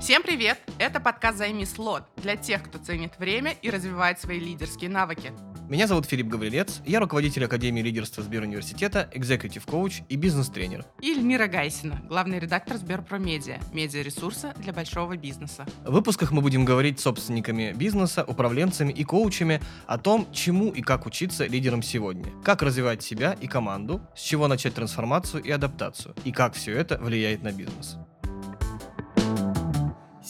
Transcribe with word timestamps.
Всем 0.00 0.22
привет! 0.22 0.58
Это 0.78 1.00
подкаст 1.00 1.38
«Займи 1.38 1.66
слот» 1.66 2.04
для 2.18 2.36
тех, 2.36 2.62
кто 2.62 2.78
ценит 2.78 3.18
время 3.18 3.56
и 3.62 3.68
развивает 3.68 4.20
свои 4.20 4.38
лидерские 4.38 4.88
навыки. 4.88 5.32
Меня 5.68 5.88
зовут 5.88 6.06
Филипп 6.06 6.28
Гаврилец, 6.28 6.80
я 6.86 7.00
руководитель 7.00 7.44
Академии 7.44 7.82
лидерства 7.82 8.22
Сберуниверситета, 8.22 9.10
экзекутив 9.12 9.66
коуч 9.66 10.02
и 10.08 10.14
бизнес-тренер. 10.14 10.84
И 11.02 11.10
Эльмира 11.10 11.48
Гайсина, 11.48 12.00
главный 12.08 12.38
редактор 12.38 12.76
Сберпромедиа, 12.76 13.58
медиаресурса 13.72 14.54
для 14.58 14.72
большого 14.72 15.16
бизнеса. 15.16 15.66
В 15.84 15.90
выпусках 15.90 16.30
мы 16.30 16.42
будем 16.42 16.64
говорить 16.64 17.00
с 17.00 17.02
собственниками 17.02 17.72
бизнеса, 17.72 18.24
управленцами 18.24 18.92
и 18.92 19.02
коучами 19.02 19.60
о 19.88 19.98
том, 19.98 20.28
чему 20.32 20.70
и 20.70 20.80
как 20.80 21.06
учиться 21.06 21.44
лидерам 21.46 21.82
сегодня, 21.82 22.30
как 22.44 22.62
развивать 22.62 23.02
себя 23.02 23.36
и 23.40 23.48
команду, 23.48 24.00
с 24.14 24.20
чего 24.20 24.46
начать 24.46 24.74
трансформацию 24.74 25.42
и 25.42 25.50
адаптацию, 25.50 26.14
и 26.24 26.30
как 26.30 26.54
все 26.54 26.72
это 26.72 26.98
влияет 26.98 27.42
на 27.42 27.50
бизнес. 27.50 27.98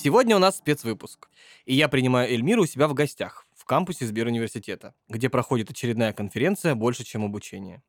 Сегодня 0.02 0.36
у 0.36 0.38
нас 0.38 0.58
спецвыпуск, 0.58 1.28
и 1.64 1.74
я 1.74 1.88
принимаю 1.88 2.32
Эльмиру 2.32 2.62
у 2.62 2.66
себя 2.66 2.86
в 2.86 2.94
гостях 2.94 3.48
кампусе 3.68 4.06
Сберуниверситета, 4.06 4.94
где 5.08 5.28
проходит 5.28 5.70
очередная 5.70 6.12
конференция 6.12 6.74
«Больше, 6.74 7.04
чем 7.04 7.24
обучение». 7.24 7.82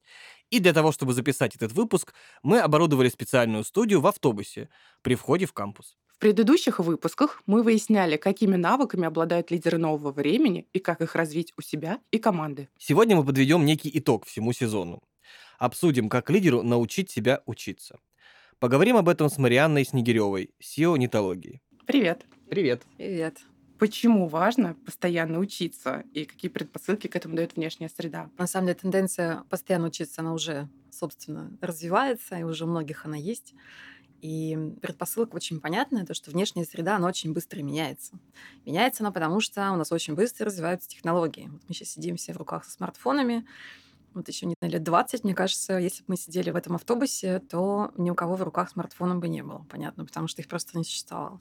И 0.52 0.59
для 0.59 0.73
того, 0.73 0.91
чтобы 0.91 1.14
записать 1.14 1.55
этот 1.55 1.72
выпуск, 1.72 2.14
мы 2.44 2.59
оборудовали 2.59 3.08
специальную 3.08 3.64
студию 3.64 4.02
в 4.02 4.08
автобусе 4.08 4.70
при 5.02 5.16
входе 5.16 5.45
в 5.45 5.53
кампус. 5.53 5.98
В 6.08 6.20
предыдущих 6.20 6.80
выпусках 6.80 7.41
мы 7.45 7.64
выясняли, 7.64 8.17
какими 8.17 8.58
навыками 8.58 9.08
обладают 9.08 9.52
лидеры 9.52 9.78
нового 9.78 10.12
времени 10.12 10.67
и 10.73 10.80
как 10.80 11.02
их 11.02 11.16
развить 11.16 11.53
у 11.58 11.62
себя 11.62 12.00
и 12.12 12.17
команды. 12.17 12.67
Сегодня 12.78 13.16
мы 13.16 13.23
подведем 13.23 13.64
некий 13.64 13.89
итог 13.94 14.25
всему 14.25 14.52
сезону. 14.52 15.02
Обсудим, 15.59 16.09
как 16.09 16.30
лидеру 16.30 16.62
научить 16.62 17.09
себя 17.09 17.41
учиться. 17.45 18.00
Поговорим 18.59 18.97
об 18.97 19.08
этом 19.08 19.30
с 19.30 19.38
Марианной 19.38 19.86
Снегиревой, 19.86 20.50
SEO 20.62 20.97
нетологии. 20.97 21.62
Привет. 21.90 22.23
Привет. 22.48 22.84
Привет 22.98 23.40
почему 23.80 24.28
важно 24.28 24.76
постоянно 24.86 25.40
учиться 25.40 26.04
и 26.14 26.26
какие 26.26 26.52
предпосылки 26.52 27.08
к 27.08 27.16
этому 27.16 27.36
дает 27.36 27.56
внешняя 27.56 27.90
среда. 27.90 28.30
На 28.38 28.46
самом 28.46 28.68
деле 28.68 28.78
тенденция 28.78 29.44
постоянно 29.50 29.88
учиться, 29.88 30.22
она 30.22 30.34
уже, 30.34 30.68
собственно, 30.92 31.50
развивается, 31.62 32.36
и 32.36 32.44
уже 32.44 32.66
у 32.66 32.68
многих 32.68 33.06
она 33.06 33.16
есть. 33.16 33.56
И 34.22 34.56
предпосылка 34.81 35.38
очень 35.38 35.62
понятная, 35.62 36.06
то, 36.06 36.14
что 36.14 36.30
внешняя 36.30 36.66
среда, 36.66 36.98
она 36.98 37.08
очень 37.08 37.34
быстро 37.34 37.62
меняется. 37.62 38.20
Меняется 38.66 39.02
она 39.02 39.12
потому, 39.12 39.40
что 39.40 39.72
у 39.72 39.78
нас 39.78 39.92
очень 39.92 40.14
быстро 40.14 40.46
развиваются 40.46 40.90
технологии. 40.90 41.48
Вот 41.52 41.62
мы 41.68 41.74
сейчас 41.74 41.90
сидим 41.90 42.18
все 42.18 42.34
в 42.34 42.38
руках 42.38 42.66
со 42.66 42.72
смартфонами, 42.72 43.48
вот 44.14 44.28
еще 44.28 44.46
не 44.46 44.56
лет 44.62 44.84
20, 44.84 45.24
мне 45.24 45.34
кажется, 45.34 45.78
если 45.78 46.00
бы 46.00 46.06
мы 46.10 46.18
сидели 46.18 46.52
в 46.52 46.56
этом 46.56 46.76
автобусе, 46.76 47.40
то 47.40 47.92
ни 47.98 48.10
у 48.10 48.16
кого 48.16 48.36
в 48.36 48.44
руках 48.44 48.70
смартфона 48.70 49.16
бы 49.16 49.30
не 49.30 49.44
было, 49.44 49.66
понятно, 49.70 50.06
потому 50.06 50.28
что 50.28 50.42
их 50.42 50.48
просто 50.48 50.78
не 50.78 50.84
существовало. 50.84 51.40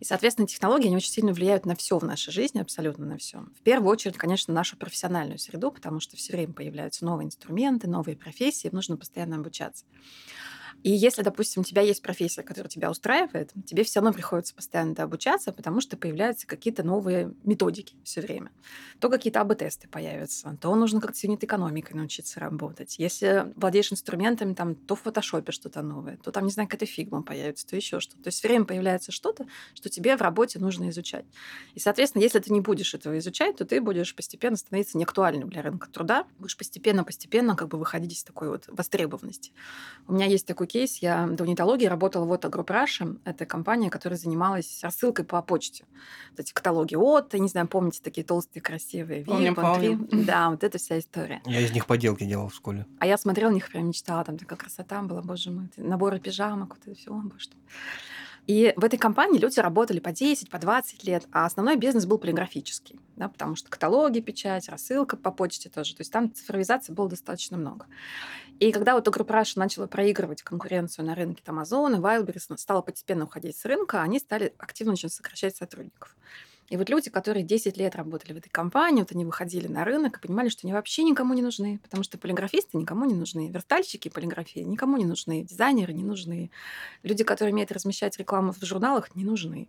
И, 0.00 0.04
соответственно, 0.04 0.46
технологии, 0.46 0.86
они 0.86 0.96
очень 0.96 1.10
сильно 1.10 1.32
влияют 1.32 1.66
на 1.66 1.74
все 1.74 1.98
в 1.98 2.04
нашей 2.04 2.32
жизни, 2.32 2.60
абсолютно 2.60 3.06
на 3.06 3.18
все. 3.18 3.40
В 3.56 3.62
первую 3.62 3.90
очередь, 3.90 4.16
конечно, 4.16 4.54
нашу 4.54 4.76
профессиональную 4.76 5.38
среду, 5.38 5.70
потому 5.70 6.00
что 6.00 6.16
все 6.16 6.32
время 6.32 6.52
появляются 6.52 7.04
новые 7.04 7.26
инструменты, 7.26 7.88
новые 7.88 8.16
профессии, 8.16 8.68
нужно 8.72 8.96
постоянно 8.96 9.36
обучаться. 9.36 9.84
И 10.82 10.90
если, 10.90 11.22
допустим, 11.22 11.62
у 11.62 11.64
тебя 11.64 11.82
есть 11.82 12.02
профессия, 12.02 12.42
которая 12.42 12.68
тебя 12.68 12.90
устраивает, 12.90 13.52
тебе 13.66 13.82
все 13.84 14.00
равно 14.00 14.12
приходится 14.12 14.54
постоянно 14.54 14.94
обучаться, 15.02 15.52
потому 15.52 15.80
что 15.80 15.96
появляются 15.96 16.46
какие-то 16.46 16.82
новые 16.82 17.32
методики 17.44 17.96
все 18.04 18.20
время. 18.20 18.50
То 19.00 19.10
какие-то 19.10 19.40
A/B-тесты 19.40 19.88
появятся, 19.88 20.56
то 20.60 20.74
нужно 20.74 21.00
как-то 21.00 21.18
с 21.18 21.24
юнит-экономикой 21.24 21.94
научиться 21.94 22.40
работать. 22.40 22.98
Если 22.98 23.52
владеешь 23.56 23.92
инструментами, 23.92 24.54
там, 24.54 24.74
то 24.74 24.94
в 24.94 25.02
фотошопе 25.02 25.52
что-то 25.52 25.82
новое, 25.82 26.16
то 26.18 26.30
там, 26.30 26.44
не 26.44 26.52
знаю, 26.52 26.68
какая-то 26.68 26.86
фигма 26.86 27.22
появится, 27.22 27.66
то 27.66 27.76
еще 27.76 27.98
что-то. 28.00 28.22
То 28.22 28.28
есть 28.28 28.38
все 28.38 28.48
время 28.48 28.64
появляется 28.64 29.10
что-то, 29.10 29.46
что 29.74 29.88
тебе 29.88 30.16
в 30.16 30.22
работе 30.22 30.58
нужно 30.58 30.90
изучать. 30.90 31.24
И, 31.74 31.80
соответственно, 31.80 32.22
если 32.22 32.38
ты 32.38 32.52
не 32.52 32.60
будешь 32.60 32.94
этого 32.94 33.18
изучать, 33.18 33.56
то 33.56 33.64
ты 33.64 33.80
будешь 33.80 34.14
постепенно 34.14 34.56
становиться 34.56 34.96
неактуальным 34.96 35.50
для 35.50 35.62
рынка 35.62 35.88
труда, 35.90 36.26
будешь 36.38 36.56
постепенно-постепенно 36.56 37.56
как 37.56 37.68
бы 37.68 37.78
выходить 37.78 38.12
из 38.12 38.24
такой 38.24 38.48
вот 38.48 38.64
востребованности. 38.68 39.52
У 40.06 40.12
меня 40.12 40.26
есть 40.26 40.46
такой 40.46 40.67
кейс. 40.68 40.98
Я 40.98 41.26
до 41.26 41.44
нетологии 41.44 41.86
работала 41.86 42.24
в 42.24 42.32
Otto 42.32 42.50
Group 42.50 42.66
Russia. 42.66 43.18
Это 43.24 43.46
компания, 43.46 43.90
которая 43.90 44.18
занималась 44.18 44.80
рассылкой 44.82 45.24
по 45.24 45.42
почте. 45.42 45.84
Вот 46.30 46.40
эти 46.40 46.52
каталоги 46.52 46.94
от, 46.94 47.32
не 47.34 47.48
знаю, 47.48 47.66
помните, 47.66 48.00
такие 48.02 48.24
толстые, 48.24 48.62
красивые. 48.62 49.24
Помним, 49.24 49.54
помним. 49.54 50.08
Да, 50.12 50.50
вот 50.50 50.62
эта 50.62 50.78
вся 50.78 50.98
история. 50.98 51.42
Я 51.46 51.60
из 51.60 51.72
них 51.72 51.86
поделки 51.86 52.24
делал 52.24 52.48
в 52.48 52.54
школе. 52.54 52.86
А 53.00 53.06
я 53.06 53.18
смотрела 53.18 53.50
на 53.50 53.54
них, 53.54 53.68
прям 53.68 53.88
мечтала. 53.88 54.22
Там 54.24 54.38
такая 54.38 54.58
красота 54.58 55.02
была, 55.02 55.22
боже 55.22 55.50
мой. 55.50 55.68
Наборы 55.76 56.20
пижамок, 56.20 56.76
вот 56.76 56.86
это 56.86 56.94
все, 56.94 57.10
боже 57.10 57.24
мой. 57.24 57.38
И 58.48 58.72
в 58.76 58.84
этой 58.84 58.98
компании 58.98 59.38
люди 59.38 59.60
работали 59.60 60.00
по 60.00 60.10
10, 60.10 60.48
по 60.48 60.58
20 60.58 61.04
лет, 61.04 61.28
а 61.32 61.44
основной 61.44 61.76
бизнес 61.76 62.06
был 62.06 62.16
полиграфический, 62.16 62.98
да, 63.14 63.28
потому 63.28 63.56
что 63.56 63.68
каталоги, 63.68 64.20
печать, 64.20 64.70
рассылка 64.70 65.18
по 65.18 65.30
почте 65.30 65.68
тоже. 65.68 65.94
То 65.94 66.00
есть 66.00 66.10
там 66.10 66.32
цифровизации 66.32 66.94
было 66.94 67.10
достаточно 67.10 67.58
много. 67.58 67.84
И 68.58 68.72
когда 68.72 68.94
вот 68.94 69.06
Group 69.06 69.28
Russia 69.28 69.58
начала 69.58 69.86
проигрывать 69.86 70.42
конкуренцию 70.42 71.04
на 71.04 71.14
рынке 71.14 71.42
Amazon 71.44 71.96
и 71.96 72.00
Wildberries, 72.00 72.56
стала 72.56 72.80
постепенно 72.80 73.24
уходить 73.24 73.54
с 73.54 73.66
рынка, 73.66 74.00
они 74.00 74.18
стали 74.18 74.54
активно 74.56 74.94
очень 74.94 75.10
сокращать 75.10 75.54
сотрудников. 75.54 76.16
И 76.68 76.76
вот 76.76 76.90
люди, 76.90 77.08
которые 77.08 77.44
10 77.44 77.76
лет 77.78 77.96
работали 77.96 78.34
в 78.34 78.36
этой 78.36 78.50
компании, 78.50 79.00
вот 79.00 79.12
они 79.12 79.24
выходили 79.24 79.68
на 79.68 79.84
рынок 79.84 80.18
и 80.18 80.20
понимали, 80.20 80.50
что 80.50 80.66
они 80.66 80.74
вообще 80.74 81.02
никому 81.02 81.32
не 81.32 81.42
нужны, 81.42 81.78
потому 81.82 82.02
что 82.02 82.18
полиграфисты 82.18 82.76
никому 82.76 83.06
не 83.06 83.14
нужны, 83.14 83.48
верстальщики 83.48 84.08
полиграфии 84.08 84.60
никому 84.60 84.98
не 84.98 85.06
нужны, 85.06 85.42
дизайнеры 85.42 85.94
не 85.94 86.04
нужны, 86.04 86.50
люди, 87.02 87.24
которые 87.24 87.54
умеют 87.54 87.72
размещать 87.72 88.18
рекламу 88.18 88.52
в 88.52 88.62
журналах, 88.62 89.14
не 89.14 89.24
нужны. 89.24 89.68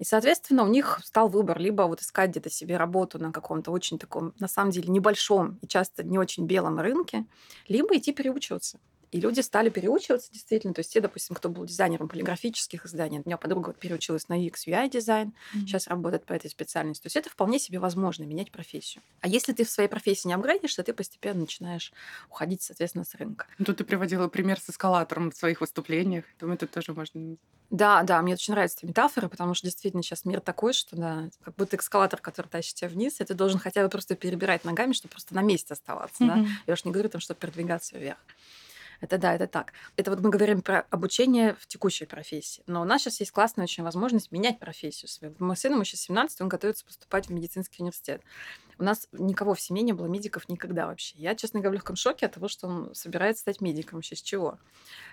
И, 0.00 0.04
соответственно, 0.04 0.64
у 0.64 0.68
них 0.68 1.00
стал 1.04 1.28
выбор 1.28 1.60
либо 1.60 1.82
вот 1.82 2.00
искать 2.00 2.30
где-то 2.30 2.50
себе 2.50 2.76
работу 2.76 3.20
на 3.20 3.30
каком-то 3.30 3.70
очень 3.70 3.98
таком, 3.98 4.32
на 4.40 4.48
самом 4.48 4.72
деле, 4.72 4.88
небольшом 4.88 5.58
и 5.62 5.68
часто 5.68 6.02
не 6.02 6.18
очень 6.18 6.46
белом 6.46 6.80
рынке, 6.80 7.26
либо 7.68 7.96
идти 7.96 8.12
переучиваться. 8.12 8.80
И 9.14 9.20
люди 9.20 9.38
стали 9.38 9.68
переучиваться 9.68 10.32
действительно. 10.32 10.74
То 10.74 10.80
есть 10.80 10.92
те, 10.92 11.00
допустим, 11.00 11.36
кто 11.36 11.48
был 11.48 11.64
дизайнером 11.64 12.08
полиграфических 12.08 12.84
изданий, 12.84 13.20
у 13.20 13.22
меня 13.24 13.36
подруга 13.36 13.68
вот 13.68 13.78
переучилась 13.78 14.28
на 14.28 14.44
UX, 14.44 14.66
UI 14.66 14.90
дизайн, 14.90 15.28
mm-hmm. 15.28 15.60
сейчас 15.60 15.86
работает 15.86 16.24
по 16.26 16.32
этой 16.32 16.50
специальности. 16.50 17.04
То 17.04 17.06
есть 17.06 17.14
это 17.14 17.30
вполне 17.30 17.60
себе 17.60 17.78
возможно, 17.78 18.24
менять 18.24 18.50
профессию. 18.50 19.04
А 19.20 19.28
если 19.28 19.52
ты 19.52 19.64
в 19.64 19.70
своей 19.70 19.88
профессии 19.88 20.26
не 20.26 20.34
апгрейдишь, 20.34 20.74
то 20.74 20.82
ты 20.82 20.92
постепенно 20.92 21.42
начинаешь 21.42 21.92
уходить, 22.28 22.62
соответственно, 22.62 23.04
с 23.04 23.14
рынка. 23.14 23.46
Ну, 23.58 23.64
тут 23.66 23.76
ты 23.76 23.84
приводила 23.84 24.26
пример 24.26 24.58
с 24.58 24.68
эскалатором 24.68 25.30
в 25.30 25.36
своих 25.36 25.60
выступлениях. 25.60 26.24
Думаю, 26.40 26.56
это 26.56 26.66
тоже 26.66 26.92
можно 26.92 27.36
да, 27.70 28.02
да, 28.02 28.20
мне 28.22 28.34
очень 28.34 28.52
нравится 28.52 28.78
эта 28.78 28.86
метафора, 28.86 29.28
потому 29.28 29.54
что 29.54 29.66
действительно 29.66 30.02
сейчас 30.02 30.24
мир 30.24 30.40
такой, 30.40 30.74
что 30.74 30.96
да, 30.96 31.30
как 31.42 31.56
будто 31.56 31.76
эскалатор, 31.76 32.20
который 32.20 32.46
тащит 32.46 32.74
тебя 32.74 32.88
вниз, 32.88 33.20
и 33.20 33.24
ты 33.24 33.34
должен 33.34 33.58
хотя 33.58 33.82
бы 33.82 33.88
просто 33.88 34.14
перебирать 34.14 34.64
ногами, 34.64 34.92
чтобы 34.92 35.12
просто 35.12 35.34
на 35.34 35.42
месте 35.42 35.72
оставаться. 35.72 36.22
Mm-hmm. 36.22 36.44
Да? 36.44 36.48
Я 36.66 36.74
уж 36.74 36.84
не 36.84 36.92
говорю 36.92 37.08
там, 37.08 37.20
чтобы 37.20 37.40
передвигаться 37.40 37.98
вверх. 37.98 38.18
Это 39.00 39.18
да, 39.18 39.34
это 39.34 39.46
так. 39.46 39.72
Это 39.96 40.10
вот 40.10 40.20
мы 40.20 40.30
говорим 40.30 40.62
про 40.62 40.86
обучение 40.90 41.54
в 41.58 41.66
текущей 41.66 42.06
профессии. 42.06 42.62
Но 42.66 42.82
у 42.82 42.84
нас 42.84 43.02
сейчас 43.02 43.20
есть 43.20 43.32
классная 43.32 43.64
очень 43.64 43.82
возможность 43.82 44.32
менять 44.32 44.58
профессию. 44.58 45.34
Мой 45.38 45.56
сын, 45.56 45.72
ему 45.72 45.84
сейчас 45.84 46.00
17, 46.02 46.40
он 46.40 46.48
готовится 46.48 46.84
поступать 46.84 47.26
в 47.26 47.30
медицинский 47.30 47.82
университет. 47.82 48.22
У 48.78 48.84
нас 48.84 49.08
никого 49.12 49.54
в 49.54 49.60
семье 49.60 49.82
не 49.82 49.92
было 49.92 50.06
медиков 50.06 50.48
никогда 50.48 50.86
вообще. 50.86 51.16
Я, 51.16 51.34
честно 51.34 51.60
говоря, 51.60 51.70
в 51.70 51.74
легком 51.74 51.96
шоке 51.96 52.26
от 52.26 52.32
того, 52.32 52.48
что 52.48 52.66
он 52.66 52.94
собирается 52.94 53.42
стать 53.42 53.60
медиком. 53.60 53.98
Вообще 53.98 54.16
с 54.16 54.22
чего? 54.22 54.58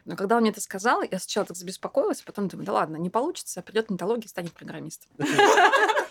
Но 0.05 0.15
когда 0.15 0.35
он 0.35 0.41
мне 0.41 0.51
это 0.51 0.61
сказал, 0.61 1.03
я 1.03 1.19
сначала 1.19 1.45
так 1.45 1.57
забеспокоилась, 1.57 2.21
а 2.21 2.25
потом 2.25 2.47
думаю, 2.47 2.65
да 2.65 2.73
ладно, 2.73 2.97
не 2.97 3.09
получится, 3.09 3.61
придет 3.61 3.89
нетология 3.89 4.25
и 4.25 4.29
станет 4.29 4.53
программистом. 4.53 5.09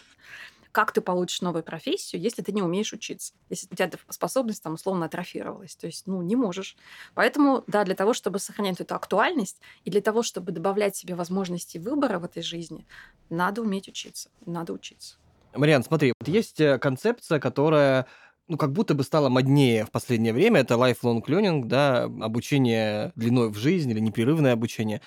как 0.72 0.92
ты 0.92 1.00
получишь 1.00 1.40
новую 1.40 1.62
профессию, 1.62 2.20
если 2.20 2.42
ты 2.42 2.52
не 2.52 2.62
умеешь 2.62 2.92
учиться, 2.92 3.34
если 3.48 3.66
у 3.70 3.74
тебя 3.74 3.86
эта 3.86 3.98
способность 4.08 4.62
там 4.62 4.74
условно 4.74 5.06
атрофировалась. 5.06 5.76
То 5.76 5.86
есть, 5.86 6.06
ну, 6.06 6.22
не 6.22 6.36
можешь. 6.36 6.76
Поэтому, 7.14 7.64
да, 7.66 7.84
для 7.84 7.94
того, 7.94 8.14
чтобы 8.14 8.38
сохранять 8.38 8.80
эту 8.80 8.94
актуальность 8.94 9.60
и 9.84 9.90
для 9.90 10.00
того, 10.00 10.22
чтобы 10.22 10.52
добавлять 10.52 10.96
себе 10.96 11.14
возможности 11.14 11.78
выбора 11.78 12.18
в 12.18 12.24
этой 12.24 12.42
жизни, 12.42 12.86
надо 13.28 13.62
уметь 13.62 13.88
учиться. 13.88 14.30
Надо 14.46 14.72
учиться. 14.72 15.16
Мариан, 15.54 15.82
смотри, 15.82 16.12
вот 16.20 16.28
есть 16.28 16.60
э, 16.60 16.78
концепция, 16.78 17.40
которая 17.40 18.06
ну, 18.50 18.56
как 18.56 18.72
будто 18.72 18.94
бы 18.94 19.04
стало 19.04 19.28
моднее 19.28 19.84
в 19.84 19.92
последнее 19.92 20.32
время. 20.32 20.60
Это 20.60 20.74
lifelong 20.74 21.22
learning, 21.24 21.66
да, 21.66 22.04
обучение 22.04 23.12
длиной 23.14 23.50
в 23.50 23.56
жизнь 23.56 23.90
или 23.90 24.00
непрерывное 24.00 24.52
обучение. 24.52 25.00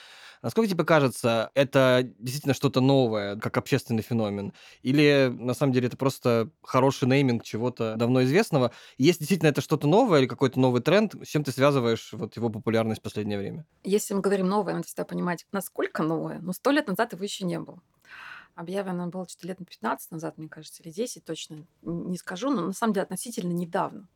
Насколько 0.43 0.69
тебе 0.69 0.83
кажется, 0.83 1.51
это 1.55 2.01
действительно 2.19 2.53
что-то 2.53 2.81
новое, 2.81 3.37
как 3.37 3.57
общественный 3.57 4.03
феномен? 4.03 4.53
Или 4.81 5.33
на 5.33 5.53
самом 5.53 5.71
деле 5.71 5.87
это 5.87 5.95
просто 5.95 6.51
хороший 6.61 7.07
нейминг 7.07 7.43
чего-то 7.43 7.95
давно 7.95 8.23
известного? 8.23 8.73
Есть 8.97 9.19
действительно 9.19 9.49
это 9.49 9.61
что-то 9.61 9.87
новое 9.87 10.19
или 10.19 10.27
какой-то 10.27 10.59
новый 10.59 10.81
тренд? 10.81 11.15
С 11.23 11.29
чем 11.29 11.45
ты 11.45 11.53
связываешь 11.53 12.11
вот 12.11 12.35
его 12.35 12.49
популярность 12.49 12.99
в 12.99 13.03
последнее 13.03 13.39
время? 13.39 13.65
Если 13.85 14.13
мы 14.13 14.19
говорим 14.19 14.47
новое, 14.47 14.73
надо 14.73 14.85
всегда 14.85 15.05
понимать, 15.05 15.47
насколько 15.53 16.03
новое. 16.03 16.39
Но 16.39 16.51
сто 16.51 16.71
лет 16.71 16.87
назад 16.87 17.13
его 17.13 17.23
еще 17.23 17.45
не 17.45 17.59
было. 17.59 17.81
Объявлено 18.55 19.07
было 19.07 19.27
что-то 19.27 19.47
лет 19.47 19.59
на 19.59 19.65
15 19.65 20.11
назад, 20.11 20.37
мне 20.37 20.49
кажется, 20.49 20.83
или 20.83 20.91
10, 20.91 21.23
точно 21.23 21.65
не 21.81 22.17
скажу, 22.17 22.51
но 22.51 22.67
на 22.67 22.73
самом 22.73 22.93
деле 22.93 23.03
относительно 23.05 23.53
недавно. 23.53 24.09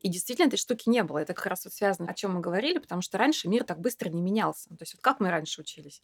И 0.00 0.08
действительно 0.08 0.48
этой 0.48 0.56
штуки 0.56 0.88
не 0.88 1.02
было. 1.02 1.18
Это 1.18 1.34
как 1.34 1.46
раз 1.46 1.64
вот 1.64 1.72
связано, 1.72 2.10
о 2.10 2.14
чем 2.14 2.34
мы 2.34 2.40
говорили, 2.40 2.78
потому 2.78 3.02
что 3.02 3.18
раньше 3.18 3.48
мир 3.48 3.64
так 3.64 3.80
быстро 3.80 4.08
не 4.08 4.20
менялся. 4.20 4.68
То 4.70 4.78
есть 4.80 4.94
вот 4.94 5.02
как 5.02 5.20
мы 5.20 5.30
раньше 5.30 5.60
учились? 5.60 6.02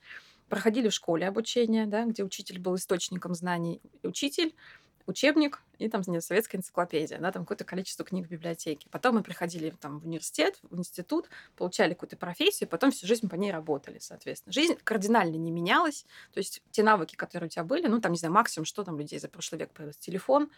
проходили 0.49 0.89
в 0.89 0.95
школе 0.95 1.29
обучение, 1.29 1.87
да, 1.87 2.05
где 2.05 2.25
учитель 2.25 2.59
был 2.59 2.75
источником 2.77 3.35
знаний. 3.35 3.81
Учитель 4.03 4.55
учебник 5.07 5.63
и 5.79 5.89
там 5.89 6.03
не, 6.07 6.21
советская 6.21 6.59
энциклопедия, 6.59 7.19
да, 7.19 7.33
там 7.33 7.45
какое-то 7.45 7.65
количество 7.65 8.05
книг 8.05 8.27
в 8.27 8.31
библиотеке. 8.31 8.89
Потом 8.91 9.15
мы 9.15 9.23
приходили 9.23 9.71
там 9.81 10.01
в 10.01 10.07
университет, 10.07 10.59
в 10.63 10.79
институт, 10.79 11.31
получали 11.57 11.95
какую-то 11.95 12.17
профессию, 12.17 12.69
потом 12.69 12.91
всю 12.91 13.07
жизнь 13.07 13.29
по 13.29 13.37
ней 13.37 13.51
работали, 13.51 13.99
соответственно. 14.01 14.53
Жизнь 14.53 14.75
кардинально 14.85 15.37
не 15.37 15.51
менялась, 15.51 16.05
то 16.35 16.39
есть 16.39 16.63
те 16.73 16.83
навыки, 16.83 17.15
которые 17.15 17.47
у 17.47 17.51
тебя 17.51 17.65
были, 17.65 17.87
ну, 17.87 18.01
там, 18.01 18.13
не 18.13 18.19
знаю, 18.19 18.35
максимум, 18.35 18.67
что 18.67 18.85
там 18.85 18.99
людей 18.99 19.19
за 19.19 19.29
прошлый 19.29 19.61
век 19.61 19.71
появилось, 19.71 19.97
телефон, 19.97 20.51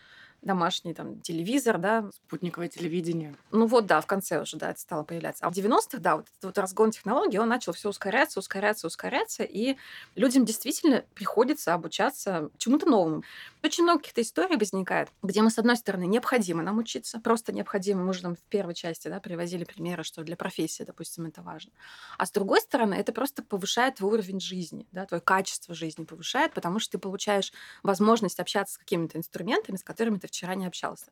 домашний 0.42 0.94
там 0.94 1.20
телевизор, 1.20 1.78
да. 1.78 2.10
Спутниковое 2.26 2.68
телевидение. 2.68 3.34
Ну 3.50 3.66
вот, 3.66 3.86
да, 3.86 4.00
в 4.00 4.06
конце 4.06 4.40
уже, 4.40 4.56
да, 4.56 4.70
это 4.70 4.80
стало 4.80 5.04
появляться. 5.04 5.44
А 5.44 5.50
в 5.50 5.52
90-х, 5.52 5.98
да, 5.98 6.16
вот 6.16 6.26
этот 6.26 6.44
вот 6.44 6.58
разгон 6.58 6.90
технологий, 6.90 7.38
он 7.38 7.48
начал 7.48 7.72
все 7.72 7.88
ускоряться, 7.90 8.40
ускоряться, 8.40 8.86
ускоряться, 8.86 9.44
и 9.44 9.76
людям 10.14 10.44
действительно 10.44 11.04
приходится 11.14 11.74
обучаться 11.74 12.50
чему-то 12.58 12.86
новому. 12.86 13.22
Очень 13.62 13.84
много 13.84 14.00
каких-то 14.00 14.22
историй 14.22 14.56
возникает, 14.56 15.10
где 15.22 15.42
мы, 15.42 15.50
с 15.50 15.58
одной 15.58 15.76
стороны, 15.76 16.06
необходимо 16.06 16.62
нам 16.62 16.78
учиться, 16.78 17.20
просто 17.20 17.52
необходимо, 17.52 18.02
мы 18.02 18.10
уже 18.10 18.22
там 18.22 18.36
в 18.36 18.40
первой 18.48 18.74
части, 18.74 19.08
да, 19.08 19.20
привозили 19.20 19.64
примеры, 19.64 20.02
что 20.04 20.22
для 20.22 20.36
профессии, 20.36 20.82
допустим, 20.82 21.26
это 21.26 21.42
важно. 21.42 21.72
А 22.16 22.26
с 22.26 22.30
другой 22.30 22.60
стороны, 22.60 22.94
это 22.94 23.12
просто 23.12 23.42
повышает 23.42 23.96
твой 23.96 24.14
уровень 24.14 24.40
жизни, 24.40 24.86
да, 24.92 25.06
твое 25.06 25.20
качество 25.20 25.74
жизни 25.74 26.04
повышает, 26.04 26.54
потому 26.54 26.78
что 26.78 26.92
ты 26.92 26.98
получаешь 26.98 27.52
возможность 27.82 28.40
общаться 28.40 28.74
с 28.74 28.78
какими-то 28.78 29.18
инструментами, 29.18 29.76
с 29.76 29.84
которыми 29.84 30.18
ты 30.18 30.28
вчера 30.30 30.54
не 30.54 30.66
общался. 30.66 31.06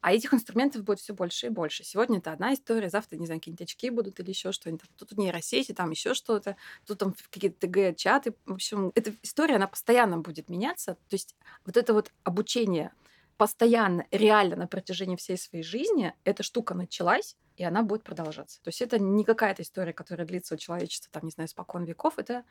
А 0.00 0.12
этих 0.12 0.34
инструментов 0.34 0.82
будет 0.82 1.00
все 1.00 1.14
больше 1.14 1.46
и 1.46 1.50
больше. 1.50 1.84
Сегодня 1.84 2.18
это 2.18 2.32
одна 2.32 2.54
история, 2.54 2.90
завтра, 2.90 3.16
не 3.16 3.26
знаю, 3.26 3.40
какие-нибудь 3.40 3.62
очки 3.62 3.90
будут 3.90 4.20
или 4.20 4.30
еще 4.30 4.52
что-нибудь. 4.52 4.88
Тут 4.96 5.16
нейросети, 5.16 5.72
там 5.72 5.90
еще 5.90 6.14
что-то, 6.14 6.56
тут 6.86 6.98
там 6.98 7.14
какие-то 7.30 7.66
ТГ-чаты. 7.66 8.34
В 8.46 8.54
общем, 8.54 8.92
эта 8.94 9.12
история, 9.22 9.56
она 9.56 9.68
постоянно 9.68 10.18
будет 10.18 10.48
меняться. 10.48 10.94
То 11.08 11.14
есть 11.14 11.36
вот 11.64 11.76
это 11.76 11.94
вот 11.94 12.12
обучение 12.24 12.92
постоянно, 13.36 14.06
реально 14.10 14.56
на 14.56 14.66
протяжении 14.66 15.16
всей 15.16 15.36
своей 15.36 15.64
жизни, 15.64 16.14
эта 16.24 16.42
штука 16.42 16.74
началась, 16.74 17.36
и 17.62 17.64
она 17.64 17.84
будет 17.84 18.02
продолжаться. 18.02 18.60
То 18.62 18.68
есть 18.68 18.82
это 18.82 18.98
не 18.98 19.24
какая-то 19.24 19.62
история, 19.62 19.92
которая 19.92 20.26
длится 20.26 20.54
у 20.54 20.58
человечества, 20.58 21.10
там, 21.12 21.24
не 21.24 21.30
знаю, 21.30 21.48
спокон 21.48 21.84
веков, 21.84 22.14
это, 22.16 22.42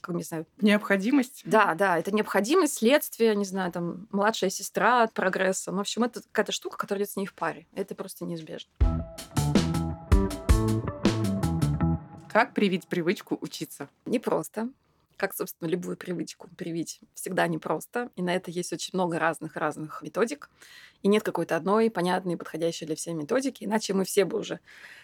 как, 0.00 0.14
не 0.14 0.22
знаю... 0.22 0.46
Необходимость. 0.60 1.42
Да, 1.44 1.74
да, 1.74 1.98
это 1.98 2.12
необходимость, 2.12 2.74
следствие, 2.74 3.34
не 3.34 3.44
знаю, 3.44 3.72
там, 3.72 4.06
младшая 4.12 4.48
сестра 4.48 5.02
от 5.02 5.12
прогресса. 5.12 5.72
Ну, 5.72 5.78
в 5.78 5.80
общем, 5.80 6.04
это 6.04 6.22
какая-то 6.22 6.52
штука, 6.52 6.76
которая 6.76 7.02
идет 7.02 7.12
с 7.12 7.16
ней 7.16 7.26
в 7.26 7.34
паре. 7.34 7.66
Это 7.74 7.96
просто 7.96 8.24
неизбежно. 8.24 8.70
Как 12.28 12.54
привить 12.54 12.86
привычку 12.86 13.36
учиться? 13.40 13.88
Непросто 14.06 14.68
как, 15.20 15.34
собственно, 15.34 15.68
любую 15.68 15.96
привычку 15.98 16.48
привить, 16.56 17.00
всегда 17.14 17.46
непросто. 17.46 18.10
И 18.16 18.22
на 18.22 18.34
это 18.34 18.50
есть 18.50 18.72
очень 18.72 18.90
много 18.94 19.18
разных-разных 19.18 20.00
методик. 20.02 20.50
И 21.02 21.08
нет 21.08 21.22
какой-то 21.22 21.56
одной 21.56 21.90
понятной, 21.90 22.36
подходящей 22.36 22.86
для 22.86 22.96
всей 22.96 23.14
методики. 23.14 23.64
Иначе 23.64 23.94
мы 23.94 24.04
все 24.04 24.24
бы 24.24 24.38
уже 24.38 24.60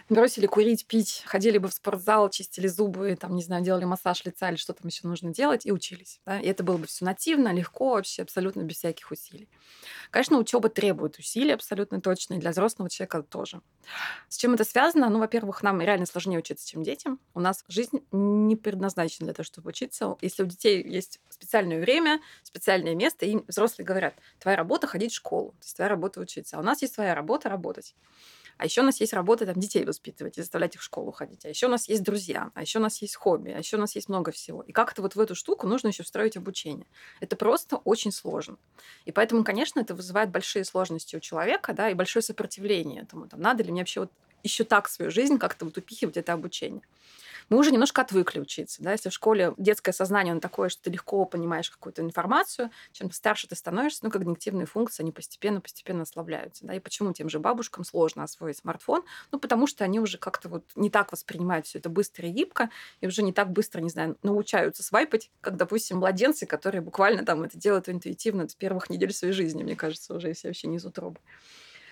бросили 0.09 0.47
курить, 0.47 0.87
пить, 0.87 1.23
ходили 1.27 1.59
бы 1.59 1.69
в 1.69 1.75
спортзал, 1.75 2.31
чистили 2.31 2.67
зубы, 2.67 3.17
там, 3.19 3.35
не 3.35 3.43
знаю, 3.43 3.65
делали 3.65 3.85
массаж 3.85 4.25
лица 4.25 4.49
или 4.49 4.57
что 4.57 4.73
там 4.73 4.87
еще 4.87 5.07
нужно 5.07 5.33
делать, 5.33 5.67
и 5.67 5.73
учились. 5.73 6.21
Да? 6.27 6.39
И 6.39 6.47
это 6.47 6.63
было 6.65 6.77
бы 6.77 6.87
все 6.87 7.05
нативно, 7.05 7.53
легко, 7.53 7.91
вообще 7.91 8.23
абсолютно 8.23 8.63
без 8.63 8.77
всяких 8.77 9.11
усилий. 9.11 9.49
Конечно, 10.11 10.39
учеба 10.39 10.69
требует 10.69 11.19
усилий 11.19 11.53
абсолютно 11.53 12.01
точно, 12.01 12.35
и 12.35 12.39
для 12.39 12.51
взрослого 12.51 12.89
человека 12.91 13.23
тоже. 13.23 13.61
С 14.29 14.37
чем 14.37 14.55
это 14.55 14.65
связано? 14.65 15.09
Ну, 15.09 15.19
во-первых, 15.19 15.63
нам 15.63 15.81
реально 15.81 16.07
сложнее 16.07 16.39
учиться, 16.39 16.67
чем 16.69 16.83
детям. 16.83 17.21
У 17.35 17.41
нас 17.41 17.65
жизнь 17.69 18.01
не 18.13 18.57
предназначена 18.57 19.27
для 19.27 19.35
того, 19.35 19.45
чтобы 19.45 19.71
учиться. 19.71 20.06
Если 20.21 20.43
у 20.43 20.47
детей 20.47 20.83
есть 20.83 21.21
специальное 21.29 21.81
время, 21.81 22.21
специальное 22.43 22.95
место, 22.95 23.27
им 23.27 23.45
взрослые 23.47 23.87
говорят, 23.87 24.15
твоя 24.39 24.57
работа 24.57 24.87
ходить 24.87 25.13
в 25.13 25.17
школу, 25.17 25.51
то 25.61 25.65
есть 25.65 25.77
твоя 25.77 25.89
работа 25.89 26.21
учиться. 26.21 26.57
А 26.57 26.61
у 26.61 26.63
нас 26.63 26.83
есть 26.83 26.95
твоя 26.95 27.15
работа 27.15 27.49
работать. 27.49 27.95
А 28.59 28.65
еще 28.65 28.81
у 28.81 28.85
нас 28.85 29.01
есть 29.01 29.13
работа 29.13 29.45
там 29.45 29.61
детей 29.61 29.85
воспитывать 29.85 30.39
и 30.39 30.41
заставлять 30.41 30.75
их 30.75 30.81
в 30.81 30.85
школу 30.85 31.13
ходить. 31.13 31.45
А 31.45 31.49
еще 31.49 31.67
у 31.67 31.71
нас 31.71 31.89
есть 31.89 32.03
друзья, 32.03 32.51
а 32.55 32.63
еще 32.63 32.79
у 32.79 32.83
нас 32.83 33.03
есть 33.03 33.15
хобби, 33.15 33.51
а 33.51 33.59
еще 33.59 33.77
у 33.77 33.81
нас 33.81 33.95
есть 33.95 34.09
много 34.09 34.33
всего. 34.33 34.63
И 34.63 34.73
как-то 34.73 35.03
вот 35.03 35.15
в 35.15 35.21
эту 35.21 35.35
штуку 35.35 35.67
нужно 35.67 35.89
еще 35.89 36.03
встроить 36.03 36.37
обучение. 36.39 36.87
Это 37.21 37.37
просто 37.37 37.77
очень 37.77 38.13
сложно. 38.13 38.57
И 39.05 39.13
поэтому, 39.13 39.45
конечно, 39.45 39.81
это 39.81 39.95
вызывает 39.95 40.31
большие 40.31 40.65
сложности 40.65 41.17
у 41.17 41.21
человека, 41.21 41.75
да, 41.75 41.91
и 41.91 41.95
большое 41.95 42.23
сопротивление 42.23 43.03
этому. 43.03 43.29
Там, 43.29 43.41
надо 43.41 43.63
ли 43.63 43.71
мне 43.71 43.83
вообще 43.83 44.01
вот 44.01 44.11
еще 44.43 44.65
так 44.65 44.89
свою 44.89 45.11
жизнь 45.11 45.39
как-то 45.39 45.67
вот 45.67 45.77
упихивать 45.77 46.17
это 46.17 46.33
обучение 46.33 46.83
мы 47.49 47.59
уже 47.59 47.71
немножко 47.71 48.03
отвыкли 48.03 48.41
учиться. 48.41 48.83
Да? 48.83 48.93
Если 48.93 49.09
в 49.09 49.13
школе 49.13 49.55
детское 49.57 49.93
сознание 49.93 50.33
оно 50.33 50.41
такое, 50.41 50.69
что 50.69 50.83
ты 50.83 50.91
легко 50.91 51.25
понимаешь 51.25 51.71
какую-то 51.71 52.03
информацию, 52.03 52.71
чем 52.93 53.11
старше 53.11 53.49
ты 53.49 53.57
становишься, 53.57 54.01
ну, 54.03 54.11
когнитивные 54.11 54.67
функции, 54.67 55.03
они 55.03 55.13
постепенно-постепенно 55.13 56.03
ослабляются. 56.03 56.67
Да? 56.67 56.75
И 56.75 56.81
почему 56.81 57.13
тем 57.13 57.29
же 57.29 57.39
бабушкам 57.39 57.85
сложно 57.85 58.25
освоить 58.25 58.59
смартфон? 58.59 59.05
Ну, 59.33 59.39
потому 59.39 59.67
что 59.67 59.85
они 59.85 60.01
уже 60.01 60.19
как-то 60.19 60.49
вот 60.49 60.65
не 60.75 60.91
так 60.91 61.13
воспринимают 61.13 61.67
все 61.67 61.79
это 61.79 61.89
быстро 61.89 62.29
и 62.29 62.33
гибко, 62.33 62.71
и 63.01 63.07
уже 63.07 63.23
не 63.23 63.33
так 63.33 63.51
быстро, 63.51 63.81
не 63.81 63.91
знаю, 63.91 64.17
научаются 64.23 64.83
свайпать, 64.83 65.31
как, 65.41 65.57
допустим, 65.57 65.99
младенцы, 65.99 66.47
которые 66.47 66.81
буквально 66.81 67.25
там 67.25 67.43
это 67.43 67.57
делают 67.59 67.89
интуитивно 67.89 68.49
с 68.49 68.55
первых 68.55 68.91
недель 68.91 69.13
своей 69.13 69.33
жизни, 69.33 69.63
мне 69.63 69.77
кажется, 69.77 70.15
уже 70.15 70.29
если 70.29 70.49
вообще 70.49 70.69
не 70.69 70.77
из 70.77 70.85
утробы. 70.85 71.21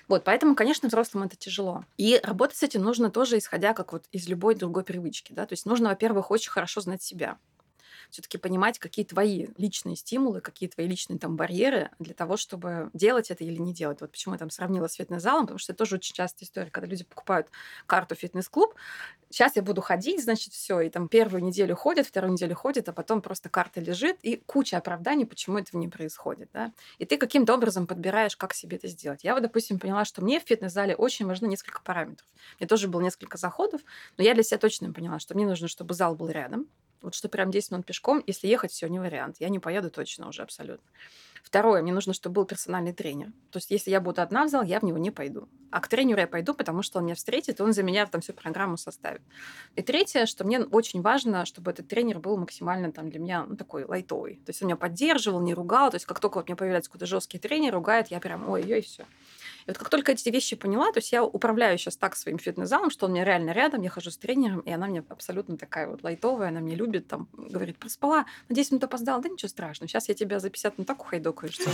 Вот, 0.09 0.25
поэтому, 0.25 0.55
конечно, 0.55 0.89
взрослым 0.89 1.25
это 1.25 1.37
тяжело. 1.37 1.85
И 1.97 2.21
работать 2.23 2.57
с 2.57 2.63
этим 2.63 2.83
нужно 2.83 3.11
тоже, 3.11 3.39
исходя 3.39 3.73
как 3.75 3.93
вот 3.93 4.05
из 4.13 4.29
любой 4.29 4.55
другой 4.55 4.85
привычки. 4.85 5.33
Да? 5.33 5.47
То 5.47 5.53
есть 5.53 5.67
нужно, 5.67 5.89
во-первых, 5.89 6.31
очень 6.31 6.51
хорошо 6.51 6.81
знать 6.81 7.03
себя 7.03 7.39
все-таки 8.15 8.39
понимать, 8.39 8.79
какие 8.79 9.05
твои 9.05 9.49
личные 9.57 9.97
стимулы, 9.97 10.41
какие 10.41 10.69
твои 10.69 10.87
личные 10.87 11.19
там 11.19 11.35
барьеры 11.35 11.91
для 11.99 12.15
того, 12.15 12.37
чтобы 12.37 12.91
делать 12.95 13.33
это 13.33 13.43
или 13.43 13.57
не 13.61 13.75
делать. 13.75 14.01
Вот 14.01 14.13
почему 14.13 14.35
я 14.35 14.39
там 14.39 14.51
сравнила 14.51 14.87
с 14.87 14.95
фитнес-залом, 14.95 15.47
потому 15.47 15.59
что 15.59 15.73
это 15.73 15.79
тоже 15.79 15.97
очень 15.97 16.15
частая 16.15 16.47
история, 16.47 16.71
когда 16.71 16.87
люди 16.87 17.03
покупают 17.03 17.49
карту 17.87 18.15
фитнес-клуб, 18.15 18.77
сейчас 19.31 19.57
я 19.57 19.63
буду 19.63 19.81
ходить, 19.81 20.23
значит, 20.23 20.53
все, 20.53 20.81
и 20.83 20.91
там 20.91 21.09
первую 21.09 21.43
неделю 21.43 21.75
ходят, 21.75 22.07
вторую 22.07 22.35
неделю 22.35 22.55
ходят, 22.55 22.89
а 22.89 22.93
потом 22.93 23.21
просто 23.21 23.49
карта 23.49 23.81
лежит, 23.81 24.19
и 24.23 24.37
куча 24.37 24.77
оправданий, 24.77 25.27
почему 25.27 25.59
этого 25.59 25.81
не 25.81 25.89
происходит, 25.89 26.51
да. 26.53 26.73
И 26.99 27.07
ты 27.07 27.19
каким-то 27.19 27.55
образом 27.55 27.89
подбираешь, 27.89 28.37
как 28.37 28.55
себе 28.55 28.77
это 28.77 28.87
сделать. 28.87 29.25
Я 29.25 29.35
вот, 29.35 29.43
допустим, 29.43 29.81
поняла, 29.81 30.05
что 30.05 30.23
мне 30.23 30.39
в 30.39 30.45
фитнес-зале 30.45 30.95
очень 30.95 31.27
важно 31.27 31.47
несколько 31.47 31.83
параметров. 31.83 32.29
Мне 32.61 32.69
тоже 32.69 32.87
было 32.87 33.01
несколько 33.01 33.39
заходов, 33.39 33.81
но 34.17 34.23
я 34.23 34.35
для 34.35 34.45
себя 34.45 34.59
точно 34.59 34.93
поняла, 34.93 35.19
что 35.19 35.35
мне 35.35 35.47
нужно, 35.47 35.67
чтобы 35.67 35.95
зал 35.95 36.15
был 36.15 36.29
рядом, 36.29 36.69
вот 37.05 37.15
что 37.15 37.29
прям 37.29 37.51
10 37.51 37.71
минут 37.71 37.87
пешком, 37.87 38.23
если 38.27 38.49
ехать, 38.49 38.73
все, 38.73 38.89
не 38.89 38.99
вариант. 38.99 39.37
Я 39.39 39.49
не 39.49 39.59
поеду 39.59 39.91
точно 39.91 40.29
уже 40.29 40.43
абсолютно. 40.43 40.89
Второе, 41.45 41.83
мне 41.83 41.93
нужно, 41.93 42.15
чтобы 42.15 42.37
был 42.37 42.47
персональный 42.47 42.95
тренер. 42.95 43.27
То 43.51 43.59
есть, 43.59 43.71
если 43.71 43.91
я 43.91 44.01
буду 44.01 44.23
одна 44.23 44.47
в 44.47 44.49
зал, 44.49 44.63
я 44.63 44.81
в 44.81 44.83
него 44.83 44.97
не 44.97 45.11
пойду. 45.11 45.47
А 45.71 45.81
к 45.81 45.89
тренеру 45.89 46.19
я 46.19 46.27
пойду, 46.27 46.55
потому 46.55 46.83
что 46.83 46.99
он 46.99 47.05
меня 47.05 47.15
встретит, 47.15 47.61
и 47.61 47.63
он 47.63 47.75
за 47.75 47.83
меня 47.83 48.07
там 48.07 48.23
всю 48.23 48.33
программу 48.33 48.79
составит. 48.79 49.21
И 49.77 49.83
третье, 49.83 50.25
что 50.25 50.45
мне 50.45 50.61
очень 50.61 51.03
важно, 51.03 51.45
чтобы 51.45 51.71
этот 51.71 51.87
тренер 51.87 52.19
был 52.19 52.39
максимально 52.39 52.93
там 52.93 53.11
для 53.11 53.21
меня 53.21 53.45
ну, 53.45 53.57
такой 53.57 53.85
лайтовый. 53.85 54.37
То 54.37 54.51
есть 54.51 54.63
он 54.63 54.69
меня 54.69 54.77
поддерживал, 54.77 55.41
не 55.43 55.53
ругал. 55.53 55.91
То 55.91 55.97
есть 55.97 56.07
как 56.07 56.19
только 56.19 56.37
вот 56.37 56.49
мне 56.49 56.57
появляется 56.57 56.91
какой-то 56.91 57.07
жесткий 57.07 57.39
тренер, 57.39 57.75
ругает, 57.75 58.09
я 58.09 58.21
прям 58.21 58.49
ой-ой, 58.49 58.81
все. 58.81 59.05
И 59.67 59.71
вот 59.71 59.79
как 59.79 59.89
только 59.89 60.13
эти 60.13 60.29
вещи 60.29 60.57
поняла, 60.57 60.93
то 60.93 60.99
есть 60.99 61.13
я 61.13 61.25
управляю 61.25 61.79
сейчас 61.79 61.97
так 61.97 62.17
своим 62.17 62.39
фитнес-залом, 62.39 62.91
что 62.91 63.07
он 63.07 63.13
мне 63.13 63.25
реально 63.25 63.51
рядом, 63.51 63.83
я 63.83 63.91
хожу 63.91 64.11
с 64.11 64.19
тренером, 64.19 64.61
и 64.61 64.71
она 64.71 64.87
мне 64.87 65.03
абсолютно 65.09 65.57
такая 65.57 65.89
вот 65.89 66.03
лайтовая, 66.03 66.49
она 66.49 66.61
мне 66.61 66.75
любит, 66.75 67.07
там, 67.09 67.29
говорит, 67.33 67.79
проспала, 67.79 68.27
на 68.49 68.55
10 68.55 68.73
минут 68.73 68.85
опоздала, 68.85 69.23
да 69.23 69.29
ничего 69.29 69.49
страшного, 69.49 69.89
сейчас 69.89 70.09
я 70.09 70.15
тебя 70.15 70.39
за 70.39 70.51
50 70.51 70.79
минут 70.79 70.89
так 70.89 71.01
ухайдокаю, 71.01 71.53
что... 71.53 71.71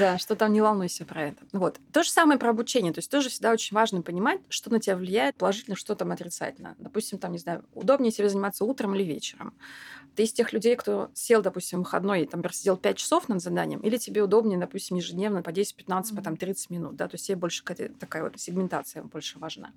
Да, 0.00 0.18
что 0.18 0.36
там 0.36 0.52
не 0.52 0.60
волнуйся 0.60 1.04
про 1.04 1.28
это. 1.28 1.44
Вот. 1.52 1.78
То 1.92 2.02
же 2.02 2.10
самое 2.10 2.38
про 2.38 2.50
обучение. 2.50 2.92
То 2.92 2.98
есть 2.98 3.10
тоже 3.10 3.28
всегда 3.28 3.52
очень 3.52 3.74
важно 3.74 4.02
понимать, 4.02 4.40
что 4.48 4.70
на 4.70 4.80
тебя 4.80 4.96
влияет 4.96 5.36
положительно, 5.36 5.76
что 5.76 5.94
там 5.94 6.10
отрицательно. 6.12 6.74
Допустим, 6.78 7.18
там, 7.18 7.32
не 7.32 7.38
знаю, 7.38 7.64
удобнее 7.74 8.10
тебе 8.10 8.28
заниматься 8.28 8.64
утром 8.64 8.94
или 8.94 9.04
вечером. 9.04 9.54
Ты 10.16 10.24
из 10.24 10.32
тех 10.32 10.52
людей, 10.52 10.76
кто 10.76 11.10
сел, 11.14 11.42
допустим, 11.42 11.80
выходной 11.80 12.22
и 12.22 12.26
там 12.26 12.42
просидел 12.42 12.76
5 12.76 12.96
часов 12.96 13.28
над 13.28 13.42
заданием, 13.42 13.80
или 13.80 13.98
тебе 13.98 14.22
удобнее, 14.22 14.58
допустим, 14.58 14.96
ежедневно 14.96 15.42
по 15.42 15.50
10-15, 15.50 16.16
по 16.16 16.22
там 16.22 16.36
30 16.36 16.70
минут, 16.70 16.96
да, 16.96 17.06
то 17.06 17.14
есть 17.14 17.26
тебе 17.26 17.36
больше 17.36 17.62
такая 17.64 18.22
вот 18.22 18.40
сегментация 18.40 19.02
больше 19.02 19.38
важна 19.38 19.72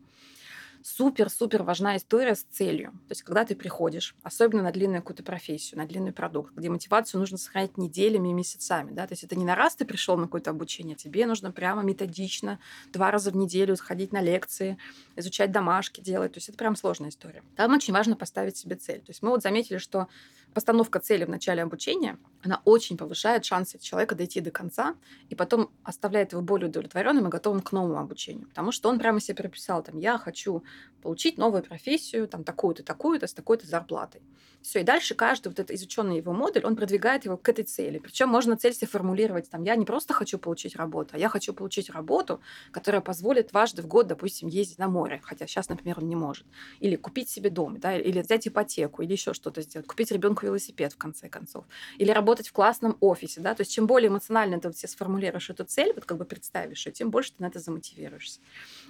супер-супер 0.84 1.64
важна 1.64 1.98
история 1.98 2.36
с 2.36 2.44
целью. 2.44 2.92
То 3.08 3.12
есть, 3.12 3.24
когда 3.24 3.46
ты 3.46 3.56
приходишь, 3.56 4.16
особенно 4.24 4.64
на 4.64 4.72
длинную 4.72 5.02
какую-то 5.02 5.24
профессию, 5.24 5.80
на 5.80 5.86
длинный 5.86 6.12
продукт, 6.12 6.54
где 6.56 6.70
мотивацию 6.70 7.20
нужно 7.20 7.38
сохранять 7.38 7.78
неделями 7.78 8.30
и 8.30 8.34
месяцами, 8.34 8.92
да, 8.92 9.08
то 9.08 9.14
есть 9.14 9.24
это 9.24 9.36
не 9.36 9.46
на 9.46 9.56
раз 9.56 9.76
ты 9.76 9.86
пришел 9.86 10.18
на 10.18 10.24
какое-то 10.24 10.52
обучение, 10.52 10.96
тебе 10.96 11.26
нужно 11.26 11.52
прямо 11.52 11.82
методично 11.82 12.60
два 12.92 13.12
раза 13.12 13.32
в 13.32 13.36
неделю 13.36 13.76
ходить 13.78 14.12
на 14.12 14.22
лекции, 14.22 14.78
изучать 15.16 15.52
домашки 15.52 16.02
делать, 16.02 16.34
то 16.34 16.38
есть 16.38 16.50
это 16.50 16.58
прям 16.58 16.76
сложная 16.76 17.10
история. 17.10 17.44
Там 17.56 17.74
очень 17.74 17.94
важно 17.94 18.16
поставить 18.16 18.58
себе 18.58 18.76
цель. 18.76 19.00
То 19.00 19.10
есть 19.10 19.22
мы 19.22 19.30
вот 19.30 19.42
заметили, 19.42 19.78
что 19.78 20.08
постановка 20.54 21.00
цели 21.00 21.26
в 21.26 21.30
начале 21.30 21.64
обучения, 21.64 22.18
она 22.42 22.62
очень 22.66 22.98
повышает 22.98 23.46
шансы 23.46 23.78
человека 23.80 24.16
дойти 24.16 24.42
до 24.42 24.52
конца 24.52 24.96
и 25.30 25.36
потом 25.36 25.70
оставляет 25.84 26.32
его 26.32 26.42
более 26.42 26.70
удовлетворенным 26.70 27.28
и 27.28 27.30
готовым 27.30 27.62
к 27.62 27.72
новому 27.72 28.00
обучению. 28.00 28.48
Потому 28.48 28.72
что 28.72 28.90
он 28.90 29.00
прямо 29.00 29.20
себе 29.20 29.36
прописал, 29.36 29.84
там, 29.84 29.98
я 29.98 30.18
хочу 30.18 30.64
получить 31.02 31.38
новую 31.38 31.64
профессию, 31.64 32.28
там, 32.28 32.44
такую-то, 32.44 32.84
такую-то, 32.84 33.28
с 33.28 33.34
такой-то 33.34 33.68
зарплатой. 33.68 34.22
Все, 34.62 34.82
и 34.82 34.84
дальше 34.84 35.16
каждый 35.16 35.48
вот 35.50 35.60
этот 35.60 35.72
изученный 35.72 36.18
его 36.18 36.34
модуль, 36.34 36.66
он 36.66 36.76
продвигает 36.76 37.24
его 37.24 37.38
к 37.38 37.48
этой 37.48 37.64
цели. 37.64 38.00
Причем 38.00 38.28
можно 38.28 38.58
цель 38.58 38.74
себе 38.74 38.88
формулировать, 38.88 39.50
там, 39.50 39.64
я 39.64 39.76
не 39.76 39.86
просто 39.86 40.14
хочу 40.14 40.38
получить 40.38 40.76
работу, 40.76 41.12
а 41.14 41.18
я 41.18 41.30
хочу 41.30 41.54
получить 41.54 41.90
работу, 41.90 42.42
которая 42.72 43.02
позволит 43.02 43.50
дважды 43.50 43.82
в 43.82 43.88
год, 43.88 44.08
допустим, 44.08 44.50
ездить 44.50 44.78
на 44.78 44.90
море, 44.90 45.22
хотя 45.24 45.48
сейчас, 45.48 45.70
например, 45.70 46.00
он 46.00 46.10
не 46.10 46.16
может. 46.16 46.46
Или 46.82 46.98
купить 46.98 47.30
себе 47.30 47.50
дом, 47.50 47.80
да, 47.80 47.98
или 47.98 48.22
взять 48.22 48.48
ипотеку, 48.48 49.02
или 49.02 49.14
еще 49.14 49.34
что-то 49.34 49.62
сделать, 49.62 49.88
купить 49.88 50.12
ребенку 50.12 50.39
велосипед, 50.44 50.94
в 50.94 50.98
конце 50.98 51.30
концов. 51.30 51.66
Или 51.98 52.12
работать 52.12 52.48
в 52.48 52.54
классном 52.54 52.98
офисе, 53.00 53.42
да, 53.42 53.54
то 53.56 53.62
есть 53.62 53.72
чем 53.72 53.88
более 53.88 54.10
эмоционально 54.10 54.60
ты 54.60 54.72
все 54.72 54.88
сформулируешь 54.88 55.50
эту 55.50 55.64
цель, 55.64 55.94
вот 55.94 56.06
как 56.06 56.18
бы 56.18 56.26
представишь 56.26 56.86
ее, 56.86 56.92
тем 56.92 57.12
больше 57.12 57.34
ты 57.34 57.44
на 57.44 57.48
это 57.48 57.60
замотивируешься. 57.60 58.40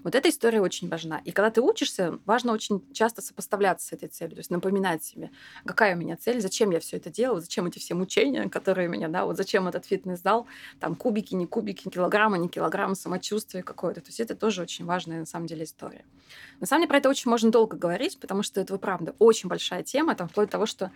Вот 0.03 0.15
эта 0.15 0.29
история 0.29 0.61
очень 0.61 0.89
важна. 0.89 1.21
И 1.25 1.31
когда 1.31 1.49
ты 1.49 1.61
учишься, 1.61 2.19
важно 2.25 2.53
очень 2.53 2.83
часто 2.93 3.21
сопоставляться 3.21 3.87
с 3.87 3.93
этой 3.93 4.09
целью, 4.09 4.35
то 4.35 4.39
есть 4.39 4.51
напоминать 4.51 5.03
себе, 5.03 5.31
какая 5.65 5.95
у 5.95 5.99
меня 5.99 6.17
цель, 6.17 6.41
зачем 6.41 6.71
я 6.71 6.79
все 6.79 6.97
это 6.97 7.09
делаю, 7.09 7.41
зачем 7.41 7.65
эти 7.65 7.79
все 7.79 7.93
мучения, 7.93 8.49
которые 8.49 8.87
у 8.87 8.91
меня, 8.91 9.07
да, 9.07 9.25
вот 9.25 9.37
зачем 9.37 9.67
этот 9.67 9.85
фитнес-зал, 9.85 10.47
там 10.79 10.95
кубики, 10.95 11.35
не 11.35 11.47
кубики, 11.47 11.89
килограммы, 11.89 12.37
не 12.37 12.49
килограммы, 12.49 12.95
самочувствие 12.95 13.63
какое-то. 13.63 14.01
То 14.01 14.07
есть 14.07 14.19
это 14.19 14.35
тоже 14.35 14.61
очень 14.61 14.85
важная 14.85 15.19
на 15.19 15.25
самом 15.25 15.47
деле 15.47 15.63
история. 15.63 16.05
На 16.59 16.67
самом 16.67 16.81
деле 16.81 16.89
про 16.89 16.97
это 16.97 17.09
очень 17.09 17.29
можно 17.29 17.51
долго 17.51 17.77
говорить, 17.77 18.19
потому 18.19 18.43
что 18.43 18.61
это, 18.61 18.77
правда, 18.77 19.15
очень 19.19 19.49
большая 19.49 19.83
тема, 19.83 20.15
там 20.15 20.27
вплоть 20.27 20.47
до 20.47 20.53
того, 20.53 20.65
что 20.65 20.91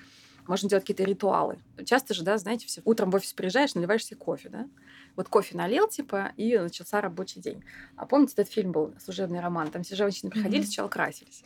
можно 0.47 0.69
делать 0.69 0.83
какие-то 0.83 1.03
ритуалы. 1.03 1.57
Часто 1.85 2.13
же, 2.13 2.23
да, 2.23 2.37
знаете, 2.37 2.67
все 2.67 2.81
утром 2.85 3.09
в 3.11 3.15
офис 3.15 3.33
приезжаешь, 3.33 3.75
наливаешь 3.75 4.05
себе 4.05 4.17
кофе, 4.17 4.49
да? 4.49 4.67
Вот 5.15 5.29
кофе 5.29 5.55
налил, 5.55 5.87
типа, 5.87 6.31
и 6.37 6.57
начался 6.57 6.99
рабочий 6.99 7.39
день. 7.39 7.63
А 7.95 8.05
помните, 8.05 8.33
этот 8.35 8.51
фильм 8.51 8.71
был 8.71 8.95
«Служебный 9.03 9.41
роман»? 9.41 9.69
Там 9.69 9.83
все 9.83 9.95
женщины 9.95 10.31
приходили, 10.31 10.61
mm-hmm. 10.61 10.65
сначала 10.65 10.87
красились. 10.87 11.43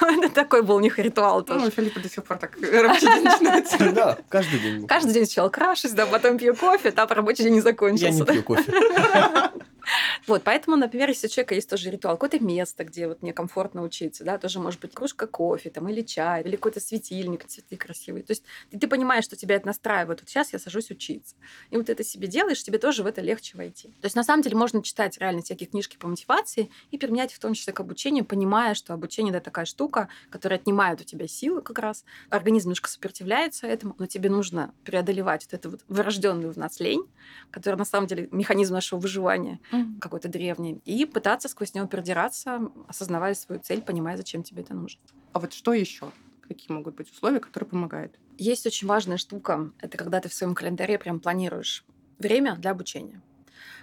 Mm-hmm. 0.00 0.18
Это 0.24 0.34
такой 0.34 0.62
был 0.62 0.76
у 0.76 0.80
них 0.80 0.98
ритуал 0.98 1.38
ну, 1.38 1.44
тоже. 1.44 1.64
Ну, 1.64 1.70
Филиппа 1.70 1.98
до 1.98 2.08
сих 2.08 2.22
пор 2.24 2.38
так 2.38 2.56
рабочий 2.60 3.06
день 3.06 3.24
начинается. 3.24 3.78
Да, 3.92 4.18
каждый 4.28 4.60
день. 4.60 4.86
Каждый 4.86 5.12
день 5.12 5.26
сначала 5.26 5.48
крашусь, 5.48 5.92
да, 5.92 6.06
потом 6.06 6.38
пью 6.38 6.54
кофе, 6.54 6.92
там 6.92 7.08
рабочий 7.10 7.42
день 7.44 7.54
не 7.54 7.60
закончился. 7.60 8.06
Я 8.06 8.20
не 8.20 8.24
пью 8.24 8.42
кофе. 8.42 8.72
Вот, 10.26 10.42
поэтому, 10.44 10.76
например, 10.76 11.08
если 11.08 11.26
у 11.26 11.30
человека 11.30 11.54
есть 11.54 11.68
тоже 11.68 11.90
ритуал, 11.90 12.16
какое-то 12.16 12.44
место, 12.44 12.84
где 12.84 13.08
вот 13.08 13.22
мне 13.22 13.32
комфортно 13.32 13.82
учиться, 13.82 14.24
да, 14.24 14.38
тоже 14.38 14.60
может 14.60 14.80
быть 14.80 14.94
кружка 14.94 15.26
кофе 15.26 15.70
там, 15.70 15.88
или 15.88 16.02
чай, 16.02 16.42
или 16.42 16.56
какой-то 16.56 16.80
светильник, 16.80 17.44
цветы 17.46 17.76
красивые. 17.76 18.22
То 18.22 18.32
есть 18.32 18.44
ты, 18.70 18.78
ты 18.78 18.86
понимаешь, 18.88 19.24
что 19.24 19.36
тебя 19.36 19.56
это 19.56 19.66
настраивает. 19.66 20.20
Вот 20.20 20.28
сейчас 20.28 20.52
я 20.52 20.58
сажусь 20.58 20.90
учиться. 20.90 21.34
И 21.70 21.76
вот 21.76 21.90
это 21.90 22.04
себе 22.04 22.28
делаешь, 22.28 22.62
тебе 22.62 22.78
тоже 22.78 23.02
в 23.02 23.06
это 23.06 23.20
легче 23.20 23.56
войти. 23.56 23.88
То 24.00 24.06
есть 24.06 24.16
на 24.16 24.24
самом 24.24 24.42
деле 24.42 24.56
можно 24.56 24.82
читать 24.82 25.18
реально 25.18 25.42
всякие 25.42 25.68
книжки 25.68 25.96
по 25.96 26.06
мотивации 26.06 26.70
и 26.90 26.98
применять 26.98 27.32
в 27.32 27.38
том 27.38 27.54
числе 27.54 27.72
к 27.72 27.80
обучению, 27.80 28.24
понимая, 28.24 28.74
что 28.74 28.94
обучение— 28.94 29.32
это 29.34 29.44
такая 29.44 29.64
штука, 29.64 30.08
которая 30.30 30.58
отнимает 30.58 31.00
у 31.00 31.04
тебя 31.04 31.26
силы 31.26 31.62
как 31.62 31.78
раз. 31.78 32.04
Организм 32.30 32.68
немножко 32.68 32.88
сопротивляется 32.88 33.66
этому, 33.66 33.94
но 33.98 34.06
тебе 34.06 34.30
нужно 34.30 34.74
преодолевать 34.84 35.44
вот 35.44 35.54
эту 35.54 35.70
вот 35.70 35.80
врожденную 35.88 36.52
в 36.52 36.56
нас 36.56 36.80
лень, 36.80 37.04
которая 37.50 37.78
на 37.78 37.84
самом 37.84 38.06
деле 38.06 38.28
механизм 38.30 38.74
нашего 38.74 38.98
выживания, 38.98 39.60
mm-hmm. 39.72 39.98
какой-то 39.98 40.28
древний, 40.28 40.80
и 40.84 41.04
пытаться 41.04 41.48
сквозь 41.48 41.74
него 41.74 41.86
продираться, 41.88 42.70
осознавая 42.86 43.34
свою 43.34 43.60
цель, 43.60 43.82
понимая, 43.82 44.16
зачем 44.16 44.42
тебе 44.42 44.62
это 44.62 44.74
нужно. 44.74 45.00
А 45.32 45.40
вот 45.40 45.52
что 45.52 45.72
еще? 45.72 46.10
Какие 46.46 46.72
могут 46.72 46.96
быть 46.96 47.10
условия, 47.10 47.40
которые 47.40 47.70
помогают? 47.70 48.18
Есть 48.38 48.66
очень 48.66 48.86
важная 48.86 49.16
штука. 49.16 49.72
Это 49.80 49.96
когда 49.96 50.20
ты 50.20 50.28
в 50.28 50.34
своем 50.34 50.54
календаре 50.54 50.98
прям 50.98 51.20
планируешь 51.20 51.84
время 52.18 52.56
для 52.56 52.72
обучения. 52.72 53.20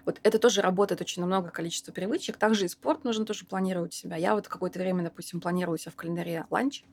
Вот 0.06 0.20
это 0.24 0.40
тоже 0.40 0.62
работает 0.62 1.02
очень 1.02 1.22
на 1.22 1.28
много 1.28 1.50
количества 1.50 1.92
привычек. 1.92 2.38
Также 2.38 2.66
и 2.66 2.68
спорт 2.68 3.04
нужно 3.04 3.26
тоже 3.26 3.46
планировать 3.46 3.94
себя. 3.94 4.16
Я 4.16 4.36
вот 4.36 4.48
какое-то 4.48 4.80
время, 4.80 5.04
допустим, 5.04 5.42
планирую 5.42 5.78
себя 5.78 5.92
в 5.92 5.96
календаре 5.96 6.46
ланч, 6.50 6.84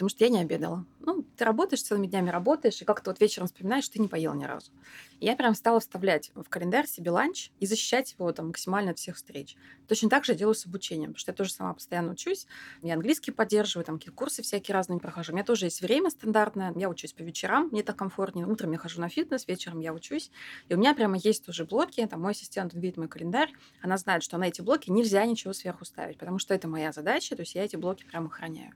потому 0.00 0.08
что 0.08 0.24
я 0.24 0.30
не 0.30 0.40
обедала. 0.40 0.86
Ну, 1.00 1.26
ты 1.36 1.44
работаешь, 1.44 1.82
целыми 1.82 2.06
днями 2.06 2.30
работаешь, 2.30 2.80
и 2.80 2.86
как-то 2.86 3.10
вот 3.10 3.20
вечером 3.20 3.48
вспоминаешь, 3.48 3.84
что 3.84 3.94
ты 3.94 4.00
не 4.00 4.08
поел 4.08 4.32
ни 4.32 4.44
разу. 4.44 4.72
И 5.18 5.26
я 5.26 5.36
прям 5.36 5.54
стала 5.54 5.78
вставлять 5.78 6.30
в 6.34 6.48
календарь 6.48 6.86
себе 6.86 7.10
ланч 7.10 7.50
и 7.60 7.66
защищать 7.66 8.14
его 8.18 8.32
там 8.32 8.46
максимально 8.46 8.92
от 8.92 8.98
всех 8.98 9.16
встреч. 9.16 9.56
Точно 9.88 10.08
так 10.08 10.24
же 10.24 10.32
я 10.32 10.38
делаю 10.38 10.54
с 10.54 10.64
обучением, 10.64 11.10
потому 11.10 11.18
что 11.18 11.32
я 11.32 11.36
тоже 11.36 11.52
сама 11.52 11.74
постоянно 11.74 12.12
учусь. 12.12 12.46
Я 12.80 12.94
английский 12.94 13.30
поддерживаю, 13.30 13.84
там 13.84 13.98
какие 13.98 14.14
курсы 14.14 14.40
всякие 14.42 14.74
разные 14.74 14.98
прохожу. 14.98 15.32
У 15.32 15.34
меня 15.34 15.44
тоже 15.44 15.66
есть 15.66 15.82
время 15.82 16.08
стандартное. 16.08 16.72
Я 16.76 16.88
учусь 16.88 17.12
по 17.12 17.20
вечерам, 17.20 17.68
мне 17.70 17.82
так 17.82 17.96
комфортнее. 17.96 18.46
Утром 18.46 18.72
я 18.72 18.78
хожу 18.78 19.02
на 19.02 19.10
фитнес, 19.10 19.46
вечером 19.46 19.80
я 19.80 19.92
учусь. 19.92 20.30
И 20.70 20.74
у 20.74 20.78
меня 20.78 20.94
прямо 20.94 21.18
есть 21.18 21.46
уже 21.50 21.66
блоки. 21.66 22.06
Там 22.06 22.22
мой 22.22 22.32
ассистент 22.32 22.72
видит 22.72 22.96
мой 22.96 23.08
календарь. 23.08 23.52
Она 23.82 23.98
знает, 23.98 24.22
что 24.22 24.38
на 24.38 24.44
эти 24.44 24.62
блоки 24.62 24.90
нельзя 24.90 25.26
ничего 25.26 25.52
сверху 25.52 25.84
ставить, 25.84 26.16
потому 26.16 26.38
что 26.38 26.54
это 26.54 26.68
моя 26.68 26.92
задача. 26.92 27.36
То 27.36 27.42
есть 27.42 27.54
я 27.54 27.64
эти 27.64 27.76
блоки 27.76 28.04
прям 28.04 28.26
охраняю. 28.26 28.72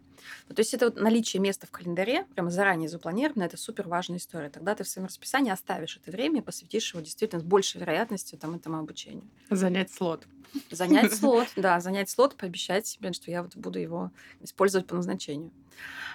Ну, 0.48 0.54
то 0.54 0.60
есть 0.60 0.74
это 0.74 0.86
вот 0.86 1.00
наличие 1.14 1.40
места 1.40 1.68
в 1.68 1.70
календаре, 1.70 2.26
прямо 2.34 2.50
заранее 2.50 2.88
запланировано, 2.88 3.44
это 3.44 3.56
супер 3.56 3.86
важная 3.86 4.18
история. 4.18 4.50
Тогда 4.50 4.74
ты 4.74 4.82
в 4.82 4.88
своем 4.88 5.06
расписании 5.06 5.52
оставишь 5.52 5.96
это 5.96 6.10
время 6.10 6.40
и 6.40 6.42
посвятишь 6.42 6.92
его 6.92 7.04
действительно 7.04 7.40
с 7.40 7.44
большей 7.44 7.80
вероятностью 7.80 8.36
там, 8.36 8.56
этому 8.56 8.78
обучению. 8.78 9.22
Занять 9.48 9.92
слот. 9.92 10.26
Занять 10.70 11.14
слот, 11.18 11.48
да, 11.56 11.80
занять 11.80 12.10
слот, 12.10 12.36
пообещать 12.36 12.86
себе, 12.86 13.12
что 13.12 13.30
я 13.30 13.42
вот 13.42 13.56
буду 13.56 13.78
его 13.78 14.10
использовать 14.40 14.86
по 14.86 14.94
назначению. 14.94 15.50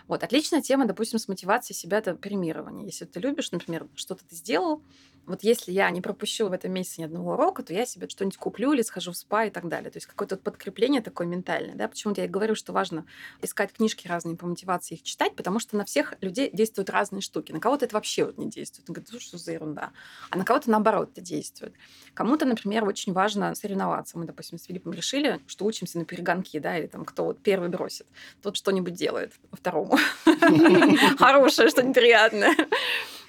Вот, 0.07 0.23
отличная 0.23 0.61
тема, 0.61 0.85
допустим, 0.85 1.19
с 1.19 1.27
мотивацией 1.27 1.77
себя 1.77 1.99
это 1.99 2.15
премирование. 2.15 2.85
Если 2.85 3.05
ты 3.05 3.19
любишь, 3.19 3.51
например, 3.51 3.87
что-то 3.95 4.25
ты 4.25 4.35
сделал, 4.35 4.81
вот 5.29 5.43
если 5.43 5.71
я 5.71 5.91
не 5.91 6.01
пропущу 6.01 6.49
в 6.49 6.53
этом 6.53 6.71
месяце 6.71 7.01
ни 7.01 7.05
одного 7.05 7.33
урока, 7.33 7.61
то 7.61 7.71
я 7.71 7.85
себе 7.85 8.09
что-нибудь 8.09 8.37
куплю 8.37 8.73
или 8.73 8.81
схожу 8.81 9.11
в 9.11 9.17
спа 9.17 9.45
и 9.45 9.51
так 9.51 9.67
далее. 9.67 9.91
То 9.91 9.97
есть 9.97 10.07
какое-то 10.07 10.37
подкрепление 10.37 11.01
такое 11.01 11.27
ментальное. 11.27 11.75
Да? 11.75 11.87
Почему-то 11.87 12.21
я 12.21 12.25
и 12.25 12.29
говорю, 12.29 12.55
что 12.55 12.73
важно 12.73 13.05
искать 13.43 13.71
книжки 13.71 14.07
разные 14.07 14.35
по 14.35 14.47
мотивации, 14.47 14.95
их 14.95 15.03
читать, 15.03 15.35
потому 15.35 15.59
что 15.59 15.77
на 15.77 15.85
всех 15.85 16.15
людей 16.21 16.49
действуют 16.51 16.89
разные 16.89 17.21
штуки. 17.21 17.51
На 17.51 17.59
кого-то 17.59 17.85
это 17.85 17.93
вообще 17.93 18.25
вот 18.25 18.39
не 18.39 18.49
действует. 18.49 18.89
Он 18.89 18.93
говорит, 18.95 19.13
ну 19.13 19.19
что 19.19 19.37
за 19.37 19.51
ерунда. 19.51 19.91
А 20.31 20.37
на 20.37 20.43
кого-то 20.43 20.71
наоборот 20.71 21.11
это 21.11 21.21
действует. 21.21 21.75
Кому-то, 22.15 22.45
например, 22.45 22.83
очень 22.85 23.13
важно 23.13 23.53
соревноваться. 23.53 24.17
Допустим, 24.29 24.59
с 24.59 24.65
Филиппом 24.65 24.93
решили, 24.93 25.39
что 25.47 25.65
учимся 25.65 25.97
на 25.97 26.05
перегонки, 26.05 26.59
да, 26.59 26.77
или 26.77 26.85
там 26.85 27.03
кто 27.03 27.25
вот 27.25 27.39
первый 27.39 27.69
бросит, 27.69 28.05
тот 28.43 28.55
что-нибудь 28.57 28.93
делает 28.93 29.33
второму. 29.51 29.97
Хорошее, 31.17 31.69
что-нибудь 31.69 31.95
приятное. 31.95 32.55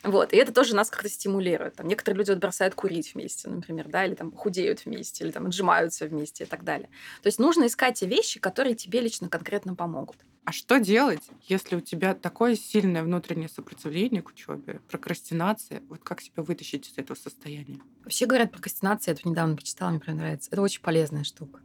Вот, 0.02 0.32
и 0.32 0.36
это 0.36 0.52
тоже 0.52 0.74
нас 0.74 0.90
как-то 0.90 1.08
стимулирует. 1.08 1.76
Там 1.76 1.86
некоторые 1.86 2.18
люди 2.18 2.30
вот 2.30 2.40
бросают 2.40 2.74
курить 2.74 3.14
вместе, 3.14 3.48
например, 3.48 3.88
да, 3.88 4.06
или 4.06 4.14
там 4.14 4.32
худеют 4.32 4.84
вместе, 4.84 5.24
или 5.24 5.30
там 5.30 5.46
отжимаются 5.46 6.06
вместе 6.06 6.44
и 6.44 6.46
так 6.46 6.64
далее. 6.64 6.88
То 7.22 7.26
есть 7.26 7.38
нужно 7.38 7.66
искать 7.66 8.00
те 8.00 8.06
вещи, 8.06 8.40
которые 8.40 8.74
тебе 8.74 9.00
лично 9.00 9.28
конкретно 9.28 9.74
помогут. 9.74 10.16
А 10.44 10.52
что 10.52 10.80
делать, 10.80 11.22
если 11.42 11.76
у 11.76 11.80
тебя 11.80 12.14
такое 12.14 12.56
сильное 12.56 13.02
внутреннее 13.02 13.48
сопротивление 13.48 14.22
к 14.22 14.30
учебе, 14.30 14.80
прокрастинация? 14.88 15.82
Вот 15.88 16.00
как 16.02 16.22
себя 16.22 16.42
вытащить 16.42 16.88
из 16.88 16.96
этого 16.96 17.16
состояния? 17.16 17.78
Вообще 18.02 18.26
говорят, 18.26 18.50
прокрастинация, 18.50 19.12
я 19.12 19.18
это 19.18 19.28
недавно 19.28 19.54
почитала, 19.54 19.90
мне 19.90 20.00
прям 20.00 20.16
нравится. 20.16 20.48
Это 20.50 20.62
очень 20.62 20.80
полезная 20.80 21.24
штука. 21.24 21.60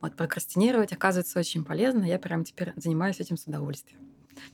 Вот 0.00 0.16
прокрастинировать 0.16 0.92
оказывается 0.92 1.38
очень 1.38 1.64
полезно. 1.64 2.04
Я 2.04 2.18
прям 2.18 2.44
теперь 2.44 2.72
занимаюсь 2.76 3.20
этим 3.20 3.36
с 3.36 3.44
удовольствием. 3.46 4.00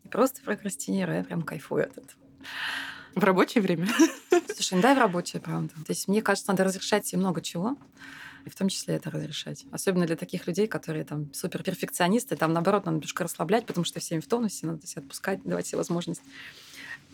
Не 0.05 0.11
просто 0.11 0.41
прокрастинирую, 0.43 1.19
я 1.19 1.25
прям 1.25 1.43
кайфую 1.43 1.85
от 1.85 1.99
этого. 1.99 2.19
В 3.17 3.25
рабочее 3.25 3.63
время? 3.63 3.89
Слушай, 4.55 4.75
ну 4.75 4.83
да, 4.83 4.95
в 4.95 4.99
рабочее, 4.99 5.41
правда. 5.41 5.71
То 5.71 5.91
есть 5.93 6.07
мне 6.07 6.21
кажется, 6.21 6.51
надо 6.51 6.65
разрешать 6.65 7.07
себе 7.07 7.19
много 7.19 7.41
чего. 7.41 7.79
И 8.45 8.51
в 8.51 8.55
том 8.55 8.69
числе 8.69 8.95
это 8.95 9.11
разрешать. 9.11 9.65
Особенно 9.73 10.07
для 10.07 10.17
таких 10.17 10.47
людей, 10.47 10.67
которые 10.67 11.03
там 11.05 11.33
супер 11.33 11.63
перфекционисты. 11.63 12.37
Там, 12.37 12.53
наоборот, 12.53 12.85
надо 12.85 12.97
немножко 12.97 13.25
расслаблять, 13.25 13.65
потому 13.65 13.87
что 13.87 14.01
всем 14.01 14.21
в 14.21 14.27
тонусе, 14.27 14.67
надо 14.67 14.87
себя 14.87 15.01
отпускать, 15.01 15.43
давать 15.45 15.67
себе 15.67 15.79
возможность 15.79 16.21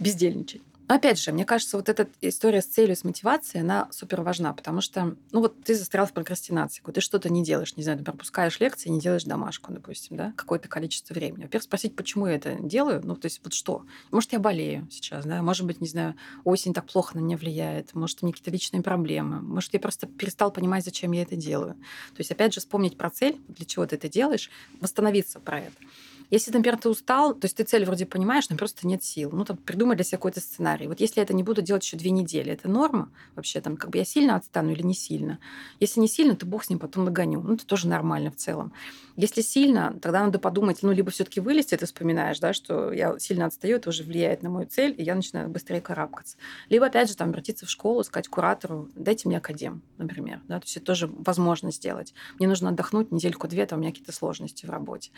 бездельничать. 0.00 0.60
Опять 0.88 1.18
же, 1.18 1.32
мне 1.32 1.44
кажется, 1.44 1.76
вот 1.76 1.88
эта 1.88 2.08
история 2.20 2.60
с 2.60 2.66
целью, 2.66 2.96
с 2.96 3.04
мотивацией, 3.04 3.62
она 3.62 3.88
супер 3.90 4.20
важна, 4.22 4.52
потому 4.52 4.80
что, 4.80 5.16
ну 5.30 5.40
вот 5.40 5.62
ты 5.62 5.74
застрял 5.74 6.06
в 6.06 6.12
прокрастинации, 6.12 6.82
ты 6.92 7.00
что-то 7.00 7.30
не 7.30 7.42
делаешь, 7.42 7.76
не 7.76 7.82
знаю, 7.82 7.98
ты 7.98 8.04
пропускаешь 8.04 8.60
лекции, 8.60 8.90
не 8.90 9.00
делаешь 9.00 9.24
домашку, 9.24 9.72
допустим, 9.72 10.16
да, 10.16 10.34
какое-то 10.36 10.68
количество 10.68 11.14
времени. 11.14 11.44
Во-первых, 11.44 11.64
спросить, 11.64 11.96
почему 11.96 12.26
я 12.26 12.34
это 12.34 12.56
делаю, 12.60 13.00
ну, 13.04 13.16
то 13.16 13.26
есть 13.26 13.40
вот 13.42 13.54
что? 13.54 13.84
Может, 14.10 14.32
я 14.32 14.38
болею 14.38 14.86
сейчас, 14.90 15.24
да, 15.24 15.40
может 15.42 15.66
быть, 15.66 15.80
не 15.80 15.88
знаю, 15.88 16.14
осень 16.44 16.74
так 16.74 16.86
плохо 16.86 17.16
на 17.16 17.20
меня 17.20 17.36
влияет, 17.36 17.94
может, 17.94 18.18
у 18.22 18.26
меня 18.26 18.32
какие-то 18.32 18.50
личные 18.50 18.82
проблемы, 18.82 19.40
может, 19.40 19.72
я 19.72 19.80
просто 19.80 20.06
перестал 20.06 20.50
понимать, 20.50 20.84
зачем 20.84 21.12
я 21.12 21.22
это 21.22 21.36
делаю. 21.36 21.74
То 21.74 22.18
есть, 22.18 22.30
опять 22.30 22.52
же, 22.52 22.60
вспомнить 22.60 22.98
про 22.98 23.08
цель, 23.08 23.40
для 23.48 23.64
чего 23.64 23.86
ты 23.86 23.96
это 23.96 24.08
делаешь, 24.08 24.50
восстановиться 24.80 25.40
про 25.40 25.60
это. 25.60 25.76
Если, 26.32 26.50
например, 26.50 26.78
ты 26.78 26.88
устал, 26.88 27.34
то 27.34 27.44
есть 27.44 27.58
ты 27.58 27.64
цель 27.64 27.84
вроде 27.84 28.06
понимаешь, 28.06 28.48
но 28.48 28.56
просто 28.56 28.86
нет 28.86 29.04
сил. 29.04 29.28
Ну, 29.32 29.44
там, 29.44 29.58
придумай 29.58 29.96
для 29.96 30.04
себя 30.04 30.16
какой-то 30.16 30.40
сценарий. 30.40 30.88
Вот 30.88 30.98
если 30.98 31.20
я 31.20 31.24
это 31.24 31.34
не 31.34 31.42
буду 31.42 31.60
делать 31.60 31.84
еще 31.84 31.98
две 31.98 32.10
недели, 32.10 32.50
это 32.50 32.70
норма 32.70 33.10
вообще? 33.36 33.60
Там, 33.60 33.76
как 33.76 33.90
бы 33.90 33.98
я 33.98 34.06
сильно 34.06 34.36
отстану 34.36 34.72
или 34.72 34.80
не 34.80 34.94
сильно? 34.94 35.38
Если 35.78 36.00
не 36.00 36.08
сильно, 36.08 36.34
то 36.34 36.46
бог 36.46 36.64
с 36.64 36.70
ним 36.70 36.78
потом 36.78 37.04
догоню. 37.04 37.42
Ну, 37.42 37.52
это 37.52 37.66
тоже 37.66 37.86
нормально 37.86 38.30
в 38.30 38.36
целом. 38.36 38.72
Если 39.16 39.40
сильно, 39.40 39.98
тогда 40.00 40.24
надо 40.24 40.38
подумать, 40.38 40.78
ну, 40.82 40.92
либо 40.92 41.10
все 41.10 41.24
таки 41.24 41.40
вылезти, 41.40 41.76
ты 41.76 41.86
вспоминаешь, 41.86 42.38
да, 42.40 42.52
что 42.52 42.92
я 42.92 43.18
сильно 43.18 43.46
отстаю, 43.46 43.76
это 43.76 43.90
уже 43.90 44.02
влияет 44.02 44.42
на 44.42 44.50
мою 44.50 44.66
цель, 44.66 44.94
и 44.96 45.02
я 45.02 45.14
начинаю 45.14 45.48
быстрее 45.48 45.80
карабкаться. 45.80 46.36
Либо, 46.68 46.86
опять 46.86 47.08
же, 47.08 47.16
там, 47.16 47.28
обратиться 47.28 47.66
в 47.66 47.70
школу, 47.70 48.02
сказать 48.04 48.28
куратору, 48.28 48.88
дайте 48.94 49.28
мне 49.28 49.38
академ, 49.38 49.82
например. 49.98 50.40
Да, 50.48 50.58
то 50.60 50.64
есть 50.64 50.76
это 50.76 50.86
тоже 50.86 51.06
возможно 51.06 51.72
сделать. 51.72 52.14
Мне 52.38 52.48
нужно 52.48 52.70
отдохнуть 52.70 53.12
недельку-две, 53.12 53.66
там 53.66 53.78
у 53.78 53.82
меня 53.82 53.90
какие-то 53.90 54.12
сложности 54.12 54.66
в 54.66 54.70
работе. 54.70 55.10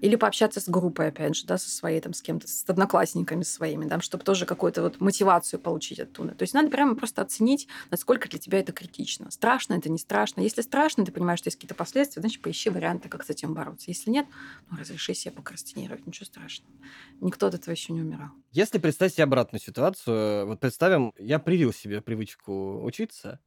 Или 0.00 0.16
пообщаться 0.16 0.60
с 0.60 0.68
группой, 0.68 1.08
опять 1.08 1.36
же, 1.36 1.46
да, 1.46 1.58
со 1.58 1.68
своей, 1.70 2.00
там, 2.00 2.14
с 2.14 2.22
кем-то, 2.22 2.48
с 2.48 2.64
одноклассниками 2.66 3.42
своими, 3.42 3.84
да, 3.84 4.00
чтобы 4.00 4.24
тоже 4.24 4.46
какую-то 4.46 4.82
вот 4.82 5.00
мотивацию 5.00 5.60
получить 5.60 6.00
оттуда. 6.00 6.34
То 6.34 6.42
есть 6.42 6.54
надо 6.54 6.70
прямо 6.70 6.94
просто 6.94 7.22
оценить, 7.22 7.68
насколько 7.90 8.28
для 8.28 8.38
тебя 8.38 8.60
это 8.60 8.72
критично. 8.72 9.30
Страшно 9.30 9.74
это, 9.74 9.90
не 9.90 9.98
страшно. 9.98 10.40
Если 10.40 10.62
страшно, 10.62 11.04
ты 11.04 11.12
понимаешь, 11.12 11.40
что 11.40 11.48
есть 11.48 11.56
какие-то 11.56 11.74
последствия, 11.74 12.20
значит, 12.20 12.40
поищи 12.42 12.70
варианты, 12.70 13.08
как 13.08 13.24
с 13.24 13.30
этим 13.30 13.39
бороться. 13.48 13.90
Если 13.90 14.10
нет, 14.10 14.26
ну, 14.70 14.76
разреши 14.78 15.14
себе 15.14 15.32
прокрастинировать, 15.32 16.06
ничего 16.06 16.26
страшного. 16.26 16.72
Никто 17.20 17.46
от 17.46 17.54
этого 17.54 17.72
еще 17.72 17.92
не 17.92 18.02
умирал. 18.02 18.30
Если 18.52 18.78
представить 18.78 19.14
себе 19.14 19.24
обратную 19.24 19.60
ситуацию, 19.60 20.46
вот 20.46 20.60
представим, 20.60 21.12
я 21.18 21.38
привил 21.38 21.72
себе 21.72 22.00
привычку 22.00 22.82
учиться, 22.84 23.40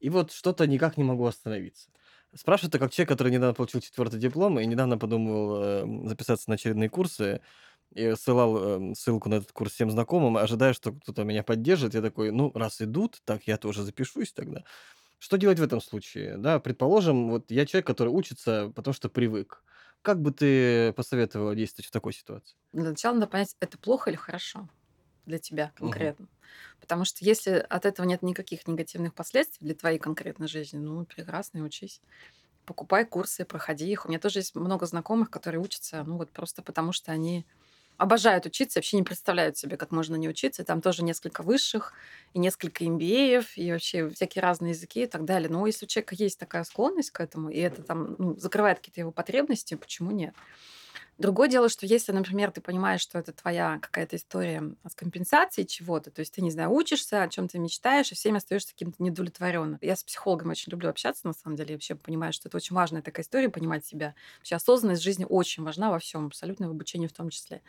и 0.00 0.10
вот 0.10 0.32
что-то 0.32 0.66
никак 0.66 0.96
не 0.96 1.04
могу 1.04 1.26
остановиться. 1.26 1.90
Спрашиваю 2.34 2.68
это 2.70 2.78
как 2.78 2.92
человек, 2.92 3.10
который 3.10 3.32
недавно 3.32 3.54
получил 3.54 3.80
четвертый 3.80 4.18
диплом 4.18 4.58
и 4.58 4.66
недавно 4.66 4.98
подумал 4.98 5.62
э, 5.62 6.08
записаться 6.08 6.50
на 6.50 6.54
очередные 6.54 6.90
курсы, 6.90 7.40
и 7.94 8.14
ссылал 8.16 8.90
э, 8.90 8.94
ссылку 8.94 9.28
на 9.28 9.34
этот 9.34 9.52
курс 9.52 9.72
всем 9.72 9.90
знакомым, 9.90 10.36
ожидая, 10.36 10.72
что 10.72 10.92
кто-то 10.92 11.22
меня 11.22 11.42
поддержит. 11.42 11.94
Я 11.94 12.02
такой, 12.02 12.32
ну, 12.32 12.50
раз 12.54 12.80
идут, 12.82 13.20
так 13.24 13.46
я 13.46 13.56
тоже 13.56 13.82
запишусь 13.82 14.32
тогда. 14.32 14.64
Что 15.24 15.38
делать 15.38 15.58
в 15.58 15.62
этом 15.62 15.80
случае? 15.80 16.36
Да, 16.36 16.60
предположим, 16.60 17.30
вот 17.30 17.50
я 17.50 17.64
человек, 17.64 17.86
который 17.86 18.10
учится, 18.10 18.70
потому 18.76 18.92
что 18.92 19.08
привык. 19.08 19.64
Как 20.02 20.20
бы 20.20 20.32
ты 20.32 20.92
посоветовала 20.92 21.54
действовать 21.54 21.86
в 21.86 21.90
такой 21.90 22.12
ситуации? 22.12 22.54
Для 22.74 22.90
начала 22.90 23.14
надо 23.14 23.26
понять, 23.26 23.56
это 23.58 23.78
плохо 23.78 24.10
или 24.10 24.18
хорошо 24.18 24.68
для 25.24 25.38
тебя 25.38 25.72
конкретно. 25.76 26.26
Угу. 26.26 26.32
Потому 26.82 27.06
что 27.06 27.24
если 27.24 27.52
от 27.52 27.86
этого 27.86 28.04
нет 28.04 28.20
никаких 28.20 28.68
негативных 28.68 29.14
последствий 29.14 29.64
для 29.64 29.74
твоей 29.74 29.98
конкретной 29.98 30.46
жизни, 30.46 30.76
ну, 30.76 31.06
прекрасно, 31.06 31.64
учись. 31.64 32.02
Покупай 32.66 33.06
курсы, 33.06 33.46
проходи 33.46 33.90
их. 33.90 34.04
У 34.04 34.10
меня 34.10 34.18
тоже 34.20 34.40
есть 34.40 34.54
много 34.54 34.84
знакомых, 34.84 35.30
которые 35.30 35.62
учатся, 35.62 36.04
ну, 36.04 36.18
вот 36.18 36.32
просто 36.32 36.60
потому 36.60 36.92
что 36.92 37.12
они 37.12 37.46
обожают 37.96 38.46
учиться, 38.46 38.78
вообще 38.78 38.96
не 38.96 39.02
представляют 39.02 39.56
себе, 39.56 39.76
как 39.76 39.90
можно 39.90 40.16
не 40.16 40.28
учиться. 40.28 40.64
Там 40.64 40.80
тоже 40.80 41.04
несколько 41.04 41.42
высших, 41.42 41.92
и 42.32 42.38
несколько 42.38 42.84
MBA, 42.84 43.46
и 43.56 43.72
вообще 43.72 44.08
всякие 44.10 44.42
разные 44.42 44.70
языки 44.72 45.04
и 45.04 45.06
так 45.06 45.24
далее. 45.24 45.48
Но 45.48 45.66
если 45.66 45.86
у 45.86 45.88
человека 45.88 46.14
есть 46.16 46.38
такая 46.38 46.64
склонность 46.64 47.10
к 47.10 47.20
этому, 47.20 47.50
и 47.50 47.58
это 47.58 47.82
там 47.82 48.16
ну, 48.18 48.36
закрывает 48.36 48.78
какие-то 48.78 49.00
его 49.00 49.12
потребности, 49.12 49.74
почему 49.74 50.10
нет? 50.10 50.34
Другое 51.16 51.48
дело, 51.48 51.68
что 51.68 51.86
если, 51.86 52.10
например, 52.10 52.50
ты 52.50 52.60
понимаешь, 52.60 53.00
что 53.00 53.18
это 53.18 53.32
твоя 53.32 53.78
какая-то 53.80 54.16
история 54.16 54.74
с 54.88 54.94
компенсацией 54.96 55.66
чего-то, 55.66 56.10
то 56.10 56.20
есть 56.20 56.34
ты, 56.34 56.42
не 56.42 56.50
знаю, 56.50 56.72
учишься, 56.72 57.22
о 57.22 57.28
чем 57.28 57.46
ты 57.46 57.60
мечтаешь, 57.60 58.10
и 58.10 58.16
всеми 58.16 58.38
остаешься 58.38 58.72
каким-то 58.72 59.00
недовлетворенным. 59.00 59.78
Я 59.80 59.94
с 59.94 60.02
психологом 60.02 60.50
очень 60.50 60.72
люблю 60.72 60.88
общаться, 60.90 61.26
на 61.26 61.32
самом 61.32 61.54
деле. 61.54 61.70
Я 61.70 61.76
вообще 61.76 61.94
понимаю, 61.94 62.32
что 62.32 62.48
это 62.48 62.56
очень 62.56 62.74
важная 62.74 63.00
такая 63.00 63.22
история, 63.24 63.48
понимать 63.48 63.86
себя. 63.86 64.14
Вообще 64.38 64.56
осознанность 64.56 65.02
жизни 65.02 65.24
очень 65.28 65.62
важна 65.62 65.90
во 65.90 66.00
всем, 66.00 66.26
абсолютно 66.26 66.66
в 66.66 66.72
обучении 66.72 67.06
в 67.06 67.12
том 67.12 67.30
числе. 67.30 67.62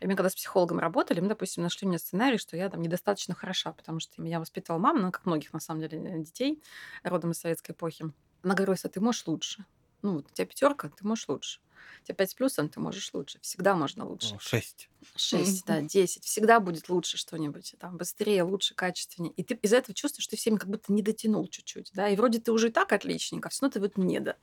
И 0.00 0.06
мы 0.06 0.14
когда 0.16 0.30
с 0.30 0.34
психологом 0.36 0.78
работали, 0.78 1.20
мы, 1.20 1.28
допустим, 1.28 1.62
нашли 1.64 1.88
мне 1.88 1.98
сценарий, 1.98 2.38
что 2.38 2.56
я 2.56 2.68
там 2.68 2.82
недостаточно 2.82 3.34
хороша, 3.34 3.72
потому 3.72 4.00
что 4.00 4.22
меня 4.22 4.38
воспитывала 4.38 4.80
мама, 4.80 5.00
ну, 5.00 5.12
как 5.12 5.26
многих, 5.26 5.52
на 5.52 5.60
самом 5.60 5.80
деле, 5.80 6.20
детей 6.22 6.62
родом 7.02 7.32
из 7.32 7.38
советской 7.40 7.72
эпохи. 7.72 8.06
Она 8.42 8.54
говорила, 8.54 8.76
что 8.76 8.88
ты 8.88 9.00
можешь 9.00 9.26
лучше. 9.26 9.64
Ну, 10.02 10.16
вот 10.16 10.26
у 10.26 10.34
тебя 10.34 10.46
пятерка, 10.46 10.90
ты 10.90 11.06
можешь 11.06 11.28
лучше. 11.28 11.60
У 12.02 12.06
тебя 12.06 12.14
5 12.14 12.30
с 12.30 12.34
плюсом, 12.34 12.68
ты 12.68 12.80
можешь 12.80 13.12
лучше. 13.12 13.38
Всегда 13.40 13.74
можно 13.74 14.06
лучше. 14.06 14.36
Шесть. 14.40 14.88
Шесть, 15.16 15.64
да, 15.66 15.80
десять. 15.80 16.24
Всегда 16.24 16.60
будет 16.60 16.88
лучше 16.88 17.16
что-нибудь. 17.16 17.74
Там 17.78 17.96
быстрее, 17.96 18.42
лучше, 18.42 18.74
качественнее. 18.74 19.32
И 19.36 19.42
ты 19.42 19.54
из-за 19.54 19.78
этого 19.78 19.94
чувствуешь, 19.94 20.24
что 20.24 20.32
ты 20.32 20.36
всеми 20.36 20.56
как 20.56 20.68
будто 20.68 20.92
не 20.92 21.02
дотянул 21.02 21.46
чуть-чуть. 21.46 21.90
Да? 21.94 22.08
И 22.08 22.16
вроде 22.16 22.40
ты 22.40 22.52
уже 22.52 22.68
и 22.68 22.70
так 22.70 22.92
отличник, 22.92 23.44
а 23.46 23.48
все 23.48 23.62
равно 23.62 23.72
ты 23.72 23.80
вот 23.80 23.96
не 23.96 24.20
да. 24.20 24.36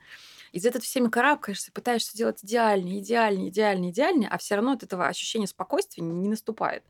Из-за 0.52 0.68
этого 0.68 0.82
всеми 0.84 1.08
карабкаешься, 1.08 1.72
пытаешься 1.72 2.16
делать 2.16 2.44
идеальнее, 2.44 3.00
идеальнее, 3.00 3.48
идеальнее, 3.48 3.90
идеальнее, 3.90 4.28
а 4.28 4.38
все 4.38 4.54
равно 4.56 4.72
от 4.72 4.82
этого 4.82 5.08
ощущения 5.08 5.46
спокойствия 5.46 6.02
не 6.02 6.28
наступает. 6.28 6.82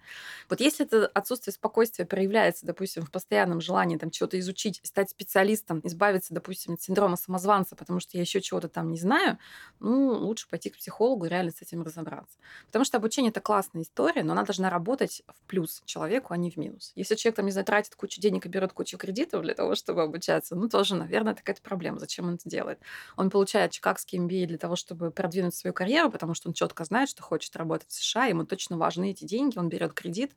Вот 0.49 0.61
если 0.61 0.85
это 0.85 1.07
отсутствие 1.07 1.55
спокойствия 1.55 2.05
проявляется, 2.05 2.67
допустим, 2.67 3.05
в 3.05 3.11
постоянном 3.11 3.61
желании 3.61 3.99
там 3.99 4.11
чего-то 4.11 4.39
изучить, 4.41 4.81
стать 4.83 5.11
специалистом, 5.11 5.81
избавиться, 5.85 6.35
допустим, 6.35 6.75
от 6.75 6.83
синдрома 6.83 7.17
самозванца, 7.17 7.77
потому 7.77 8.01
что 8.01 8.17
я 8.17 8.23
еще 8.23 8.41
чего-то 8.41 8.69
там 8.69 8.91
не 8.91 8.99
знаю, 8.99 9.39
ну, 9.79 10.13
лучше 10.13 10.49
пойти 10.49 10.71
к 10.71 10.77
психологу 10.77 11.27
и 11.27 11.29
реально 11.29 11.53
с 11.53 11.63
этим 11.63 11.83
разобраться. 11.83 12.39
Потому 12.67 12.85
что 12.85 12.97
обучение 12.97 13.31
это 13.31 13.41
классная 13.62 13.83
история, 13.83 14.25
но 14.25 14.33
она 14.33 14.42
должна 14.42 14.70
работать 14.70 15.22
в 15.29 15.46
плюс 15.46 15.83
человеку, 15.85 16.35
а 16.35 16.37
не 16.37 16.51
в 16.51 16.57
минус. 16.57 16.92
Если 16.96 17.14
человек 17.14 17.37
там, 17.37 17.46
не 17.46 17.53
знаю, 17.53 17.64
тратит 17.64 17.94
кучу 17.94 18.20
денег 18.20 18.44
и 18.44 18.48
берет 18.48 18.72
кучу 18.72 18.98
кредитов 18.98 19.42
для 19.42 19.55
того, 19.55 19.77
чтобы 19.77 20.03
обучаться, 20.03 20.57
ну, 20.57 20.68
тоже, 20.68 20.96
наверное, 20.96 21.33
это 21.33 21.42
какая-то 21.42 21.62
проблема. 21.62 22.01
Зачем 22.01 22.27
он 22.27 22.35
это 22.35 22.48
делает? 22.48 22.81
Он 23.16 23.31
получает 23.31 23.70
Чикагский 23.70 24.18
MBA 24.18 24.46
для 24.46 24.59
того, 24.59 24.75
чтобы 24.75 25.12
продвинуть 25.12 25.55
свою 25.55 25.72
карьеру, 25.72 26.11
потому 26.11 26.35
что 26.35 26.48
он 26.48 26.55
четко 26.55 26.85
знает, 26.85 27.09
что 27.09 27.22
хочет 27.22 27.55
работать 27.55 27.88
в 27.88 27.92
США, 27.92 28.25
ему 28.25 28.44
точно 28.44 28.77
важны 28.77 29.12
эти 29.12 29.25
деньги, 29.25 29.59
он 29.59 29.68
берет 29.68 29.92
кредит, 29.92 30.33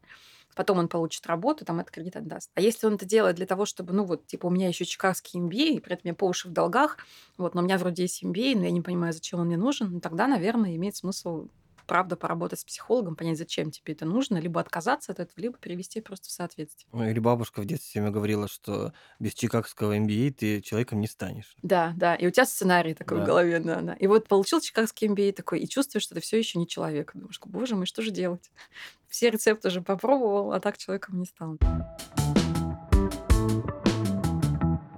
потом 0.55 0.77
он 0.77 0.87
получит 0.87 1.25
работу, 1.25 1.65
там 1.65 1.79
этот 1.79 1.91
кредит 1.91 2.15
отдаст. 2.15 2.51
А 2.53 2.61
если 2.61 2.85
он 2.85 2.93
это 2.93 3.05
делает 3.05 3.37
для 3.37 3.47
того, 3.47 3.65
чтобы, 3.65 3.93
ну 3.93 4.03
вот, 4.03 4.27
типа, 4.27 4.45
у 4.45 4.49
меня 4.51 4.67
еще 4.67 4.85
чикагский 4.85 5.39
MBA, 5.39 5.77
и 5.77 5.79
при 5.79 5.93
этом 5.93 6.03
я 6.05 6.13
по 6.13 6.25
уши 6.25 6.47
в 6.47 6.51
долгах, 6.51 6.97
вот, 7.37 7.55
но 7.55 7.61
у 7.61 7.63
меня 7.63 7.79
вроде 7.79 8.03
есть 8.03 8.23
MBA, 8.23 8.55
но 8.55 8.65
я 8.65 8.71
не 8.71 8.81
понимаю, 8.81 9.13
зачем 9.13 9.39
он 9.39 9.47
мне 9.47 9.57
нужен, 9.57 9.91
ну, 9.91 9.99
тогда, 9.99 10.27
наверное, 10.27 10.75
имеет 10.75 10.95
смысл 10.95 11.47
правда 11.85 12.15
поработать 12.15 12.59
с 12.59 12.65
психологом, 12.65 13.15
понять, 13.15 13.37
зачем 13.37 13.71
тебе 13.71 13.93
это 13.93 14.05
нужно, 14.05 14.37
либо 14.37 14.59
отказаться 14.59 15.11
от 15.11 15.19
этого, 15.19 15.39
либо 15.39 15.57
перевести 15.57 16.01
просто 16.01 16.29
в 16.29 16.31
соответствие. 16.31 16.87
Ну, 16.91 17.09
или 17.09 17.19
бабушка 17.19 17.61
в 17.61 17.65
детстве 17.65 18.01
мне 18.01 18.11
говорила, 18.11 18.47
что 18.47 18.93
без 19.19 19.33
чикагского 19.33 19.97
MBA 19.97 20.31
ты 20.31 20.61
человеком 20.61 20.99
не 20.99 21.07
станешь. 21.07 21.55
Да, 21.61 21.93
да, 21.95 22.15
и 22.15 22.27
у 22.27 22.31
тебя 22.31 22.45
сценарий 22.45 22.93
такой 22.93 23.17
да. 23.19 23.23
в 23.23 23.27
голове, 23.27 23.59
да, 23.59 23.81
да. 23.81 23.93
И 23.93 24.07
вот 24.07 24.27
получил 24.27 24.59
чикагский 24.61 25.07
MBA 25.07 25.33
такой, 25.33 25.59
и 25.59 25.67
чувствуешь, 25.67 26.03
что 26.03 26.15
ты 26.15 26.21
все 26.21 26.37
еще 26.37 26.59
не 26.59 26.67
человек. 26.67 27.11
Думаешь, 27.13 27.39
боже 27.45 27.75
мой, 27.75 27.85
что 27.85 28.01
же 28.01 28.11
делать? 28.11 28.51
Все 29.07 29.29
рецепты 29.29 29.69
уже 29.69 29.81
попробовал, 29.81 30.51
а 30.51 30.59
так 30.59 30.77
человеком 30.77 31.19
не 31.19 31.25
стал. 31.25 31.57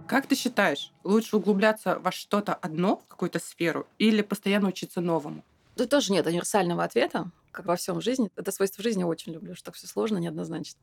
Как 0.07 0.25
ты 0.25 0.35
считаешь, 0.35 0.93
лучше 1.03 1.35
углубляться 1.35 1.99
во 1.99 2.13
что-то 2.13 2.53
одно, 2.53 2.97
в 2.97 3.07
какую-то 3.07 3.39
сферу, 3.39 3.85
или 3.99 4.21
постоянно 4.21 4.69
учиться 4.69 5.01
новому? 5.01 5.43
Тут 5.77 5.89
тоже 5.89 6.11
нет 6.11 6.25
универсального 6.25 6.83
ответа, 6.83 7.31
как 7.51 7.65
во 7.65 7.75
всем 7.75 7.99
в 7.99 8.03
жизни. 8.03 8.31
Это 8.35 8.51
свойство 8.51 8.83
жизни 8.83 9.03
очень 9.03 9.33
люблю, 9.33 9.55
что 9.55 9.65
так 9.65 9.75
все 9.75 9.87
сложно, 9.87 10.17
неоднозначно. 10.17 10.79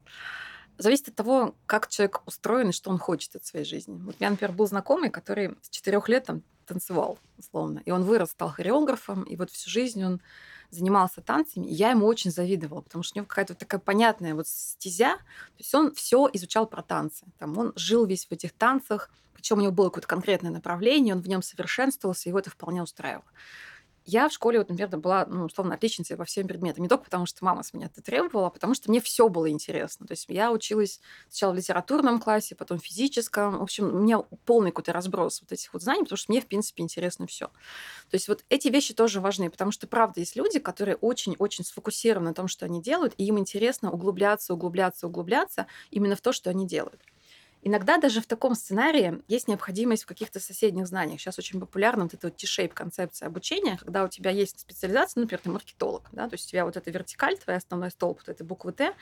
Зависит 0.79 1.09
от 1.09 1.15
того, 1.15 1.55
как 1.67 1.89
человек 1.89 2.23
устроен 2.27 2.71
и 2.71 2.73
что 2.73 2.91
он 2.91 2.99
хочет 2.99 3.37
от 3.37 3.45
своей 3.45 3.65
жизни. 3.65 4.01
Вот 4.03 4.17
у 4.17 4.19
меня, 4.21 4.31
например, 4.31 4.53
был 4.53 4.67
знакомый, 4.67 5.11
который 5.11 5.57
с 5.63 5.69
четырех 5.69 6.09
лет 6.09 6.25
там 6.27 6.43
танцевал, 6.67 7.19
условно. 7.39 7.83
И 7.85 7.91
он 7.91 8.05
вырос, 8.05 8.31
стал 8.31 8.51
хореографом, 8.51 9.23
и 9.23 9.37
вот 9.37 9.51
всю 9.51 9.71
жизнь 9.71 10.03
он 10.05 10.21
занимался 10.71 11.21
танцами, 11.21 11.67
и 11.67 11.75
я 11.75 11.91
ему 11.91 12.07
очень 12.07 12.31
завидовала, 12.31 12.81
потому 12.81 13.05
что 13.05 13.17
у 13.17 13.19
него 13.19 13.27
какая-то 13.27 13.53
вот 13.53 13.61
такая 13.61 13.81
понятная 13.81 14.35
вот 14.35 14.49
стезя, 14.49 15.17
то 15.17 15.59
есть 15.59 15.75
он 15.75 15.95
все 15.95 16.29
изучал 16.33 16.67
про 16.67 16.83
танцы, 16.83 17.27
там 17.39 17.57
он 17.59 17.73
жил 17.77 18.07
весь 18.07 18.27
в 18.27 18.33
этих 18.33 18.53
танцах, 18.53 19.11
причем 19.35 19.59
у 19.59 19.61
него 19.61 19.73
было 19.73 19.87
какое-то 19.91 20.09
конкретное 20.09 20.51
направление, 20.51 21.15
он 21.15 21.21
в 21.21 21.29
нем 21.29 21.43
совершенствовался, 21.43 22.29
его 22.29 22.39
это 22.39 22.51
вполне 22.51 22.83
устраивало. 22.83 23.25
Я 24.07 24.29
в 24.29 24.33
школе, 24.33 24.59
вот, 24.59 24.69
например, 24.69 24.97
была, 24.99 25.25
ну, 25.25 25.47
условно, 25.47 25.75
отличницей 25.75 26.17
по 26.19 26.27
всем 26.27 26.47
предметам. 26.47 26.83
Не 26.83 26.89
только 26.91 27.05
потому, 27.05 27.25
что 27.25 27.43
мама 27.43 27.63
с 27.63 27.73
меня 27.73 27.87
это 27.87 28.03
требовала, 28.03 28.49
а 28.49 28.51
потому 28.51 28.75
что 28.75 28.91
мне 28.91 29.01
все 29.01 29.29
было 29.31 29.49
интересно. 29.49 30.07
То 30.07 30.13
есть 30.13 30.27
я 30.29 30.53
училась 30.53 31.01
сначала 31.31 31.53
в 31.53 31.57
литературном 31.57 32.21
классе, 32.21 32.55
потом 32.55 32.79
в 32.79 32.85
физическом. 32.85 33.59
В 33.59 33.63
общем, 33.63 33.87
у 33.87 33.99
меня 34.01 34.19
полный 34.45 34.73
какой-то 34.73 34.93
разброс 34.93 35.41
вот 35.41 35.53
этих 35.53 35.73
вот 35.73 35.83
знаний, 35.83 36.03
потому 36.03 36.19
что 36.19 36.31
мне, 36.33 36.43
в 36.43 36.47
принципе, 36.47 36.83
интересно 36.83 37.27
все. 37.27 37.47
То 38.11 38.15
есть 38.15 38.29
вот 38.29 38.45
эти 38.51 38.69
вещи 38.69 38.93
тоже 38.93 39.21
важны, 39.23 39.49
потому 39.51 39.71
что, 39.71 39.87
правда, 39.87 40.21
есть 40.21 40.37
люди, 40.37 40.59
которые 40.59 40.97
очень-очень 40.97 41.65
сфокусированы 41.65 42.29
на 42.31 42.35
том, 42.35 42.47
что 42.49 42.67
они 42.67 42.83
делают, 42.83 43.15
и 43.17 43.25
им 43.25 43.39
интересно 43.39 43.91
углубляться, 43.91 44.53
углубляться, 44.53 45.07
углубляться 45.07 45.67
именно 45.91 46.15
в 46.17 46.21
то, 46.21 46.33
что 46.33 46.51
они 46.51 46.67
делают. 46.67 47.01
Иногда 47.67 47.97
даже 47.97 48.21
в 48.21 48.27
таком 48.27 48.55
сценарии 48.55 49.23
есть 49.27 49.49
необходимость 49.49 50.03
в 50.03 50.07
каких-то 50.07 50.39
соседних 50.39 50.87
знаниях. 50.87 51.19
Сейчас 51.19 51.39
очень 51.39 51.59
популярна 51.59 52.03
вот 52.03 52.13
эта 52.13 52.27
вот 52.27 52.37
T-shape 52.37 52.75
концепция 52.75 53.27
обучения, 53.27 53.79
когда 53.79 54.05
у 54.05 54.09
тебя 54.09 54.31
есть 54.31 54.61
специализация, 54.61 55.23
например, 55.23 55.41
ты 55.43 55.49
маркетолог, 55.49 56.07
да, 56.13 56.29
то 56.29 56.35
есть 56.35 56.47
у 56.47 56.51
тебя 56.51 56.67
вот 56.67 56.77
эта 56.77 56.91
вертикаль, 56.91 57.39
твой 57.39 57.57
основной 57.57 57.91
столб, 57.91 58.19
вот 58.19 58.29
этой 58.29 58.43
буквы 58.43 58.73
Т, 58.73 58.93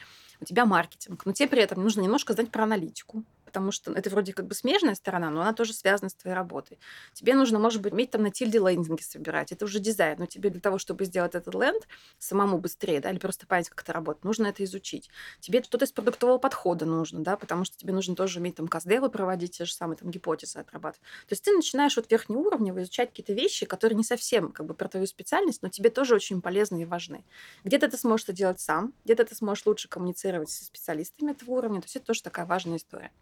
у 0.41 0.45
тебя 0.45 0.65
маркетинг, 0.65 1.27
но 1.27 1.33
тебе 1.33 1.49
при 1.49 1.61
этом 1.61 1.83
нужно 1.83 2.03
немножко 2.03 2.35
знать 2.35 2.53
про 2.53 2.63
аналитику, 2.63 3.25
потому 3.53 3.71
что 3.71 3.93
это 3.93 4.09
вроде 4.09 4.33
как 4.33 4.47
бы 4.47 4.55
смежная 4.55 4.95
сторона, 4.95 5.29
но 5.29 5.43
она 5.43 5.53
тоже 5.53 5.75
связана 5.75 6.09
с 6.09 6.15
твоей 6.15 6.35
работой. 6.35 6.79
Тебе 7.13 7.35
нужно, 7.35 7.59
может 7.59 7.83
быть, 7.83 7.93
уметь 7.93 8.11
там 8.11 8.23
на 8.23 8.31
тильде 8.31 8.59
лендинги 8.59 9.03
собирать. 9.03 9.53
Это 9.53 9.67
уже 9.67 9.79
дизайн, 9.79 10.17
но 10.19 10.25
тебе 10.25 10.49
для 10.49 10.61
того, 10.61 10.79
чтобы 10.79 11.05
сделать 11.05 11.35
этот 11.35 11.55
ленд 11.55 11.87
самому 12.19 12.57
быстрее, 12.59 13.01
да, 13.01 13.11
или 13.11 13.19
просто 13.19 13.47
понять, 13.47 13.69
как 13.69 13.83
это 13.83 13.93
работает, 13.93 14.25
нужно 14.25 14.47
это 14.47 14.65
изучить. 14.65 15.11
Тебе 15.41 15.63
что-то 15.63 15.85
из 15.85 15.93
продуктового 15.93 16.39
подхода 16.39 16.87
нужно, 16.87 17.23
да, 17.23 17.37
потому 17.37 17.65
что 17.67 17.77
тебе 17.77 17.93
нужно 17.93 18.17
тоже 18.17 18.41
уметь 18.41 18.55
там 18.55 18.69
каздевы 18.69 19.11
проводить, 19.11 19.59
те 19.59 19.67
же 19.67 19.75
самые 19.75 19.99
там 19.99 20.11
гипотезы 20.11 20.59
отрабатывать. 20.59 21.03
То 21.29 21.33
есть 21.35 21.45
ты 21.45 21.53
начинаешь 21.53 21.95
вот 21.97 22.11
верхнеуровнево 22.11 22.83
изучать 22.83 23.11
какие-то 23.11 23.35
вещи, 23.35 23.67
которые 23.67 23.99
не 23.99 24.05
совсем 24.05 24.51
как 24.51 24.65
бы 24.65 24.73
про 24.73 24.89
твою 24.89 25.07
специальность, 25.07 25.61
но 25.63 25.69
тебе 25.69 25.91
тоже 25.91 26.15
очень 26.15 26.41
полезны 26.41 26.83
и 26.83 26.85
важны. 26.87 27.27
Где-то 27.65 27.91
ты 27.91 27.99
сможешь 27.99 28.25
это 28.25 28.33
делать 28.33 28.61
сам, 28.61 28.95
где-то 29.05 29.27
ты 29.27 29.35
сможешь 29.35 29.67
лучше 29.67 29.89
коммуницировать 29.89 30.49
со 30.49 30.65
специалистами 30.65 31.33
этого 31.33 31.51
уровня, 31.51 31.83
то 31.83 31.85
есть 31.85 31.97
это 31.97 32.07
тоже 32.07 32.23
такая 32.23 32.47
важная 32.47 32.79
история. 32.79 33.13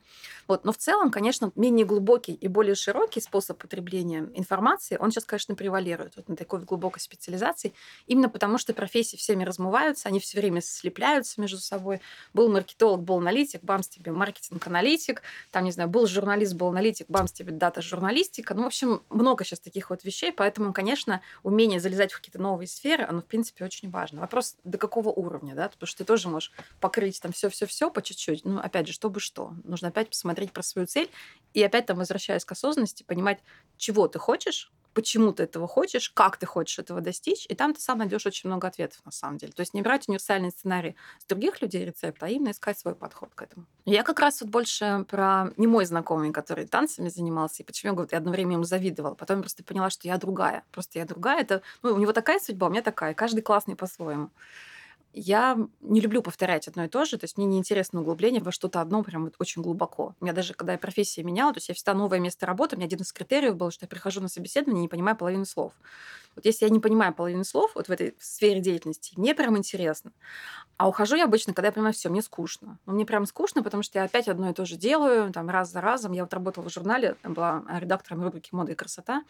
Вот. 0.48 0.64
Но 0.64 0.72
в 0.72 0.76
целом, 0.76 1.11
конечно, 1.11 1.52
менее 1.54 1.87
глубокий 1.87 2.33
и 2.33 2.48
более 2.48 2.74
широкий 2.74 3.20
способ 3.20 3.59
потребления 3.59 4.28
информации, 4.35 4.96
он 4.98 5.11
сейчас, 5.11 5.24
конечно, 5.24 5.54
превалирует 5.54 6.16
вот 6.16 6.28
на 6.28 6.37
такой 6.37 6.61
глубокой 6.61 7.00
специализации, 7.00 7.72
именно 8.06 8.28
потому 8.28 8.59
что 8.59 8.74
профессии 8.74 9.16
всеми 9.16 9.44
размываются, 9.44 10.09
они 10.09 10.20
все 10.20 10.38
время 10.38 10.61
слепляются 10.61 11.40
между 11.40 11.59
собой. 11.59 12.00
Был 12.35 12.50
маркетолог, 12.50 13.02
был 13.02 13.16
аналитик, 13.16 13.62
бамс 13.62 13.88
тебе 13.88 14.12
маркетинг-аналитик, 14.12 15.22
там, 15.50 15.64
не 15.64 15.72
знаю, 15.72 15.88
был 15.88 16.06
журналист, 16.06 16.54
был 16.54 16.68
аналитик, 16.68 17.06
бамс 17.09 17.33
тебе 17.33 17.52
дата-журналистика. 17.52 18.54
Ну, 18.54 18.64
в 18.64 18.66
общем, 18.66 19.02
много 19.11 19.44
сейчас 19.44 19.61
таких 19.61 19.90
вот 19.90 20.04
вещей, 20.04 20.33
поэтому, 20.33 20.72
конечно, 20.72 21.20
умение 21.42 21.80
залезать 21.80 22.12
в 22.12 22.16
какие-то 22.16 22.40
новые 22.40 22.68
сферы, 22.68 23.04
оно, 23.04 23.20
в 23.20 23.26
принципе, 23.26 23.64
очень 23.64 23.90
важно. 23.90 24.20
Вопрос, 24.20 24.56
до 24.64 24.78
какого 24.78 25.11
уровня, 25.11 25.54
да, 25.54 25.68
потому 25.68 25.87
что 25.87 25.98
ты 25.98 26.04
тоже 26.04 26.28
можешь 26.28 26.52
покрыть 26.80 27.20
там 27.20 27.33
все-все-все 27.33 27.90
по 27.90 28.02
чуть-чуть. 28.02 28.44
Ну, 28.44 28.59
опять 28.59 28.87
же, 28.87 28.92
чтобы 28.92 29.20
что? 29.20 29.52
Нужно 29.64 29.88
опять 29.88 30.10
посмотреть 30.11 30.53
про 30.53 30.62
свою 30.62 30.87
цель 30.87 31.11
и 31.55 31.62
опять 31.62 31.87
там, 31.87 31.96
возвращаясь 31.96 32.44
к 32.44 32.53
осознанности, 32.53 33.03
понимать, 33.03 33.40
чего 33.77 34.07
ты 34.09 34.18
хочешь, 34.18 34.70
почему 34.94 35.33
ты 35.33 35.44
этого 35.44 35.68
хочешь, 35.68 36.11
как 36.11 36.37
ты 36.37 36.46
хочешь 36.46 36.79
этого 36.79 37.01
достичь, 37.01 37.46
и 37.49 37.55
там 37.55 37.75
ты 37.75 37.81
сам 37.81 37.99
найдешь 37.99 38.27
очень 38.27 38.49
много 38.49 38.68
ответов 38.68 39.01
на 39.05 39.12
самом 39.12 39.38
деле. 39.38 39.53
То 39.53 39.61
есть 39.61 39.75
не 39.75 39.83
брать 39.83 40.09
универсальный 40.09 40.51
сценарий 40.51 40.96
с 41.18 41.27
других 41.27 41.62
людей 41.62 41.85
рецепта, 41.85 42.27
а 42.27 42.29
именно 42.29 42.51
искать 42.51 42.79
свой 42.79 42.94
подход 42.94 43.31
к 43.35 43.42
этому. 43.42 43.66
Я 43.85 44.03
как 44.03 44.20
раз 44.20 44.40
вот 44.40 44.51
больше 44.51 45.05
про 45.09 45.53
не 45.57 45.66
мой 45.66 45.85
знакомый, 45.85 46.33
который 46.33 46.66
танцами 46.66 47.09
занимался, 47.09 47.62
и 47.62 47.66
почему 47.66 47.90
я, 47.90 47.94
говорю, 47.94 48.09
я 48.12 48.18
одно 48.18 48.33
время 48.33 48.55
ему 48.55 48.64
завидовала. 48.64 49.14
Потом 49.14 49.40
просто 49.40 49.62
поняла, 49.64 49.90
что 49.90 50.09
я 50.09 50.18
другая. 50.18 50.64
Просто 50.73 50.99
я 50.99 51.05
другая. 51.05 51.42
Это, 51.42 51.62
ну, 51.83 51.94
у 51.94 51.99
него 51.99 52.12
такая 52.12 52.40
судьба, 52.40 52.66
у 52.66 52.70
меня 52.70 52.83
такая. 52.83 53.14
Каждый 53.14 53.42
классный 53.42 53.77
по-своему. 53.77 54.31
Я 55.12 55.59
не 55.81 56.01
люблю 56.01 56.23
повторять 56.23 56.68
одно 56.68 56.85
и 56.85 56.88
то 56.88 57.05
же, 57.05 57.18
то 57.18 57.25
есть 57.25 57.37
мне 57.37 57.46
неинтересно 57.46 58.01
углубление 58.01 58.40
во 58.40 58.53
что-то 58.53 58.81
одно 58.81 59.03
прям 59.03 59.25
вот 59.25 59.35
очень 59.40 59.61
глубоко. 59.61 60.14
У 60.20 60.25
меня 60.25 60.33
даже, 60.33 60.55
когда 60.55 60.73
я 60.73 60.79
профессию 60.79 61.27
меняла, 61.27 61.53
то 61.53 61.59
есть 61.59 61.68
я 61.68 61.75
всегда 61.75 61.94
новое 61.94 62.20
место 62.20 62.46
работы, 62.46 62.77
у 62.77 62.79
меня 62.79 62.87
один 62.87 63.01
из 63.01 63.12
критериев 63.12 63.57
был, 63.57 63.73
что 63.73 63.85
я 63.85 63.88
прихожу 63.88 64.20
на 64.20 64.29
собеседование 64.29 64.81
и 64.81 64.83
не 64.83 64.88
понимаю 64.88 65.16
половину 65.16 65.44
слов. 65.46 65.73
Вот 66.37 66.44
если 66.44 66.64
я 66.64 66.70
не 66.70 66.79
понимаю 66.79 67.12
половину 67.12 67.42
слов 67.44 67.73
вот 67.75 67.88
в 67.88 67.90
этой 67.90 68.14
сфере 68.20 68.61
деятельности, 68.61 69.14
мне 69.16 69.35
прям 69.35 69.59
интересно. 69.59 70.12
А 70.77 70.88
ухожу 70.88 71.16
я 71.16 71.25
обычно, 71.25 71.55
когда 71.55 71.68
я 71.68 71.73
понимаю, 71.73 71.92
все, 71.94 72.09
мне 72.09 72.23
скучно. 72.23 72.79
Но 72.87 72.92
мне 72.92 73.05
прям 73.05 73.27
скучно, 73.27 73.62
потому 73.62 73.83
что 73.83 73.99
я 73.99 74.05
опять 74.05 74.29
одно 74.29 74.51
и 74.51 74.55
то 74.55 74.64
же 74.64 74.77
делаю, 74.77 75.33
там 75.33 75.51
раз 75.51 75.70
за 75.70 75.81
разом. 75.81 76.12
Я 76.12 76.23
вот 76.23 76.33
работала 76.33 76.68
в 76.68 76.73
журнале, 76.73 77.16
была 77.25 77.64
редактором 77.81 78.23
рубрики 78.23 78.51
«Мода 78.53 78.73
и 78.73 78.75
красота». 78.77 79.25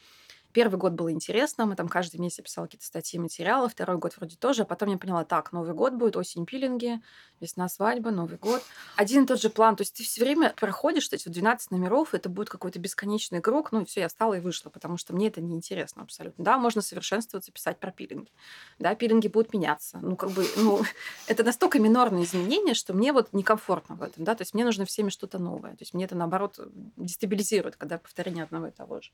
Первый 0.53 0.77
год 0.77 0.93
было 0.93 1.13
интересно, 1.13 1.67
мы 1.67 1.77
там 1.77 1.89
каждый 1.89 2.21
месяц 2.21 2.43
писала 2.43 2.67
какие-то 2.67 2.87
статьи, 2.87 3.19
материалы, 3.21 3.69
второй 3.69 3.99
год 3.99 4.17
вроде 4.17 4.37
тоже, 4.37 4.63
а 4.63 4.65
потом 4.65 4.91
я 4.91 4.99
поняла, 4.99 5.25
так, 5.25 5.53
Новый 5.53 5.75
год 5.75 5.95
будет, 5.95 6.17
осень 6.17 6.45
пилинги, 6.45 7.01
весна 7.41 7.69
свадьба, 7.69 8.11
Новый 8.11 8.37
год. 8.37 8.63
Один 8.97 9.25
и 9.25 9.27
тот 9.27 9.41
же 9.41 9.51
план, 9.51 9.77
то 9.77 9.83
есть 9.83 9.95
ты 9.95 10.03
все 10.03 10.23
время 10.23 10.53
проходишь 10.57 11.09
эти 11.13 11.29
12 11.29 11.71
номеров, 11.71 12.15
это 12.15 12.29
будет 12.29 12.51
какой-то 12.51 12.79
бесконечный 12.79 13.41
круг, 13.41 13.71
ну 13.73 13.83
и 13.83 13.85
все, 13.85 14.01
я 14.01 14.09
встала 14.09 14.35
и 14.35 14.41
вышла, 14.41 14.71
потому 14.71 14.97
что 14.97 15.15
мне 15.15 15.29
это 15.29 15.41
неинтересно 15.41 16.03
абсолютно. 16.03 16.45
Да, 16.45 16.59
можно 16.59 16.83
совершенствоваться, 16.83 17.53
писать 17.53 17.79
про 17.79 17.93
пилинги. 17.93 18.31
Да, 18.79 18.95
пилинги 18.95 19.29
будут 19.29 19.53
меняться. 19.55 19.99
Ну, 20.03 20.17
как 20.17 20.31
бы, 20.31 20.47
ну, 20.57 20.83
это 21.27 21.45
настолько 21.45 21.79
минорные 21.79 22.25
изменения, 22.25 22.75
что 22.75 22.93
мне 22.93 23.13
вот 23.13 23.33
некомфортно 23.33 23.95
в 23.95 24.03
этом, 24.03 24.25
да, 24.25 24.35
то 24.35 24.43
есть 24.43 24.55
мне 24.55 24.65
нужно 24.65 24.85
всеми 24.85 25.11
что-то 25.11 25.39
новое. 25.39 25.73
То 25.73 25.83
есть 25.83 25.95
мне 25.95 26.05
это, 26.05 26.17
наоборот, 26.17 26.59
дестабилизирует, 26.97 27.77
когда 27.77 27.99
повторение 27.99 28.45
одного 28.45 28.67
и 28.69 28.71
того 28.71 29.01
же. 29.01 29.11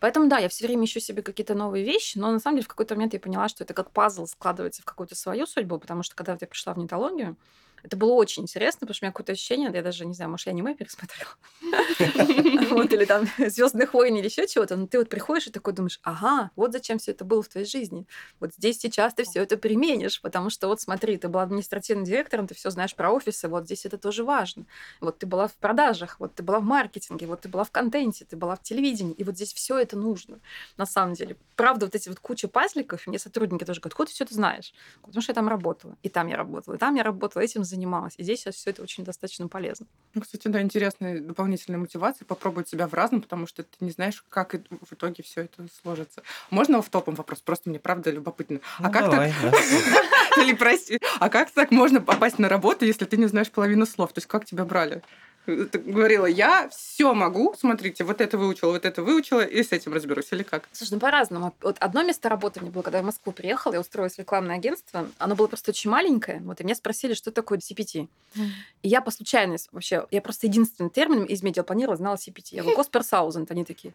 Поэтому, 0.00 0.28
да, 0.28 0.38
я 0.38 0.48
все 0.48 0.66
время 0.66 0.84
ищу 0.84 1.00
себе 1.00 1.22
какие-то 1.22 1.54
новые 1.54 1.84
вещи, 1.84 2.18
но 2.18 2.30
на 2.30 2.38
самом 2.38 2.56
деле 2.56 2.64
в 2.64 2.68
какой-то 2.68 2.94
момент 2.94 3.14
я 3.14 3.20
поняла, 3.20 3.48
что 3.48 3.64
это 3.64 3.74
как 3.74 3.90
пазл 3.90 4.26
складывается 4.26 4.82
в 4.82 4.84
какую-то 4.84 5.14
свою 5.14 5.46
судьбу, 5.46 5.78
потому 5.78 6.02
что 6.02 6.14
когда 6.14 6.36
я 6.40 6.46
пришла 6.46 6.74
в 6.74 6.78
нетологию, 6.78 7.36
это 7.82 7.96
было 7.96 8.12
очень 8.12 8.42
интересно, 8.44 8.80
потому 8.80 8.94
что 8.94 9.04
у 9.04 9.06
меня 9.06 9.12
какое-то 9.12 9.32
ощущение, 9.32 9.70
я 9.72 9.82
даже 9.82 10.06
не 10.06 10.14
знаю, 10.14 10.30
может, 10.30 10.46
я 10.46 10.52
аниме 10.52 10.74
пересмотрела. 10.74 11.30
Вот, 12.70 12.92
или 12.92 13.04
там 13.04 13.26
Звездных 13.38 13.94
войн 13.94 14.16
или 14.16 14.26
еще 14.26 14.46
чего-то. 14.46 14.76
Но 14.76 14.86
ты 14.86 14.98
вот 14.98 15.08
приходишь 15.08 15.46
и 15.46 15.50
такой 15.50 15.72
думаешь, 15.72 16.00
ага, 16.02 16.50
вот 16.54 16.72
зачем 16.72 16.98
все 16.98 17.12
это 17.12 17.24
было 17.24 17.42
в 17.42 17.48
твоей 17.48 17.66
жизни. 17.66 18.06
Вот 18.40 18.52
здесь 18.54 18.78
сейчас 18.78 19.14
ты 19.14 19.24
все 19.24 19.42
это 19.42 19.56
применишь, 19.56 20.20
потому 20.20 20.50
что 20.50 20.68
вот 20.68 20.80
смотри, 20.80 21.16
ты 21.16 21.28
была 21.28 21.42
административным 21.42 22.04
директором, 22.04 22.46
ты 22.46 22.54
все 22.54 22.70
знаешь 22.70 22.94
про 22.94 23.10
офисы, 23.10 23.48
вот 23.48 23.64
здесь 23.64 23.86
это 23.86 23.98
тоже 23.98 24.24
важно. 24.24 24.66
Вот 25.00 25.18
ты 25.18 25.26
была 25.26 25.48
в 25.48 25.54
продажах, 25.54 26.20
вот 26.20 26.34
ты 26.34 26.42
была 26.42 26.60
в 26.60 26.64
маркетинге, 26.64 27.26
вот 27.26 27.42
ты 27.42 27.48
была 27.48 27.64
в 27.64 27.70
контенте, 27.70 28.24
ты 28.24 28.36
была 28.36 28.56
в 28.56 28.62
телевидении, 28.62 29.14
и 29.14 29.24
вот 29.24 29.34
здесь 29.34 29.52
все 29.52 29.78
это 29.78 29.96
нужно. 29.96 30.40
На 30.76 30.86
самом 30.86 31.14
деле. 31.14 31.36
Правда, 31.56 31.86
вот 31.86 31.94
эти 31.94 32.08
вот 32.08 32.20
куча 32.20 32.48
пазликов, 32.48 33.06
мне 33.06 33.18
сотрудники 33.18 33.64
тоже 33.64 33.80
говорят, 33.80 33.92
откуда 33.92 34.08
ты 34.08 34.14
все 34.14 34.24
это 34.24 34.34
знаешь? 34.34 34.72
Потому 35.02 35.22
что 35.22 35.30
я 35.30 35.34
там 35.34 35.48
работала, 35.48 35.96
и 36.02 36.08
там 36.08 36.28
я 36.28 36.36
работала, 36.36 36.74
и 36.74 36.78
там 36.78 36.94
я 36.94 37.02
работала, 37.02 37.42
этим 37.42 37.64
занималась. 37.64 37.77
И 38.16 38.22
здесь 38.22 38.40
сейчас 38.40 38.56
все 38.56 38.70
это 38.70 38.82
очень 38.82 39.04
достаточно 39.04 39.48
полезно. 39.48 39.86
Ну, 40.14 40.20
кстати, 40.20 40.48
да, 40.48 40.60
интересная 40.60 41.20
дополнительная 41.20 41.78
мотивация 41.78 42.24
попробовать 42.24 42.68
себя 42.68 42.86
в 42.86 42.94
разном, 42.94 43.22
потому 43.22 43.46
что 43.46 43.62
ты 43.62 43.84
не 43.84 43.90
знаешь, 43.90 44.24
как 44.28 44.54
в 44.54 44.92
итоге 44.92 45.22
все 45.22 45.42
это 45.42 45.66
сложится. 45.82 46.22
Можно 46.50 46.82
в 46.82 46.88
топом 46.88 47.14
вопрос? 47.14 47.40
Просто 47.40 47.68
мне 47.70 47.78
правда 47.78 48.10
любопытно. 48.10 48.60
А 48.78 48.84
ну, 48.84 48.92
как 48.92 49.10
давай, 49.10 49.32
так... 49.42 49.54
Или 50.38 50.54
прости, 50.54 50.98
а 51.18 51.28
как 51.28 51.50
так 51.50 51.70
можно 51.70 52.00
попасть 52.00 52.38
на 52.38 52.48
работу, 52.48 52.84
если 52.84 53.04
ты 53.04 53.16
не 53.16 53.26
знаешь 53.26 53.50
половину 53.50 53.86
слов? 53.86 54.12
То 54.12 54.18
есть 54.18 54.28
как 54.28 54.44
тебя 54.44 54.64
брали? 54.64 55.02
Говорила, 55.48 56.26
я 56.26 56.68
все 56.68 57.14
могу, 57.14 57.54
смотрите, 57.58 58.04
вот 58.04 58.20
это 58.20 58.38
выучила, 58.38 58.72
вот 58.72 58.84
это 58.84 59.02
выучила, 59.02 59.40
и 59.40 59.62
с 59.62 59.72
этим 59.72 59.92
разберусь, 59.92 60.28
или 60.32 60.42
как? 60.42 60.68
Слушай, 60.72 60.94
ну 60.94 61.00
по-разному. 61.00 61.54
Вот 61.62 61.76
одно 61.80 62.02
место 62.02 62.28
работы 62.28 62.60
мне 62.60 62.70
было, 62.70 62.82
когда 62.82 62.98
я 62.98 63.02
в 63.02 63.06
Москву 63.06 63.32
приехала, 63.32 63.74
я 63.74 63.80
устроилась 63.80 64.16
в 64.16 64.18
рекламное 64.18 64.56
агентство, 64.56 65.08
оно 65.18 65.34
было 65.34 65.46
просто 65.46 65.70
очень 65.70 65.90
маленькое, 65.90 66.40
вот, 66.40 66.60
и 66.60 66.64
меня 66.64 66.74
спросили, 66.74 67.14
что 67.14 67.30
такое 67.30 67.58
CPT. 67.58 68.08
Mm. 68.34 68.46
И 68.82 68.88
я 68.88 69.00
по 69.00 69.10
случайности 69.10 69.68
вообще, 69.72 70.06
я 70.10 70.20
просто 70.20 70.46
единственный 70.46 70.90
термин 70.90 71.24
из 71.24 71.42
медиапланирования 71.42 71.96
знала 71.98 72.16
CPT. 72.16 72.48
Я 72.52 72.62
говорю, 72.62 72.76
Госперсаузенд, 72.76 73.50
они 73.50 73.64
такие. 73.64 73.94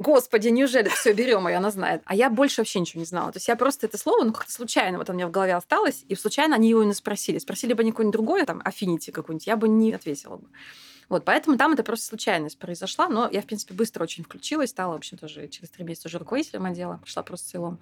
Господи, 0.00 0.48
неужели 0.48 0.88
все 0.88 1.12
берем, 1.12 1.46
и 1.46 1.52
она 1.52 1.70
знает. 1.70 2.00
А 2.06 2.14
я 2.14 2.30
больше 2.30 2.62
вообще 2.62 2.80
ничего 2.80 3.00
не 3.00 3.04
знала. 3.04 3.32
То 3.32 3.36
есть 3.36 3.48
я 3.48 3.54
просто 3.54 3.86
это 3.86 3.98
слово, 3.98 4.24
ну, 4.24 4.32
как-то 4.32 4.50
случайно 4.50 4.96
вот 4.96 5.10
у 5.10 5.12
меня 5.12 5.26
в 5.26 5.30
голове 5.30 5.54
осталось, 5.54 6.06
и 6.08 6.14
случайно 6.14 6.56
они 6.56 6.70
его 6.70 6.82
и 6.82 6.92
спросили. 6.94 7.36
Спросили 7.36 7.74
бы 7.74 7.82
они 7.82 7.90
какое-нибудь 7.90 8.14
другое, 8.14 8.46
там, 8.46 8.62
Affinity 8.62 9.12
какую-нибудь, 9.12 9.46
я 9.46 9.56
бы 9.56 9.68
не 9.68 9.92
ответила 9.92 10.36
бы. 10.36 10.48
Вот, 11.10 11.26
поэтому 11.26 11.58
там 11.58 11.72
это 11.74 11.82
просто 11.82 12.06
случайность 12.06 12.58
произошла, 12.58 13.08
но 13.10 13.28
я, 13.30 13.42
в 13.42 13.44
принципе, 13.44 13.74
быстро 13.74 14.04
очень 14.04 14.24
включилась, 14.24 14.70
стала, 14.70 14.94
в 14.94 14.96
общем, 14.96 15.18
тоже 15.18 15.48
через 15.48 15.68
три 15.68 15.84
месяца 15.84 16.08
уже 16.08 16.18
руководителем 16.18 16.64
отдела, 16.64 16.98
пришла 17.02 17.22
просто 17.22 17.50
целом. 17.50 17.78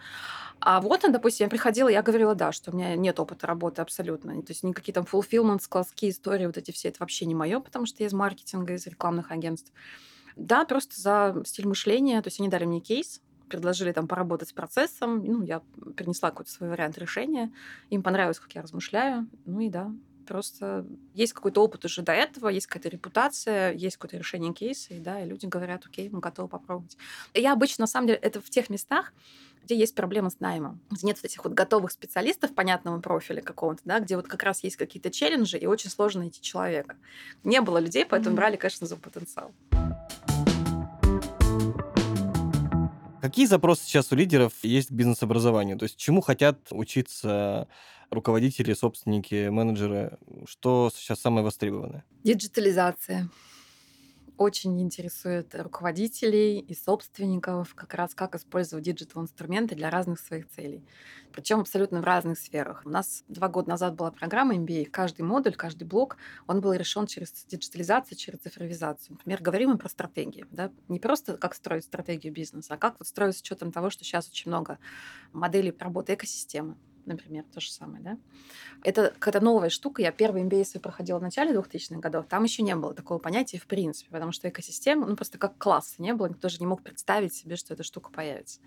А 0.59 0.81
вот, 0.81 1.02
допустим, 1.09 1.44
я 1.44 1.50
приходила, 1.50 1.88
я 1.88 2.02
говорила, 2.02 2.35
да, 2.35 2.50
что 2.50 2.72
у 2.72 2.74
меня 2.74 2.96
нет 2.96 3.20
опыта 3.20 3.46
работы 3.46 3.81
абсолютно. 3.81 4.33
То 4.42 4.50
есть 4.50 4.64
никакие 4.64 4.92
там 4.92 5.04
fulfillment, 5.04 5.61
складские 5.61 6.11
истории, 6.11 6.46
вот 6.46 6.57
эти 6.57 6.72
все, 6.72 6.88
это 6.88 6.96
вообще 6.98 7.26
не 7.26 7.37
мое, 7.37 7.61
потому 7.61 7.87
что 7.87 8.02
я 8.02 8.09
из 8.09 8.12
маркетинга, 8.12 8.72
из 8.72 8.87
рекламных 8.88 9.31
агентств. 9.31 9.72
Да, 10.38 10.64
просто 10.64 11.01
за 11.01 11.42
стиль 11.44 11.66
мышления. 11.66 12.22
То 12.22 12.29
есть 12.29 12.40
они 12.40 12.48
дали 12.48 12.64
мне 12.64 12.81
кейс, 12.81 13.20
предложили 13.48 13.92
там 13.92 14.07
поработать 14.07 14.48
с 14.48 14.53
процессом. 14.53 15.24
Ну, 15.24 15.42
я 15.42 15.61
принесла 15.96 16.31
какой-то 16.31 16.51
свой 16.51 16.70
вариант 16.70 16.96
решения. 16.96 17.53
Им 17.90 18.03
понравилось, 18.03 18.38
как 18.38 18.53
я 18.55 18.62
размышляю. 18.62 19.29
Ну 19.46 19.61
и 19.61 19.68
да, 19.68 19.92
просто 20.29 20.87
есть 21.14 21.33
какой-то 21.33 21.64
опыт 21.64 21.85
уже 21.85 22.03
до 22.03 22.12
этого, 22.12 22.48
есть 22.48 22.66
какая-то 22.66 22.90
репутация, 22.90 23.72
есть 23.72 23.96
какое-то 23.96 24.18
решение 24.18 24.53
кейса, 24.53 24.94
и 24.94 25.01
да, 25.01 25.20
и 25.22 25.27
люди 25.27 25.46
говорят, 25.46 25.87
окей, 25.87 26.11
мы 26.11 26.20
готовы 26.20 26.48
попробовать. 26.48 26.96
Я 27.35 27.55
обычно, 27.55 27.83
на 27.83 27.87
самом 27.87 28.09
деле, 28.09 28.18
это 28.18 28.40
в 28.40 28.51
тех 28.51 28.68
местах, 28.68 29.14
где 29.64 29.74
есть 29.77 29.94
проблема 29.94 30.31
с 30.31 30.38
наймом. 30.38 30.81
Где 30.90 31.07
нет 31.07 31.16
вот 31.16 31.24
этих 31.24 31.44
вот 31.44 31.55
готовых 31.55 31.90
специалистов 31.90 32.55
понятного 32.55 33.01
профиля 33.01 33.40
какого-то, 33.40 33.81
да, 33.85 34.01
где 34.01 34.16
вот 34.16 34.29
как 34.29 34.42
раз 34.42 34.62
есть 34.62 34.77
какие-то 34.77 35.11
челленджи, 35.11 35.57
и 35.59 35.66
очень 35.66 35.90
сложно 35.90 36.20
найти 36.20 36.42
человека. 36.42 36.96
Не 37.42 37.61
было 37.61 37.79
людей, 37.79 38.05
поэтому 38.05 38.35
mm-hmm. 38.35 38.37
брали, 38.37 38.57
конечно, 38.57 38.87
за 38.87 38.96
потенциал. 38.96 39.53
Какие 43.20 43.46
запросы 43.46 43.85
сейчас 43.85 44.12
у 44.12 44.16
лидеров 44.16 44.52
есть 44.62 44.88
к 44.88 44.92
бизнес-образованию? 44.92 45.76
То 45.76 45.85
есть 45.85 45.96
чему 45.96 46.20
хотят 46.20 46.59
учиться 46.70 47.68
руководители, 48.11 48.74
собственники, 48.74 49.48
менеджеры? 49.48 50.18
Что 50.46 50.90
сейчас 50.94 51.20
самое 51.20 51.44
востребованное? 51.44 52.04
Диджитализация. 52.22 53.28
Очень 54.38 54.81
интересует 54.81 55.55
руководителей 55.55 56.61
и 56.61 56.74
собственников, 56.74 57.74
как 57.74 57.94
раз 57.94 58.14
как 58.14 58.37
использовать 58.37 58.85
digital-инструменты 58.85 59.75
для 59.74 59.90
разных 59.90 60.20
своих 60.20 60.48
целей. 60.48 60.85
Причем 61.33 61.61
абсолютно 61.61 62.01
в 62.01 62.05
разных 62.05 62.38
сферах. 62.38 62.83
У 62.85 62.88
нас 62.88 63.24
два 63.29 63.48
года 63.48 63.70
назад 63.70 63.96
была 63.96 64.11
программа 64.11 64.55
MBA. 64.55 64.87
Каждый 64.87 65.22
модуль, 65.22 65.55
каждый 65.55 65.85
блок, 65.85 66.16
он 66.46 66.61
был 66.61 66.72
решен 66.72 67.07
через 67.07 67.33
диджитализацию, 67.46 68.16
через 68.16 68.38
цифровизацию. 68.38 69.16
Например, 69.16 69.42
говорим 69.42 69.70
мы 69.70 69.79
про 69.79 69.88
стратегии. 69.88 70.46
Да? 70.51 70.70
Не 70.88 71.01
просто 71.01 71.37
как 71.37 71.55
строить 71.55 71.85
стратегию 71.85 72.33
бизнеса, 72.33 72.74
а 72.74 72.77
как 72.77 72.96
вот 72.98 73.09
строить 73.09 73.37
с 73.37 73.40
учетом 73.40 73.72
того, 73.72 73.90
что 73.90 74.05
сейчас 74.05 74.29
очень 74.29 74.51
много 74.51 74.79
моделей 75.33 75.74
работы 75.79 76.14
экосистемы 76.14 76.77
например, 77.09 77.44
то 77.53 77.61
же 77.61 77.71
самое, 77.71 78.03
да. 78.03 78.18
Это 78.85 79.12
какая-то 79.18 79.44
новая 79.44 79.71
штука. 79.71 80.03
Я 80.03 80.12
первый 80.12 80.42
MBA 80.42 80.64
свой 80.64 80.81
проходила 80.81 81.18
в 81.18 81.23
начале 81.23 81.53
2000-х 81.53 82.01
годов. 82.01 82.27
Там 82.29 82.44
еще 82.44 82.62
не 82.62 82.75
было 82.77 82.94
такого 82.94 83.18
понятия 83.18 83.59
в 83.59 83.66
принципе, 83.66 84.11
потому 84.11 84.33
что 84.33 84.49
экосистема, 84.49 85.07
ну, 85.07 85.16
просто 85.16 85.38
как 85.38 85.59
класса 85.59 85.97
не 85.99 86.14
было. 86.14 86.29
Никто 86.29 86.49
же 86.49 86.59
не 86.61 86.66
мог 86.66 86.83
представить 86.83 87.35
себе, 87.35 87.57
что 87.57 87.75
эта 87.75 87.83
штука 87.83 88.11
появится. 88.11 88.61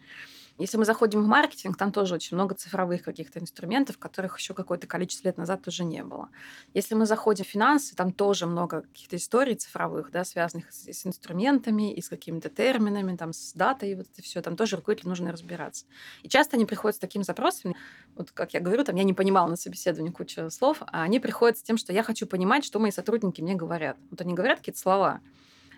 Если 0.57 0.77
мы 0.77 0.85
заходим 0.85 1.23
в 1.23 1.27
маркетинг, 1.27 1.77
там 1.77 1.91
тоже 1.91 2.15
очень 2.15 2.35
много 2.35 2.55
цифровых 2.55 3.03
каких-то 3.03 3.39
инструментов, 3.39 3.97
которых 3.97 4.37
еще 4.37 4.53
какое-то 4.53 4.85
количество 4.85 5.27
лет 5.27 5.37
назад 5.37 5.63
тоже 5.63 5.83
не 5.83 6.03
было. 6.03 6.29
Если 6.73 6.93
мы 6.93 7.05
заходим 7.05 7.45
в 7.45 7.47
финансы, 7.47 7.95
там 7.95 8.11
тоже 8.11 8.45
много 8.45 8.81
каких-то 8.81 9.15
историй 9.15 9.55
цифровых, 9.55 10.11
да, 10.11 10.23
связанных 10.23 10.71
с, 10.71 10.87
с 10.87 11.05
инструментами 11.05 11.93
и 11.93 12.01
с 12.01 12.09
какими-то 12.09 12.49
терминами, 12.49 13.15
там, 13.15 13.33
с 13.33 13.53
датой, 13.53 13.95
вот 13.95 14.07
это 14.11 14.21
все. 14.21 14.41
Там 14.41 14.55
тоже 14.55 14.75
руководителю 14.75 15.09
нужно 15.09 15.31
разбираться. 15.31 15.85
И 16.21 16.29
часто 16.29 16.57
они 16.57 16.65
приходят 16.65 16.97
с 16.97 16.99
таким 16.99 17.23
запросом, 17.23 17.75
вот 18.15 18.30
как 18.33 18.53
я 18.53 18.59
говорю, 18.59 18.83
там, 18.83 18.95
я 18.95 19.03
не 19.03 19.13
понимала 19.13 19.47
на 19.47 19.55
собеседовании 19.55 20.11
кучу 20.11 20.49
слов, 20.49 20.81
а 20.81 21.03
они 21.03 21.19
приходят 21.19 21.57
с 21.57 21.63
тем, 21.63 21.77
что 21.77 21.93
я 21.93 22.03
хочу 22.03 22.25
понимать, 22.25 22.65
что 22.65 22.79
мои 22.79 22.91
сотрудники 22.91 23.41
мне 23.41 23.55
говорят. 23.55 23.97
Вот 24.09 24.21
они 24.21 24.33
говорят 24.33 24.59
какие-то 24.59 24.79
слова, 24.79 25.21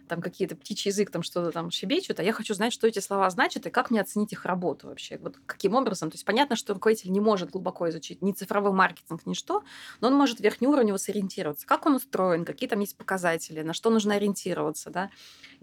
там 0.08 0.22
какие-то 0.22 0.56
птичий 0.56 0.90
язык, 0.90 1.12
там 1.12 1.24
что-то 1.24 1.52
там 1.52 1.72
щебечут, 1.72 2.20
а 2.20 2.24
я 2.24 2.34
хочу 2.34 2.54
знать, 2.54 2.74
что 2.74 2.88
эти 2.88 3.00
слова 3.00 3.30
значат 3.30 3.66
и 3.66 3.70
как 3.70 3.90
мне 3.90 4.02
оценить 4.02 4.34
их 4.34 4.46
работу 4.46 4.88
вообще. 4.88 5.18
Вот 5.18 5.38
каким 5.46 5.76
образом. 5.76 6.12
То 6.12 6.16
есть 6.16 6.26
понятно, 6.26 6.56
что 6.56 6.74
руководитель 6.74 7.12
не 7.12 7.20
может 7.20 7.52
глубоко 7.52 7.90
изучить 7.90 8.22
ни 8.22 8.32
цифровой 8.32 8.74
маркетинг, 8.74 9.26
ни 9.26 9.34
что, 9.34 9.64
но 10.02 10.08
он 10.08 10.16
может 10.16 10.40
верхнеуровнево 10.40 10.98
сориентироваться. 10.98 11.66
Как 11.66 11.86
он 11.86 11.96
устроен, 11.96 12.46
какие 12.46 12.70
там 12.70 12.80
есть 12.80 12.98
показатели, 12.98 13.62
на 13.62 13.74
что 13.74 13.90
нужно 13.90 14.16
ориентироваться, 14.16 14.90
да. 14.90 15.10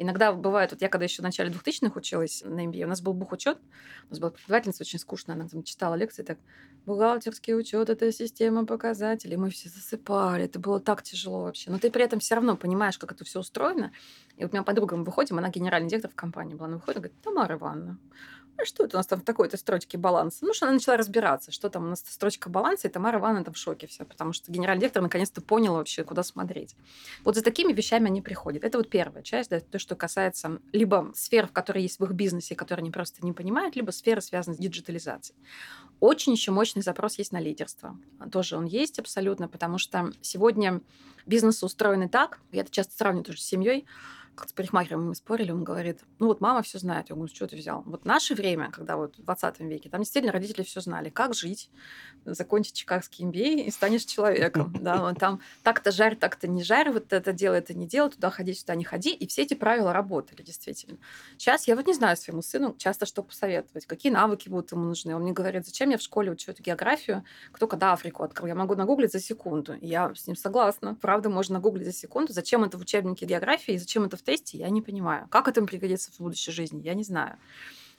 Иногда 0.03 0.33
бывает, 0.33 0.71
вот 0.71 0.81
я 0.81 0.89
когда 0.89 1.05
еще 1.05 1.21
в 1.21 1.25
начале 1.25 1.51
2000-х 1.51 1.93
училась 1.95 2.43
на 2.43 2.65
MBA, 2.65 2.85
у 2.85 2.89
нас 2.89 3.03
был 3.03 3.13
бухучет, 3.13 3.59
у 4.09 4.11
нас 4.11 4.19
была 4.19 4.31
преподавательница 4.31 4.83
очень 4.83 4.99
скучная, 4.99 5.37
она 5.37 5.47
там 5.47 5.63
читала 5.63 5.95
лекции, 5.95 6.23
так, 6.23 6.39
бухгалтерский 6.87 7.55
учет, 7.55 7.91
это 7.91 8.11
система 8.11 8.65
показателей, 8.65 9.37
мы 9.37 9.51
все 9.51 9.69
засыпали, 9.69 10.45
это 10.45 10.59
было 10.59 10.81
так 10.81 11.03
тяжело 11.03 11.43
вообще. 11.43 11.71
Но 11.71 11.79
ты 11.79 11.91
при 11.91 12.03
этом 12.03 12.19
все 12.19 12.37
равно 12.37 12.57
понимаешь, 12.57 12.97
как 12.97 13.13
это 13.13 13.27
все 13.27 13.41
устроено, 13.41 13.93
и 14.39 14.43
вот 14.43 14.53
у 14.53 14.57
меня 14.57 14.63
подруга, 14.63 14.97
мы 14.97 15.05
выходим, 15.05 15.37
она 15.37 15.51
генеральный 15.51 15.91
директор 15.91 16.11
в 16.11 16.15
компании 16.15 16.55
была, 16.55 16.69
она 16.69 16.77
выходит 16.77 16.97
и 16.97 17.01
говорит, 17.01 17.21
Тамара 17.21 17.57
Ивановна, 17.57 17.99
а 18.63 18.65
что 18.67 18.85
это 18.85 18.97
у 18.97 18.99
нас 18.99 19.07
там 19.07 19.21
в 19.21 19.25
такой-то 19.25 19.57
строчке 19.57 19.99
баланса? 19.99 20.39
Ну, 20.45 20.53
что 20.55 20.67
она 20.67 20.75
начала 20.75 20.97
разбираться, 20.97 21.53
что 21.53 21.69
там 21.71 21.85
у 21.87 21.89
нас 21.89 22.05
строчка 22.07 22.49
баланса, 22.49 22.89
и 22.89 22.91
Тамара 22.91 23.19
Ивановна 23.19 23.45
там 23.45 23.55
в 23.55 23.59
шоке 23.59 23.87
вся, 23.87 24.05
потому 24.05 24.33
что 24.33 24.51
генеральный 24.51 24.81
директор 24.81 25.03
наконец-то 25.03 25.41
понял 25.41 25.75
вообще, 25.75 26.05
куда 26.05 26.23
смотреть. 26.23 26.77
Вот 27.25 27.35
за 27.35 27.43
такими 27.43 27.73
вещами 27.73 28.07
они 28.07 28.23
приходят. 28.23 28.65
Это 28.65 28.79
вот 28.79 28.89
первая 28.89 29.23
часть, 29.23 29.51
да, 29.51 29.61
то, 29.61 29.79
что 29.79 29.97
касается 29.97 30.61
либо 30.73 31.13
сфер, 31.15 31.47
в 31.47 31.53
которой 31.53 31.83
есть 31.83 31.99
в 31.99 32.05
их 32.05 32.13
бизнесе, 32.13 32.55
которые 32.55 32.83
они 32.83 32.91
просто 32.91 33.25
не 33.25 33.33
понимают, 33.33 33.77
либо 33.77 33.91
сферы, 33.91 34.21
связанные 34.21 34.57
с 34.57 34.61
диджитализацией. 34.61 35.39
Очень 36.01 36.33
еще 36.33 36.51
мощный 36.51 36.83
запрос 36.83 37.19
есть 37.19 37.33
на 37.33 37.41
лидерство. 37.41 37.97
Тоже 38.33 38.57
он 38.57 38.65
есть 38.65 38.99
абсолютно, 38.99 39.49
потому 39.49 39.79
что 39.79 40.13
сегодня 40.23 40.81
бизнес 41.27 41.63
устроены 41.63 42.09
так, 42.09 42.41
я 42.53 42.63
это 42.63 42.71
часто 42.71 42.97
сравниваю 42.97 43.25
тоже 43.25 43.41
с 43.41 43.45
семьей, 43.45 43.87
как 44.41 44.49
с 44.49 44.53
парикмахером 44.53 45.09
мы 45.09 45.15
спорили, 45.15 45.53
он 45.53 45.65
говорит, 45.65 46.01
ну 46.19 46.27
вот 46.27 46.41
мама 46.41 46.63
все 46.63 46.79
знает. 46.79 47.11
Я 47.11 47.15
говорю, 47.15 47.33
что 47.33 47.47
ты 47.47 47.57
взял? 47.57 47.83
Вот 47.83 48.05
наше 48.05 48.35
время, 48.35 48.71
когда 48.71 48.97
вот 48.97 49.17
в 49.19 49.23
20 49.23 49.61
веке, 49.61 49.91
там 49.91 50.01
действительно 50.01 50.33
родители 50.33 50.63
все 50.63 50.81
знали, 50.81 51.11
как 51.11 51.35
жить, 51.35 51.71
закончить 52.25 52.75
чикагский 52.75 53.27
MBA 53.27 53.67
и 53.67 53.71
станешь 53.71 54.05
человеком. 54.05 54.75
Да, 54.81 55.03
вот 55.03 55.19
там 55.19 55.41
так-то 55.63 55.93
жарь, 55.93 56.17
так-то 56.17 56.49
не 56.49 56.63
жарь, 56.63 56.91
вот 56.91 57.13
это 57.13 57.33
делай, 57.33 57.59
это 57.59 57.75
не 57.75 57.87
делай, 57.87 58.11
туда 58.11 58.31
ходи, 58.31 58.55
сюда 58.55 58.75
не 58.75 58.85
ходи. 58.85 59.13
И 59.13 59.27
все 59.27 59.43
эти 59.43 59.53
правила 59.53 59.93
работали 59.93 60.41
действительно. 60.41 60.97
Сейчас 61.37 61.69
я 61.69 61.77
вот 61.77 61.87
не 61.87 61.93
знаю 61.93 62.17
своему 62.17 62.41
сыну 62.41 62.75
часто 62.79 63.05
что 63.05 63.23
посоветовать, 63.23 63.85
какие 63.85 64.11
навыки 64.11 64.49
будут 64.49 64.73
ему 64.73 64.85
нужны. 64.85 65.15
Он 65.15 65.23
мне 65.23 65.33
говорит, 65.33 65.67
зачем 65.67 65.91
я 65.91 65.99
в 65.99 66.03
школе 66.03 66.31
учу 66.31 66.51
эту 66.51 66.63
географию, 66.63 67.25
кто 67.53 67.67
когда 67.67 67.93
Африку 67.93 68.23
открыл. 68.23 68.47
Я 68.47 68.55
могу 68.55 68.75
нагуглить 68.75 69.13
за 69.13 69.21
секунду. 69.21 69.75
И 69.75 69.87
я 69.87 70.15
с 70.15 70.27
ним 70.27 70.37
согласна. 70.37 70.95
Правда, 70.95 71.29
можно 71.29 71.57
нагуглить 71.57 71.87
за 71.87 71.93
секунду. 71.93 72.33
Зачем 72.33 72.65
это 72.65 72.79
в 72.79 72.81
учебнике 72.81 73.27
географии 73.27 73.75
и 73.75 73.79
зачем 73.79 74.05
это 74.05 74.17
в 74.17 74.23
тесте, 74.31 74.59
я 74.59 74.71
не 74.71 74.83
понимаю. 74.83 75.27
Как 75.31 75.49
это 75.49 75.61
им 75.61 75.67
пригодится 75.67 76.11
в 76.13 76.21
будущей 76.21 76.53
жизни, 76.53 76.83
я 76.83 76.95
не 76.95 77.05
знаю. 77.05 77.37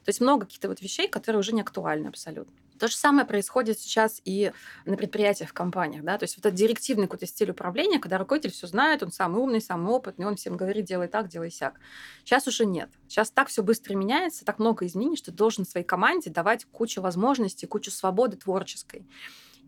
То 0.03 0.09
есть 0.09 0.21
много 0.21 0.45
каких-то 0.45 0.67
вот 0.67 0.81
вещей, 0.81 1.07
которые 1.07 1.39
уже 1.39 1.53
не 1.53 1.61
актуальны 1.61 2.07
абсолютно. 2.07 2.53
То 2.79 2.87
же 2.87 2.95
самое 2.95 3.27
происходит 3.27 3.79
сейчас 3.79 4.19
и 4.25 4.51
на 4.85 4.97
предприятиях, 4.97 5.49
в 5.49 5.53
компаниях. 5.53 6.03
Да? 6.03 6.17
То 6.17 6.23
есть 6.23 6.35
вот 6.37 6.45
этот 6.47 6.57
директивный 6.57 7.03
какой-то 7.03 7.27
стиль 7.27 7.51
управления, 7.51 7.99
когда 7.99 8.17
руководитель 8.17 8.51
все 8.51 8.65
знает, 8.65 9.03
он 9.03 9.11
самый 9.11 9.39
умный, 9.39 9.61
самый 9.61 9.93
опытный, 9.93 10.25
он 10.25 10.35
всем 10.35 10.57
говорит, 10.57 10.85
делай 10.85 11.07
так, 11.07 11.27
делай 11.27 11.51
сяк. 11.51 11.79
Сейчас 12.23 12.47
уже 12.47 12.65
нет. 12.65 12.89
Сейчас 13.07 13.29
так 13.29 13.49
все 13.49 13.61
быстро 13.61 13.93
меняется, 13.93 14.45
так 14.45 14.57
много 14.57 14.87
изменений, 14.87 15.17
что 15.17 15.29
ты 15.29 15.37
должен 15.37 15.63
своей 15.63 15.85
команде 15.85 16.31
давать 16.31 16.65
кучу 16.65 17.01
возможностей, 17.01 17.67
кучу 17.67 17.91
свободы 17.91 18.37
творческой. 18.37 19.05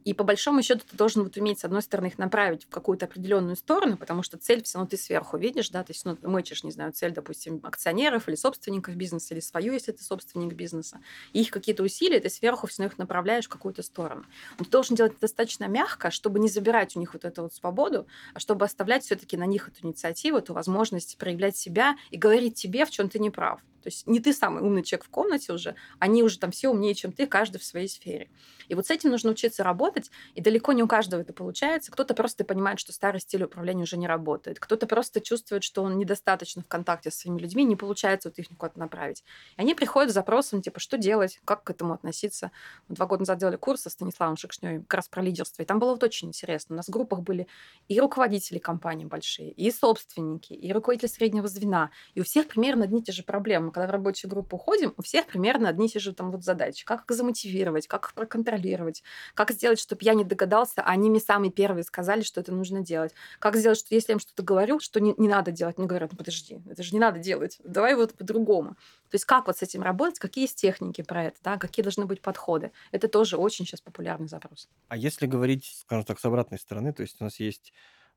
И 0.03 0.13
по 0.13 0.23
большому 0.23 0.61
счету 0.61 0.81
ты 0.89 0.97
должен 0.97 1.23
вот 1.23 1.37
уметь, 1.37 1.59
с 1.59 1.65
одной 1.65 1.81
стороны, 1.81 2.07
их 2.07 2.17
направить 2.17 2.65
в 2.65 2.69
какую-то 2.69 3.05
определенную 3.05 3.55
сторону, 3.55 3.97
потому 3.97 4.23
что 4.23 4.37
цель 4.37 4.63
все 4.63 4.77
равно 4.77 4.89
ты 4.89 4.97
сверху 4.97 5.37
видишь, 5.37 5.69
да, 5.69 5.83
то 5.83 5.91
есть 5.91 6.05
ну, 6.05 6.17
мычишь, 6.21 6.63
не 6.63 6.71
знаю, 6.71 6.91
цель, 6.93 7.11
допустим, 7.11 7.59
акционеров 7.63 8.27
или 8.27 8.35
собственников 8.35 8.95
бизнеса, 8.95 9.33
или 9.33 9.41
свою, 9.41 9.73
если 9.73 9.91
ты 9.91 10.03
собственник 10.03 10.53
бизнеса. 10.53 10.99
И 11.31 11.41
их 11.41 11.51
какие-то 11.51 11.83
усилия, 11.83 12.19
ты 12.19 12.29
сверху 12.29 12.67
все 12.67 12.83
равно 12.83 12.93
их 12.93 12.97
направляешь 12.99 13.45
в 13.45 13.49
какую-то 13.49 13.83
сторону. 13.83 14.25
Но 14.59 14.65
ты 14.65 14.71
должен 14.71 14.95
делать 14.95 15.13
это 15.13 15.21
достаточно 15.21 15.65
мягко, 15.67 16.11
чтобы 16.11 16.39
не 16.39 16.49
забирать 16.49 16.95
у 16.95 16.99
них 16.99 17.13
вот 17.13 17.25
эту 17.25 17.43
вот 17.43 17.53
свободу, 17.53 18.07
а 18.33 18.39
чтобы 18.39 18.65
оставлять 18.65 19.03
все-таки 19.03 19.37
на 19.37 19.45
них 19.45 19.69
эту 19.69 19.87
инициативу, 19.87 20.37
эту 20.37 20.53
возможность 20.53 21.17
проявлять 21.17 21.57
себя 21.57 21.95
и 22.11 22.17
говорить 22.17 22.55
тебе, 22.55 22.85
в 22.85 22.91
чем 22.91 23.09
ты 23.09 23.19
не 23.19 23.29
прав. 23.29 23.61
То 23.83 23.89
есть 23.89 24.07
не 24.07 24.21
ты 24.21 24.31
самый 24.31 24.63
умный 24.63 24.81
человек 24.81 25.05
в 25.05 25.09
комнате 25.09 25.51
уже, 25.51 25.75
они 25.99 26.23
уже 26.23 26.39
там 26.39 26.51
все 26.51 26.69
умнее, 26.69 26.95
чем 26.95 27.11
ты, 27.11 27.27
каждый 27.27 27.57
в 27.57 27.63
своей 27.65 27.89
сфере. 27.89 28.29
И 28.69 28.75
вот 28.75 28.87
с 28.87 28.91
этим 28.91 29.09
нужно 29.09 29.31
учиться 29.31 29.61
работать, 29.61 30.09
и 30.35 30.41
далеко 30.41 30.71
не 30.71 30.83
у 30.83 30.87
каждого 30.87 31.19
это 31.19 31.33
получается. 31.33 31.91
Кто-то 31.91 32.13
просто 32.13 32.45
понимает, 32.45 32.79
что 32.79 32.93
старый 32.93 33.19
стиль 33.19 33.43
управления 33.43 33.83
уже 33.83 33.97
не 33.97 34.07
работает. 34.07 34.59
Кто-то 34.59 34.87
просто 34.87 35.19
чувствует, 35.19 35.65
что 35.65 35.83
он 35.83 35.97
недостаточно 35.97 36.61
в 36.61 36.67
контакте 36.67 37.11
с 37.11 37.15
своими 37.15 37.39
людьми, 37.39 37.65
не 37.65 37.75
получается 37.75 38.29
вот 38.29 38.39
их 38.39 38.47
куда-то 38.57 38.79
направить. 38.79 39.23
И 39.57 39.61
они 39.61 39.75
приходят 39.75 40.11
с 40.11 40.13
запросом, 40.13 40.61
типа, 40.61 40.79
что 40.79 40.97
делать, 40.97 41.41
как 41.43 41.65
к 41.65 41.69
этому 41.69 41.93
относиться. 41.93 42.51
Два 42.87 43.05
года 43.05 43.21
назад 43.21 43.39
делали 43.39 43.57
курс 43.57 43.81
со 43.81 43.89
Станиславом 43.89 44.37
Шекшнёй 44.37 44.79
как 44.79 44.93
раз 44.93 45.07
про 45.09 45.21
лидерство, 45.21 45.61
и 45.61 45.65
там 45.65 45.79
было 45.79 45.91
вот 45.91 46.03
очень 46.03 46.29
интересно. 46.29 46.75
У 46.75 46.77
нас 46.77 46.87
в 46.87 46.91
группах 46.91 47.19
были 47.19 47.47
и 47.89 47.99
руководители 47.99 48.59
компаний 48.59 49.05
большие, 49.05 49.51
и 49.51 49.69
собственники, 49.71 50.53
и 50.53 50.71
руководители 50.71 51.09
среднего 51.09 51.47
звена, 51.47 51.91
и 52.13 52.21
у 52.21 52.23
всех 52.23 52.47
примерно 52.47 52.85
одни 52.85 53.01
и 53.01 53.03
те 53.03 53.11
же 53.11 53.23
проблемы 53.23 53.71
когда 53.73 53.87
в 53.87 53.91
рабочую 53.91 54.29
группу 54.29 54.55
уходим, 54.55 54.93
у 54.97 55.01
всех 55.01 55.27
примерно 55.27 55.69
одни 55.69 55.87
и 55.87 55.89
те 55.89 55.99
же 55.99 56.13
там 56.13 56.31
вот 56.31 56.43
задачи. 56.43 56.85
Как 56.85 57.09
их 57.09 57.15
замотивировать, 57.15 57.87
как 57.87 58.05
их 58.05 58.13
проконтролировать, 58.13 59.03
как 59.33 59.51
сделать, 59.51 59.79
чтобы 59.79 60.01
я 60.03 60.13
не 60.13 60.23
догадался, 60.23 60.81
а 60.81 60.91
они 60.91 61.09
мне 61.09 61.19
самые 61.19 61.51
первые 61.51 61.83
сказали, 61.83 62.21
что 62.21 62.39
это 62.41 62.51
нужно 62.51 62.81
делать. 62.81 63.13
Как 63.39 63.55
сделать, 63.55 63.79
что 63.79 63.93
если 63.93 64.11
я 64.11 64.13
им 64.13 64.19
что-то 64.19 64.43
говорю, 64.43 64.79
что 64.79 64.99
не, 64.99 65.13
не 65.17 65.27
надо 65.27 65.51
делать, 65.51 65.77
мне 65.77 65.87
говорят, 65.87 66.11
ну 66.11 66.17
подожди, 66.17 66.61
это 66.69 66.83
же 66.83 66.93
не 66.93 66.99
надо 66.99 67.19
делать, 67.19 67.59
давай 67.63 67.95
вот 67.95 68.13
по-другому. 68.13 68.75
То 69.09 69.15
есть 69.15 69.25
как 69.25 69.47
вот 69.47 69.57
с 69.57 69.61
этим 69.61 69.83
работать, 69.83 70.19
какие 70.19 70.45
есть 70.45 70.55
техники 70.55 71.01
про 71.01 71.25
это, 71.25 71.37
да, 71.43 71.57
какие 71.57 71.83
должны 71.83 72.05
быть 72.05 72.21
подходы. 72.21 72.71
Это 72.91 73.07
тоже 73.07 73.37
очень 73.37 73.65
сейчас 73.65 73.81
популярный 73.81 74.27
запрос. 74.27 74.67
А 74.87 74.97
если 74.97 75.27
говорить, 75.27 75.65
скажем 75.81 76.05
так, 76.05 76.19
с 76.19 76.25
обратной 76.25 76.59
стороны, 76.59 76.93
то 76.93 77.01
есть 77.01 77.17
у 77.19 77.23
нас 77.23 77.39
есть 77.39 77.73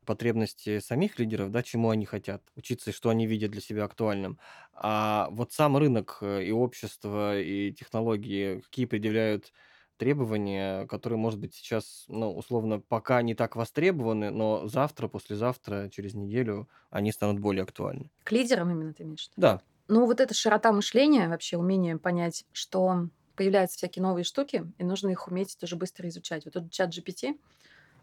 потребности 0.07 0.79
самих 0.81 1.19
лидеров, 1.19 1.51
да, 1.51 1.63
чему 1.63 1.91
они 1.91 2.07
хотят 2.07 2.43
учиться 2.57 2.91
и 2.91 2.93
что 2.95 3.11
они 3.11 3.27
видят 3.27 3.51
для 3.51 3.61
себя 3.61 3.85
актуальным. 3.85 4.39
А 4.73 5.29
вот 5.31 5.53
сам 5.53 5.77
рынок 5.77 6.19
э, 6.23 6.45
и 6.45 6.53
общество, 6.53 7.39
и 7.39 7.73
технологии, 7.73 8.61
какие 8.61 8.87
предъявляют 8.87 9.53
требования, 9.99 10.87
которые, 10.87 11.19
может 11.19 11.41
быть, 11.41 11.55
сейчас, 11.55 12.05
ну, 12.09 12.33
условно, 12.35 12.81
пока 12.81 13.23
не 13.23 13.35
так 13.35 13.57
востребованы, 13.57 14.31
но 14.31 14.67
завтра, 14.69 15.09
послезавтра, 15.09 15.89
через 15.91 16.15
неделю 16.15 16.69
они 16.91 17.13
станут 17.13 17.41
более 17.41 17.63
актуальны. 17.63 18.11
К 18.25 18.33
лидерам 18.33 18.71
именно 18.71 18.93
ты 18.93 19.05
имеешь? 19.05 19.31
Да. 19.37 19.63
Ну, 19.89 20.07
вот 20.07 20.21
эта 20.21 20.35
широта 20.35 20.73
мышления, 20.73 21.29
вообще 21.29 21.57
умение 21.57 21.97
понять, 21.97 22.45
что 22.53 23.09
появляются 23.37 23.77
всякие 23.77 24.03
новые 24.03 24.25
штуки, 24.25 24.73
и 24.79 24.85
нужно 24.85 25.11
их 25.11 25.29
уметь 25.29 25.57
тоже 25.59 25.77
быстро 25.77 26.09
изучать. 26.09 26.45
Вот 26.45 26.57
этот 26.57 26.73
чат 26.73 26.93
GPT, 26.93 27.39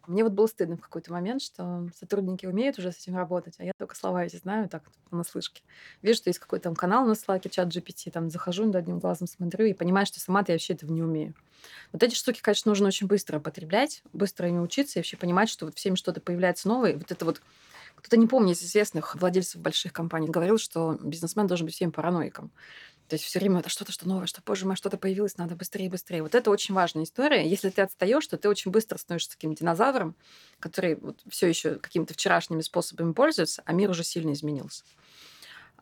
мне 0.07 0.23
вот 0.23 0.33
было 0.33 0.47
стыдно 0.47 0.77
в 0.77 0.81
какой-то 0.81 1.11
момент, 1.11 1.41
что 1.41 1.89
сотрудники 1.97 2.45
умеют 2.45 2.77
уже 2.77 2.91
с 2.91 2.97
этим 2.99 3.15
работать, 3.15 3.55
а 3.59 3.63
я 3.63 3.71
только 3.77 3.95
слова 3.95 4.25
эти 4.25 4.35
знаю 4.37 4.69
так 4.69 4.83
на 5.11 5.23
слышке. 5.23 5.63
Вижу, 6.01 6.17
что 6.17 6.29
есть 6.29 6.39
какой-то 6.39 6.63
там 6.65 6.75
канал 6.75 7.05
на 7.05 7.13
Slack, 7.13 7.49
чат 7.49 7.69
GPT, 7.69 8.11
там 8.11 8.29
захожу, 8.29 8.65
над 8.65 8.75
одним 8.75 8.99
глазом 8.99 9.27
смотрю 9.27 9.65
и 9.65 9.73
понимаю, 9.73 10.05
что 10.05 10.19
сама-то 10.19 10.51
я 10.51 10.55
вообще 10.55 10.73
этого 10.73 10.91
не 10.91 11.01
умею. 11.01 11.33
Вот 11.93 12.03
эти 12.03 12.15
штуки, 12.15 12.41
конечно, 12.41 12.69
нужно 12.69 12.87
очень 12.87 13.07
быстро 13.07 13.39
потреблять, 13.39 14.03
быстро 14.11 14.47
ими 14.49 14.59
учиться 14.59 14.99
и 14.99 15.01
вообще 15.01 15.17
понимать, 15.17 15.49
что 15.49 15.65
вот 15.65 15.75
всеми 15.75 15.95
что-то 15.95 16.21
появляется 16.21 16.67
новое. 16.67 16.97
Вот 16.97 17.11
это 17.11 17.25
вот 17.25 17.41
Кто-то 17.95 18.17
не 18.17 18.27
помнит 18.27 18.57
из 18.57 18.63
известных 18.63 19.15
владельцев 19.15 19.61
больших 19.61 19.93
компаний 19.93 20.27
говорил, 20.27 20.57
что 20.57 20.97
бизнесмен 21.01 21.47
должен 21.47 21.65
быть 21.65 21.75
всем 21.75 21.91
параноиком. 21.91 22.51
То 23.13 23.15
есть 23.15 23.25
все 23.25 23.37
время 23.37 23.59
это 23.59 23.69
что-то, 23.69 23.91
что 23.91 24.07
новое, 24.07 24.25
что, 24.25 24.41
боже 24.43 24.65
мой, 24.65 24.75
что-то 24.75 24.97
появилось, 24.97 25.37
надо 25.37 25.55
быстрее 25.55 25.87
быстрее. 25.87 26.23
Вот 26.23 26.33
это 26.33 26.49
очень 26.49 26.73
важная 26.73 27.03
история. 27.03 27.47
Если 27.47 27.69
ты 27.69 27.83
отстаешь, 27.83 28.25
то 28.25 28.37
ты 28.37 28.49
очень 28.49 28.71
быстро 28.71 28.97
становишься 28.97 29.29
таким 29.29 29.53
динозавром, 29.53 30.15
который 30.59 30.95
вот 30.95 31.19
все 31.29 31.45
еще 31.45 31.75
какими-то 31.75 32.15
вчерашними 32.15 32.61
способами 32.61 33.13
пользуется, 33.13 33.61
а 33.65 33.73
мир 33.73 33.91
уже 33.91 34.03
сильно 34.03 34.33
изменился. 34.33 34.83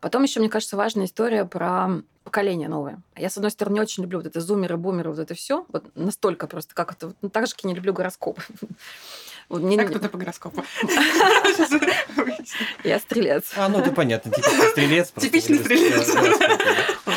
Потом 0.02 0.24
еще, 0.24 0.40
мне 0.40 0.50
кажется, 0.50 0.76
важная 0.76 1.06
история 1.06 1.46
про 1.46 2.02
поколение 2.22 2.68
новое. 2.68 3.00
Я, 3.16 3.30
с 3.30 3.38
одной 3.38 3.50
стороны, 3.50 3.76
не 3.76 3.80
очень 3.80 4.02
люблю 4.02 4.18
вот 4.18 4.26
это 4.26 4.42
зумеры, 4.42 4.76
бумеры, 4.76 5.08
вот 5.08 5.18
это 5.18 5.32
все. 5.32 5.64
Вот 5.68 5.86
настолько 5.94 6.46
просто, 6.46 6.74
как 6.74 6.92
это... 6.92 7.14
Ну, 7.22 7.30
так 7.30 7.46
же, 7.46 7.54
как 7.54 7.64
я 7.64 7.70
не 7.70 7.76
люблю 7.76 7.94
гороскоп. 7.94 8.38
Вот 9.52 9.60
мне... 9.60 9.78
А 9.78 9.84
кто 9.84 9.98
ты 9.98 10.08
по 10.08 10.16
гороскопу? 10.16 10.64
Я 12.84 12.98
стрелец. 12.98 13.52
А, 13.54 13.68
ну 13.68 13.80
это 13.80 13.92
понятно, 13.92 14.32
типичный 14.32 14.70
стрелец. 14.70 15.12
Типичный 15.14 15.58
стрелец. 15.58 16.10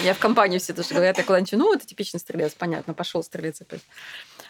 Я 0.04 0.14
в 0.14 0.20
компании 0.20 0.58
все 0.58 0.74
тоже 0.74 0.90
говорят, 0.90 1.18
я 1.18 1.24
куда-нибудь, 1.24 1.54
ну, 1.54 1.74
это 1.74 1.86
типичный 1.86 2.20
стрелец, 2.20 2.54
понятно, 2.54 2.94
пошел 2.94 3.24
стрелец 3.24 3.62
опять 3.62 3.84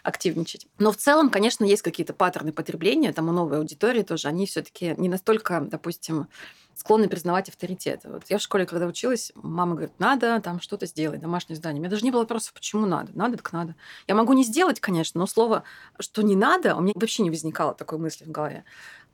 активничать. 0.02 0.66
Но 0.80 0.92
в 0.92 0.98
целом, 0.98 1.30
конечно, 1.30 1.64
есть 1.64 1.84
какие-то 1.84 2.14
паттерны 2.14 2.52
потребления, 2.52 3.14
там 3.14 3.30
у 3.30 3.32
новой 3.32 3.60
аудитории 3.60 4.02
тоже, 4.02 4.30
они 4.30 4.48
все-таки 4.48 4.96
не 4.98 5.08
настолько, 5.08 5.62
допустим, 5.62 6.28
склонны 6.76 7.08
признавать 7.08 7.50
авторитет. 7.50 8.02
Вот 8.04 8.24
я 8.30 8.38
в 8.38 8.42
школе, 8.42 8.66
когда 8.66 8.86
училась, 8.86 9.32
мама 9.36 9.76
говорит, 9.76 9.94
надо 10.00 10.40
там 10.42 10.60
что-то 10.60 10.86
сделать, 10.86 11.22
домашнее 11.22 11.56
задание. 11.56 11.80
У 11.80 11.84
меня 11.84 11.90
даже 11.90 12.04
не 12.04 12.12
было 12.12 12.22
вопросов, 12.22 12.54
почему 12.54 12.86
надо. 12.86 13.12
Надо, 13.16 13.38
так 13.38 13.52
надо. 13.54 13.76
Я 14.08 14.16
могу 14.16 14.34
не 14.34 14.44
сделать, 14.44 14.80
конечно, 14.80 15.20
но 15.20 15.26
слово, 15.26 15.64
что 16.00 16.22
не 16.22 16.36
надо, 16.36 16.76
у 16.76 16.82
меня 16.82 16.94
вообще 16.96 17.24
не 17.24 17.30
возникало 17.30 17.74
такой 17.74 17.98
мысли 17.98 18.26
в 18.26 18.32
голове. 18.32 18.66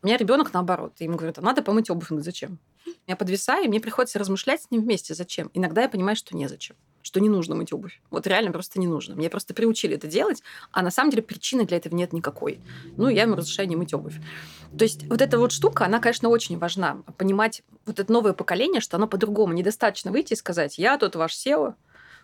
У 0.01 0.07
меня 0.07 0.17
ребенок 0.17 0.51
наоборот. 0.53 0.93
И 0.99 1.03
ему 1.03 1.15
говорят, 1.15 1.37
а 1.37 1.41
надо 1.41 1.61
помыть 1.61 1.89
обувь. 1.89 2.11
Он 2.11 2.17
говорит, 2.17 2.25
зачем? 2.25 2.57
Я 3.07 3.15
подвисаю, 3.15 3.65
и 3.65 3.67
мне 3.67 3.79
приходится 3.79 4.19
размышлять 4.19 4.63
с 4.63 4.71
ним 4.71 4.81
вместе, 4.81 5.13
зачем. 5.13 5.49
Иногда 5.53 5.83
я 5.83 5.89
понимаю, 5.89 6.15
что 6.15 6.35
незачем 6.35 6.75
что 7.03 7.19
не 7.19 7.29
нужно 7.29 7.55
мыть 7.55 7.73
обувь. 7.73 8.01
Вот 8.09 8.27
реально 8.27 8.51
просто 8.51 8.79
не 8.79 8.87
нужно. 8.87 9.15
Мне 9.15 9.29
просто 9.29 9.53
приучили 9.53 9.95
это 9.95 10.07
делать, 10.07 10.43
а 10.71 10.81
на 10.81 10.91
самом 10.91 11.11
деле 11.11 11.23
причины 11.23 11.65
для 11.65 11.77
этого 11.77 11.95
нет 11.95 12.13
никакой. 12.13 12.59
Ну, 12.97 13.09
я 13.09 13.23
ему 13.23 13.35
разрешаю 13.35 13.67
не 13.67 13.75
мыть 13.75 13.93
обувь. 13.93 14.15
То 14.77 14.83
есть 14.83 15.05
вот 15.07 15.21
эта 15.21 15.37
вот 15.37 15.51
штука, 15.51 15.85
она, 15.85 15.99
конечно, 15.99 16.29
очень 16.29 16.57
важна. 16.57 17.01
Понимать 17.17 17.63
вот 17.85 17.99
это 17.99 18.11
новое 18.11 18.33
поколение, 18.33 18.81
что 18.81 18.97
оно 18.97 19.07
по-другому. 19.07 19.53
Недостаточно 19.53 20.11
выйти 20.11 20.33
и 20.33 20.37
сказать, 20.37 20.77
я 20.77 20.97
тут 20.97 21.15
ваш 21.15 21.33
SEO, 21.35 21.73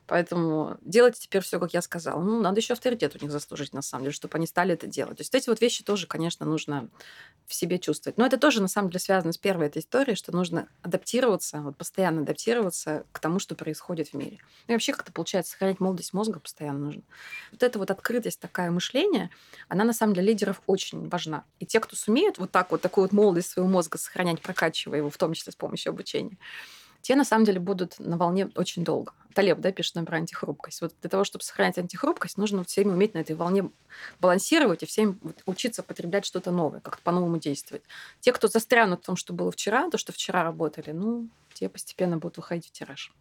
Поэтому 0.08 0.78
делайте 0.82 1.20
теперь 1.22 1.42
все, 1.42 1.60
как 1.60 1.74
я 1.74 1.82
сказала. 1.82 2.22
Ну, 2.22 2.42
надо 2.42 2.62
еще 2.62 2.74
авторитет 2.74 3.16
у 3.16 3.20
них 3.20 3.32
заслужить, 3.32 3.74
на 3.74 3.82
самом 3.82 4.06
деле, 4.06 4.14
чтобы 4.14 4.38
они 4.38 4.48
стали 4.48 4.74
это 4.74 4.88
делать. 4.88 5.18
То 5.18 5.22
есть 5.22 5.36
эти 5.36 5.50
вот 5.50 5.60
вещи 5.60 5.84
тоже, 5.84 6.08
конечно, 6.08 6.46
нужно 6.46 6.90
в 7.46 7.54
себе 7.54 7.78
чувствовать. 7.78 8.18
Но 8.18 8.26
это 8.26 8.38
тоже, 8.38 8.62
на 8.62 8.70
самом 8.70 8.90
деле, 8.90 9.00
связано 9.00 9.34
с 9.34 9.38
первой 9.38 9.68
этой 9.68 9.80
историей, 9.80 10.16
что 10.16 10.34
нужно 10.34 10.70
адаптироваться, 10.82 11.60
вот 11.60 11.76
постоянно 11.76 12.22
адаптироваться 12.22 13.06
к 13.12 13.20
тому, 13.20 13.40
что 13.40 13.56
происходит 13.56 14.10
в 14.10 14.14
мире. 14.14 14.40
И 14.68 14.72
вообще 14.72 14.94
как-то 14.94 15.12
получается 15.12 15.52
сохранять 15.52 15.82
молодость 15.82 16.14
мозга 16.14 16.40
постоянно 16.40 16.80
нужно. 16.80 17.04
Вот 17.52 17.62
эта 17.62 17.78
вот 17.78 17.92
открытость, 17.92 18.40
такая 18.40 18.72
мышление, 18.72 19.30
она, 19.68 19.84
на 19.84 19.94
самом 19.94 20.14
деле, 20.14 20.28
лидеров 20.28 20.62
очень 20.68 21.10
важна. 21.10 21.44
И 21.60 21.66
те, 21.66 21.82
кто 21.82 21.98
сумеют 21.98 22.38
вот 22.38 22.52
так 22.52 22.72
вот 22.72 22.82
такую 22.82 23.06
вот 23.06 23.12
молодость 23.12 23.50
своего 23.50 23.70
мозга 23.70 23.98
сохранять, 23.98 24.42
прокачивая 24.42 25.00
его, 25.00 25.10
в 25.10 25.18
том 25.18 25.34
числе 25.34 25.52
с 25.52 25.56
помощью 25.56 25.92
обучения, 25.92 26.38
те 27.08 27.16
на 27.16 27.24
самом 27.24 27.46
деле 27.46 27.62
будут 27.62 28.00
на 28.00 28.18
волне 28.18 28.50
очень 28.56 28.84
долго. 28.84 29.14
Талеб, 29.34 29.60
да, 29.60 29.72
пишет 29.72 29.96
нам 29.96 30.06
про 30.06 30.18
антихрупкость. 30.18 30.82
Вот 30.82 30.94
для 31.00 31.10
того, 31.10 31.24
чтобы 31.24 31.42
сохранять 31.42 31.78
антихрупкость, 31.78 32.38
нужно 32.38 32.58
вот 32.58 32.68
все 32.68 32.82
время 32.82 32.98
уметь 32.98 33.14
на 33.14 33.20
этой 33.20 33.34
волне 33.34 33.70
балансировать 34.20 34.84
и 34.84 34.86
всем 34.86 35.18
учиться 35.46 35.84
потреблять 35.84 36.26
что-то 36.26 36.52
новое, 36.52 36.82
как-то 36.82 37.02
по-новому 37.02 37.40
действовать. 37.40 37.84
Те, 38.20 38.34
кто 38.34 38.50
застрянут 38.50 39.04
в 39.04 39.06
том, 39.06 39.16
что 39.16 39.32
было 39.32 39.54
вчера, 39.54 39.90
то, 39.90 39.98
что 39.98 40.12
вчера 40.12 40.44
работали, 40.44 40.92
ну, 40.92 41.30
те 41.54 41.70
постепенно 41.70 42.18
будут 42.18 42.36
выходить 42.36 42.68
в 42.68 42.72
тираж. 42.72 43.14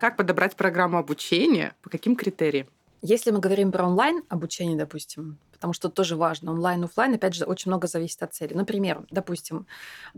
Как 0.00 0.16
подобрать 0.16 0.56
программу 0.56 0.96
обучения? 0.96 1.74
По 1.82 1.90
каким 1.90 2.16
критериям? 2.16 2.66
Если 3.02 3.30
мы 3.30 3.40
говорим 3.40 3.70
про 3.70 3.84
онлайн 3.84 4.22
обучение, 4.30 4.78
допустим, 4.78 5.36
потому 5.64 5.72
что 5.72 5.88
тоже 5.88 6.14
важно. 6.14 6.52
Онлайн, 6.52 6.84
офлайн, 6.84 7.14
опять 7.14 7.34
же, 7.34 7.46
очень 7.46 7.70
много 7.70 7.86
зависит 7.86 8.22
от 8.22 8.34
цели. 8.34 8.52
Например, 8.52 9.06
допустим, 9.10 9.66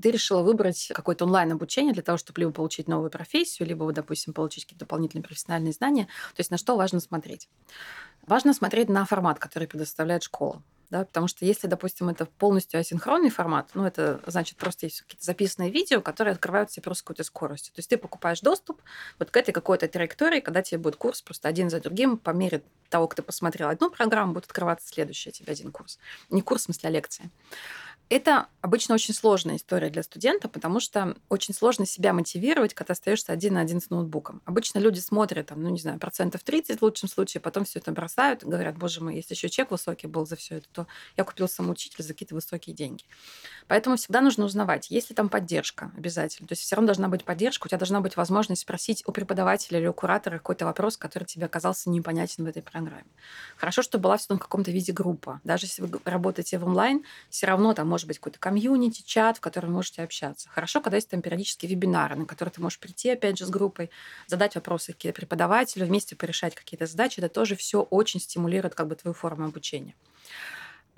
ты 0.00 0.10
решила 0.10 0.42
выбрать 0.42 0.90
какое-то 0.92 1.24
онлайн-обучение 1.24 1.94
для 1.94 2.02
того, 2.02 2.18
чтобы 2.18 2.40
либо 2.40 2.50
получить 2.50 2.88
новую 2.88 3.10
профессию, 3.10 3.68
либо, 3.68 3.92
допустим, 3.92 4.32
получить 4.32 4.64
какие-то 4.64 4.86
дополнительные 4.86 5.22
профессиональные 5.22 5.72
знания. 5.72 6.06
То 6.34 6.40
есть 6.40 6.50
на 6.50 6.58
что 6.58 6.76
важно 6.76 6.98
смотреть? 6.98 7.48
Важно 8.26 8.54
смотреть 8.54 8.88
на 8.88 9.04
формат, 9.04 9.38
который 9.38 9.68
предоставляет 9.68 10.24
школа 10.24 10.64
да, 10.90 11.04
потому 11.04 11.26
что 11.28 11.44
если, 11.44 11.66
допустим, 11.66 12.08
это 12.08 12.26
полностью 12.26 12.78
асинхронный 12.78 13.30
формат, 13.30 13.70
ну, 13.74 13.84
это 13.84 14.20
значит 14.26 14.56
просто 14.56 14.86
есть 14.86 15.02
какие-то 15.02 15.24
записанные 15.24 15.70
видео, 15.70 16.00
которые 16.00 16.32
открываются 16.32 16.80
просто 16.80 17.04
какой-то 17.04 17.24
скоростью. 17.24 17.74
То 17.74 17.80
есть 17.80 17.90
ты 17.90 17.96
покупаешь 17.96 18.40
доступ 18.40 18.80
вот 19.18 19.30
к 19.30 19.36
этой 19.36 19.52
какой-то 19.52 19.88
траектории, 19.88 20.40
когда 20.40 20.62
тебе 20.62 20.78
будет 20.78 20.96
курс 20.96 21.22
просто 21.22 21.48
один 21.48 21.70
за 21.70 21.80
другим, 21.80 22.16
по 22.18 22.30
мере 22.30 22.62
того, 22.88 23.08
как 23.08 23.16
ты 23.16 23.22
посмотрел 23.22 23.68
одну 23.68 23.90
программу, 23.90 24.32
будет 24.32 24.44
открываться 24.44 24.88
следующий 24.88 25.32
тебе 25.32 25.52
один 25.52 25.72
курс. 25.72 25.98
Не 26.30 26.42
курс, 26.42 26.62
в 26.62 26.64
смысле, 26.66 26.88
а 26.88 26.92
лекция. 26.92 27.30
Это 28.08 28.46
обычно 28.60 28.94
очень 28.94 29.14
сложная 29.14 29.56
история 29.56 29.90
для 29.90 30.04
студента, 30.04 30.48
потому 30.48 30.78
что 30.78 31.16
очень 31.28 31.52
сложно 31.52 31.86
себя 31.86 32.12
мотивировать, 32.12 32.72
когда 32.72 32.92
остаешься 32.92 33.32
один 33.32 33.54
на 33.54 33.60
один 33.60 33.80
с 33.80 33.90
ноутбуком. 33.90 34.42
Обычно 34.44 34.78
люди 34.78 35.00
смотрят, 35.00 35.46
там, 35.46 35.60
ну, 35.60 35.70
не 35.70 35.80
знаю, 35.80 35.98
процентов 35.98 36.44
30 36.44 36.78
в 36.78 36.82
лучшем 36.82 37.08
случае, 37.08 37.40
потом 37.40 37.64
все 37.64 37.80
это 37.80 37.90
бросают, 37.90 38.44
говорят, 38.44 38.76
боже 38.78 39.00
мой, 39.00 39.16
если 39.16 39.34
еще 39.34 39.48
чек 39.48 39.72
высокий 39.72 40.06
был 40.06 40.24
за 40.24 40.36
все 40.36 40.58
это, 40.58 40.68
то 40.72 40.86
я 41.16 41.24
купил 41.24 41.48
самоучитель 41.48 42.04
за 42.04 42.12
какие-то 42.12 42.36
высокие 42.36 42.76
деньги. 42.76 43.04
Поэтому 43.66 43.96
всегда 43.96 44.20
нужно 44.20 44.44
узнавать, 44.44 44.88
есть 44.88 45.10
ли 45.10 45.16
там 45.16 45.28
поддержка 45.28 45.90
обязательно. 45.96 46.46
То 46.46 46.52
есть 46.52 46.62
все 46.62 46.76
равно 46.76 46.86
должна 46.86 47.08
быть 47.08 47.24
поддержка, 47.24 47.66
у 47.66 47.68
тебя 47.68 47.78
должна 47.78 48.00
быть 48.00 48.16
возможность 48.16 48.62
спросить 48.62 49.02
у 49.06 49.12
преподавателя 49.12 49.80
или 49.80 49.86
у 49.88 49.92
куратора 49.92 50.38
какой-то 50.38 50.64
вопрос, 50.64 50.96
который 50.96 51.24
тебе 51.24 51.46
оказался 51.46 51.90
непонятен 51.90 52.44
в 52.44 52.46
этой 52.46 52.62
программе. 52.62 53.06
Хорошо, 53.56 53.82
что 53.82 53.98
была 53.98 54.16
в 54.16 54.26
каком-то 54.26 54.70
виде 54.70 54.92
группа. 54.92 55.40
Даже 55.42 55.66
если 55.66 55.82
вы 55.82 56.00
работаете 56.04 56.58
в 56.58 56.64
онлайн, 56.64 57.04
все 57.30 57.46
равно 57.46 57.74
там 57.74 57.95
может 57.96 58.08
быть 58.08 58.18
какой-то 58.18 58.38
комьюнити, 58.38 59.02
чат, 59.06 59.38
в 59.38 59.40
котором 59.40 59.70
вы 59.70 59.76
можете 59.76 60.02
общаться. 60.02 60.50
Хорошо, 60.50 60.82
когда 60.82 60.96
есть 60.96 61.08
там 61.08 61.22
периодически 61.22 61.64
вебинары, 61.64 62.14
на 62.14 62.26
которые 62.26 62.52
ты 62.52 62.60
можешь 62.60 62.78
прийти, 62.78 63.08
опять 63.08 63.38
же, 63.38 63.46
с 63.46 63.48
группой, 63.48 63.90
задать 64.26 64.54
вопросы 64.54 64.92
какие-то 64.92 65.16
преподавателю, 65.16 65.86
вместе 65.86 66.14
порешать 66.14 66.54
какие-то 66.54 66.84
задачи. 66.84 67.20
Это 67.20 67.30
тоже 67.30 67.56
все 67.56 67.80
очень 67.80 68.20
стимулирует 68.20 68.74
как 68.74 68.86
бы 68.88 68.96
твою 68.96 69.14
форму 69.14 69.46
обучения. 69.46 69.94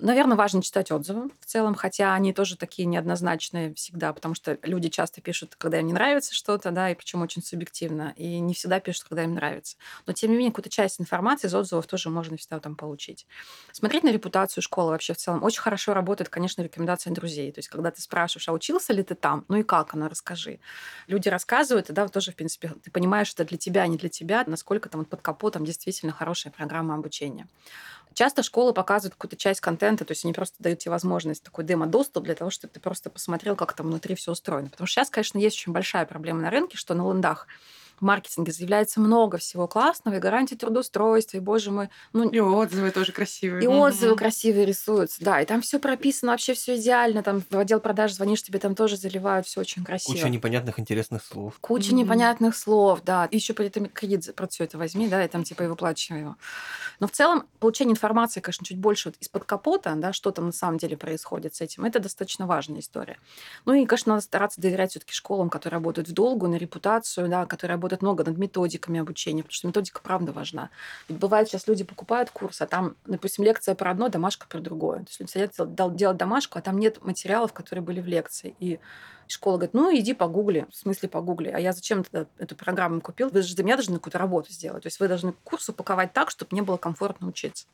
Наверное, 0.01 0.37
важно 0.37 0.61
читать 0.61 0.91
отзывы 0.91 1.29
в 1.41 1.45
целом, 1.45 1.75
хотя 1.75 2.13
они 2.13 2.31
тоже 2.31 2.55
такие 2.55 2.85
неоднозначные 2.85 3.73
всегда, 3.73 4.13
потому 4.13 4.33
что 4.33 4.57
люди 4.63 4.87
часто 4.87 5.19
пишут, 5.19 5.55
когда 5.57 5.81
им 5.81 5.87
не 5.87 5.93
нравится 5.93 6.33
что-то, 6.33 6.71
да, 6.71 6.89
и 6.89 6.95
причем 6.95 7.21
очень 7.21 7.43
субъективно, 7.43 8.13
и 8.15 8.39
не 8.39 8.53
всегда 8.53 8.79
пишут, 8.79 9.03
когда 9.09 9.25
им 9.25 9.33
нравится. 9.33 9.75
Но, 10.05 10.13
тем 10.13 10.31
не 10.31 10.37
менее, 10.37 10.51
какую-то 10.51 10.69
часть 10.69 11.01
информации 11.01 11.47
из 11.47 11.53
отзывов 11.53 11.85
тоже 11.85 12.09
можно 12.09 12.37
всегда 12.37 12.61
там 12.61 12.77
получить. 12.77 13.27
Смотреть 13.73 14.03
на 14.03 14.11
репутацию 14.13 14.61
школы 14.63 14.91
вообще 14.91 15.13
в 15.13 15.17
целом. 15.17 15.43
Очень 15.43 15.59
хорошо 15.61 15.93
работает, 15.93 16.29
конечно, 16.29 16.61
рекомендация 16.61 17.11
друзей. 17.13 17.51
То 17.51 17.59
есть, 17.59 17.67
когда 17.67 17.91
ты 17.91 18.01
спрашиваешь, 18.01 18.47
а 18.47 18.53
учился 18.53 18.93
ли 18.93 19.03
ты 19.03 19.15
там? 19.15 19.43
Ну 19.49 19.57
и 19.57 19.63
как 19.63 19.93
оно, 19.95 20.07
расскажи. 20.07 20.61
Люди 21.07 21.27
рассказывают, 21.27 21.89
и 21.89 21.93
да, 21.93 22.07
тоже, 22.07 22.31
в 22.31 22.35
принципе, 22.37 22.69
ты 22.85 22.89
понимаешь, 22.89 23.27
что 23.27 23.43
для 23.43 23.57
тебя, 23.57 23.81
а 23.81 23.87
не 23.87 23.97
для 23.97 24.07
тебя, 24.07 24.45
насколько 24.47 24.87
там 24.87 25.01
вот 25.01 25.09
под 25.09 25.21
капотом 25.21 25.65
действительно 25.65 26.13
хорошая 26.13 26.53
программа 26.53 26.95
обучения. 26.95 27.49
Часто 28.19 28.43
школы 28.43 28.73
показывают 28.73 29.13
какую-то 29.13 29.37
часть 29.37 29.61
контента, 29.61 30.03
то 30.03 30.11
есть 30.11 30.25
они 30.25 30.33
просто 30.33 30.57
дают 30.59 30.79
тебе 30.79 30.91
возможность 30.91 31.41
такой 31.41 31.63
демо-доступ 31.63 32.25
для 32.25 32.35
того, 32.35 32.51
чтобы 32.51 32.73
ты 32.73 32.81
просто 32.81 33.09
посмотрел, 33.09 33.55
как 33.55 33.71
там 33.71 33.87
внутри 33.87 34.13
все 34.15 34.33
устроено. 34.33 34.69
Потому 34.69 34.87
что 34.87 34.95
сейчас, 34.95 35.09
конечно, 35.09 35.37
есть 35.37 35.55
очень 35.55 35.71
большая 35.71 36.05
проблема 36.05 36.41
на 36.41 36.49
рынке, 36.49 36.75
что 36.75 36.93
на 36.95 37.09
лендах 37.09 37.47
в 37.99 38.03
маркетинге 38.03 38.51
заявляется 38.51 38.99
много 38.99 39.37
всего 39.37 39.67
классного, 39.67 40.15
и 40.15 40.19
гарантии 40.19 40.55
трудоустройства, 40.55 41.37
и, 41.37 41.39
боже 41.39 41.71
мой... 41.71 41.89
Ну, 42.13 42.29
и 42.29 42.39
отзывы 42.39 42.91
тоже 42.91 43.11
красивые. 43.11 43.63
И 43.63 43.67
угу. 43.67 43.77
отзывы 43.77 44.15
красивые 44.15 44.65
рисуются, 44.65 45.23
да. 45.23 45.41
И 45.41 45.45
там 45.45 45.61
все 45.61 45.79
прописано, 45.79 46.31
вообще 46.31 46.53
все 46.53 46.77
идеально. 46.77 47.23
Там 47.23 47.43
в 47.49 47.57
отдел 47.57 47.79
продаж 47.79 48.13
звонишь, 48.13 48.43
тебе 48.43 48.59
там 48.59 48.75
тоже 48.75 48.97
заливают, 48.97 49.45
все 49.45 49.61
очень 49.61 49.83
красиво. 49.83 50.15
Куча 50.15 50.29
непонятных 50.29 50.79
интересных 50.79 51.23
слов. 51.23 51.57
Куча 51.59 51.89
угу. 51.89 51.97
непонятных 51.97 52.55
слов, 52.55 53.01
да. 53.03 53.25
И 53.25 53.35
еще 53.35 53.53
при 53.53 53.67
этом 53.67 53.87
кредит 53.87 54.33
про 54.35 54.47
все 54.47 54.63
это 54.63 54.77
возьми, 54.77 55.07
да, 55.07 55.23
и 55.23 55.27
там 55.27 55.43
типа 55.43 55.63
и 55.63 55.67
выплачивай 55.67 56.21
его. 56.21 56.35
Но 56.99 57.07
в 57.07 57.11
целом 57.11 57.45
получение 57.59 57.93
информации, 57.93 58.39
конечно, 58.39 58.65
чуть 58.65 58.77
больше 58.77 59.09
вот 59.09 59.17
из-под 59.19 59.43
капота, 59.45 59.93
да, 59.95 60.13
что 60.13 60.31
там 60.31 60.47
на 60.47 60.51
самом 60.51 60.77
деле 60.77 60.97
происходит 60.97 61.55
с 61.55 61.61
этим, 61.61 61.85
это 61.85 61.99
достаточно 61.99 62.45
важная 62.45 62.79
история. 62.79 63.17
Ну 63.65 63.73
и, 63.73 63.85
конечно, 63.85 64.13
надо 64.13 64.23
стараться 64.23 64.61
доверять 64.61 64.91
все-таки 64.91 65.13
школам, 65.13 65.49
которые 65.49 65.77
работают 65.77 66.09
в 66.09 66.13
долгу, 66.13 66.47
на 66.47 66.55
репутацию, 66.55 67.29
да, 67.29 67.45
которые 67.45 67.75
работают 67.75 67.88
много 68.01 68.23
над 68.23 68.37
методиками 68.37 68.99
обучения, 68.99 69.43
потому 69.43 69.53
что 69.53 69.67
методика 69.67 70.01
правда 70.01 70.31
важна. 70.31 70.69
Ведь 71.07 71.17
бывает, 71.19 71.47
сейчас 71.47 71.67
люди 71.67 71.83
покупают 71.83 72.29
курс, 72.29 72.61
а 72.61 72.67
там, 72.67 72.95
допустим, 73.05 73.43
лекция 73.43 73.75
про 73.75 73.91
одно, 73.91 74.09
домашка 74.09 74.47
про 74.47 74.59
другое. 74.59 74.99
То 74.99 75.07
есть 75.07 75.19
люди 75.19 75.31
садятся 75.31 75.65
делать 75.65 76.17
домашку, 76.17 76.57
а 76.59 76.61
там 76.61 76.77
нет 76.77 77.03
материалов, 77.03 77.53
которые 77.53 77.83
были 77.83 78.01
в 78.01 78.07
лекции. 78.07 78.55
И 78.59 78.79
школа 79.27 79.57
говорит, 79.57 79.73
ну, 79.73 79.95
иди 79.95 80.13
погугли, 80.13 80.65
в 80.71 80.75
смысле 80.75 81.09
погугли. 81.09 81.49
А 81.49 81.59
я 81.59 81.73
зачем 81.73 82.03
тогда 82.03 82.29
эту 82.37 82.55
программу 82.55 83.01
купил? 83.01 83.29
Вы 83.29 83.41
же 83.41 83.55
для 83.55 83.63
меня 83.63 83.75
должны 83.75 83.95
какую-то 83.95 84.17
работу 84.17 84.51
сделать. 84.51 84.83
То 84.83 84.87
есть 84.87 84.99
вы 84.99 85.07
должны 85.07 85.33
курс 85.43 85.69
упаковать 85.69 86.13
так, 86.13 86.31
чтобы 86.31 86.49
мне 86.51 86.61
было 86.61 86.77
комфортно 86.77 87.27
учиться. 87.27 87.67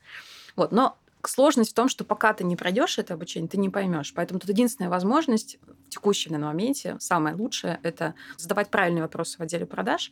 Вот. 0.54 0.72
Но 0.72 0.96
сложность 1.28 1.72
в 1.72 1.74
том, 1.74 1.88
что 1.88 2.04
пока 2.04 2.32
ты 2.32 2.44
не 2.44 2.56
пройдешь 2.56 2.98
это 2.98 3.14
обучение, 3.14 3.48
ты 3.48 3.56
не 3.56 3.70
поймешь. 3.70 4.12
Поэтому 4.14 4.40
тут 4.40 4.50
единственная 4.50 4.90
возможность 4.90 5.58
в 5.86 5.90
текущем 5.90 6.32
на 6.32 6.38
моменте, 6.38 6.96
самое 7.00 7.36
лучшее, 7.36 7.80
это 7.82 8.14
задавать 8.36 8.70
правильные 8.70 9.02
вопросы 9.02 9.38
в 9.38 9.40
отделе 9.40 9.66
продаж, 9.66 10.10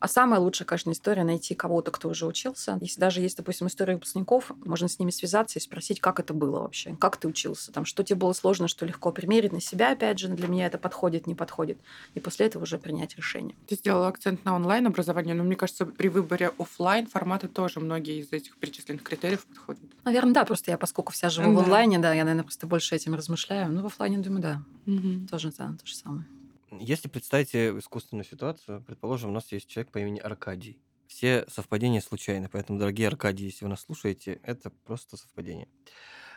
а 0.00 0.08
самая 0.08 0.40
лучшая, 0.40 0.66
конечно, 0.66 0.90
история 0.92 1.24
найти 1.24 1.54
кого-то, 1.54 1.90
кто 1.90 2.08
уже 2.08 2.26
учился. 2.26 2.78
Если 2.80 3.00
даже 3.00 3.20
есть, 3.20 3.36
допустим, 3.36 3.66
история 3.66 3.94
выпускников, 3.94 4.52
можно 4.64 4.88
с 4.88 4.98
ними 4.98 5.10
связаться 5.10 5.58
и 5.58 5.62
спросить, 5.62 6.00
как 6.00 6.20
это 6.20 6.34
было 6.34 6.60
вообще, 6.60 6.96
как 7.00 7.16
ты 7.16 7.28
учился, 7.28 7.72
там, 7.72 7.84
что 7.84 8.02
тебе 8.02 8.16
было 8.16 8.32
сложно, 8.32 8.68
что 8.68 8.86
легко 8.86 9.12
примерить 9.12 9.52
на 9.52 9.60
себя, 9.60 9.92
опять 9.92 10.18
же, 10.18 10.28
для 10.28 10.48
меня 10.48 10.66
это 10.66 10.78
подходит, 10.78 11.26
не 11.26 11.34
подходит. 11.34 11.78
И 12.14 12.20
после 12.20 12.46
этого 12.46 12.62
уже 12.62 12.78
принять 12.78 13.16
решение. 13.16 13.56
Ты 13.66 13.74
сделала 13.74 14.08
акцент 14.08 14.44
на 14.44 14.54
онлайн-образование, 14.54 15.34
но 15.34 15.44
мне 15.44 15.56
кажется, 15.56 15.86
при 15.86 16.08
выборе 16.08 16.52
офлайн 16.58 17.06
формата 17.06 17.48
тоже 17.48 17.80
многие 17.80 18.20
из 18.20 18.32
этих 18.32 18.56
перечисленных 18.56 19.02
критериев 19.02 19.44
подходят. 19.46 19.82
Наверное, 20.04 20.34
да, 20.34 20.44
просто 20.44 20.70
я, 20.70 20.78
поскольку 20.78 21.12
вся 21.12 21.30
живу 21.30 21.52
да. 21.52 21.60
в 21.60 21.64
онлайне, 21.64 21.98
да, 21.98 22.12
я, 22.12 22.24
наверное, 22.24 22.44
просто 22.44 22.66
больше 22.66 22.94
этим 22.94 23.14
размышляю. 23.14 23.70
Ну, 23.72 23.82
в 23.82 23.86
офлайне, 23.86 24.18
думаю, 24.18 24.42
да, 24.42 24.62
угу. 24.86 25.26
тоже 25.28 25.52
да, 25.56 25.74
то 25.78 25.86
же 25.86 25.94
самое. 25.94 26.24
Если 26.70 27.08
представите 27.08 27.76
искусственную 27.78 28.24
ситуацию, 28.24 28.82
предположим, 28.82 29.30
у 29.30 29.32
нас 29.32 29.50
есть 29.52 29.68
человек 29.68 29.90
по 29.92 29.98
имени 29.98 30.18
Аркадий. 30.18 30.80
Все 31.06 31.46
совпадения 31.48 32.00
случайны, 32.00 32.48
поэтому, 32.50 32.78
дорогие 32.78 33.08
Аркадии, 33.08 33.44
если 33.44 33.64
вы 33.64 33.70
нас 33.70 33.80
слушаете, 33.80 34.40
это 34.42 34.70
просто 34.84 35.16
совпадение. 35.16 35.68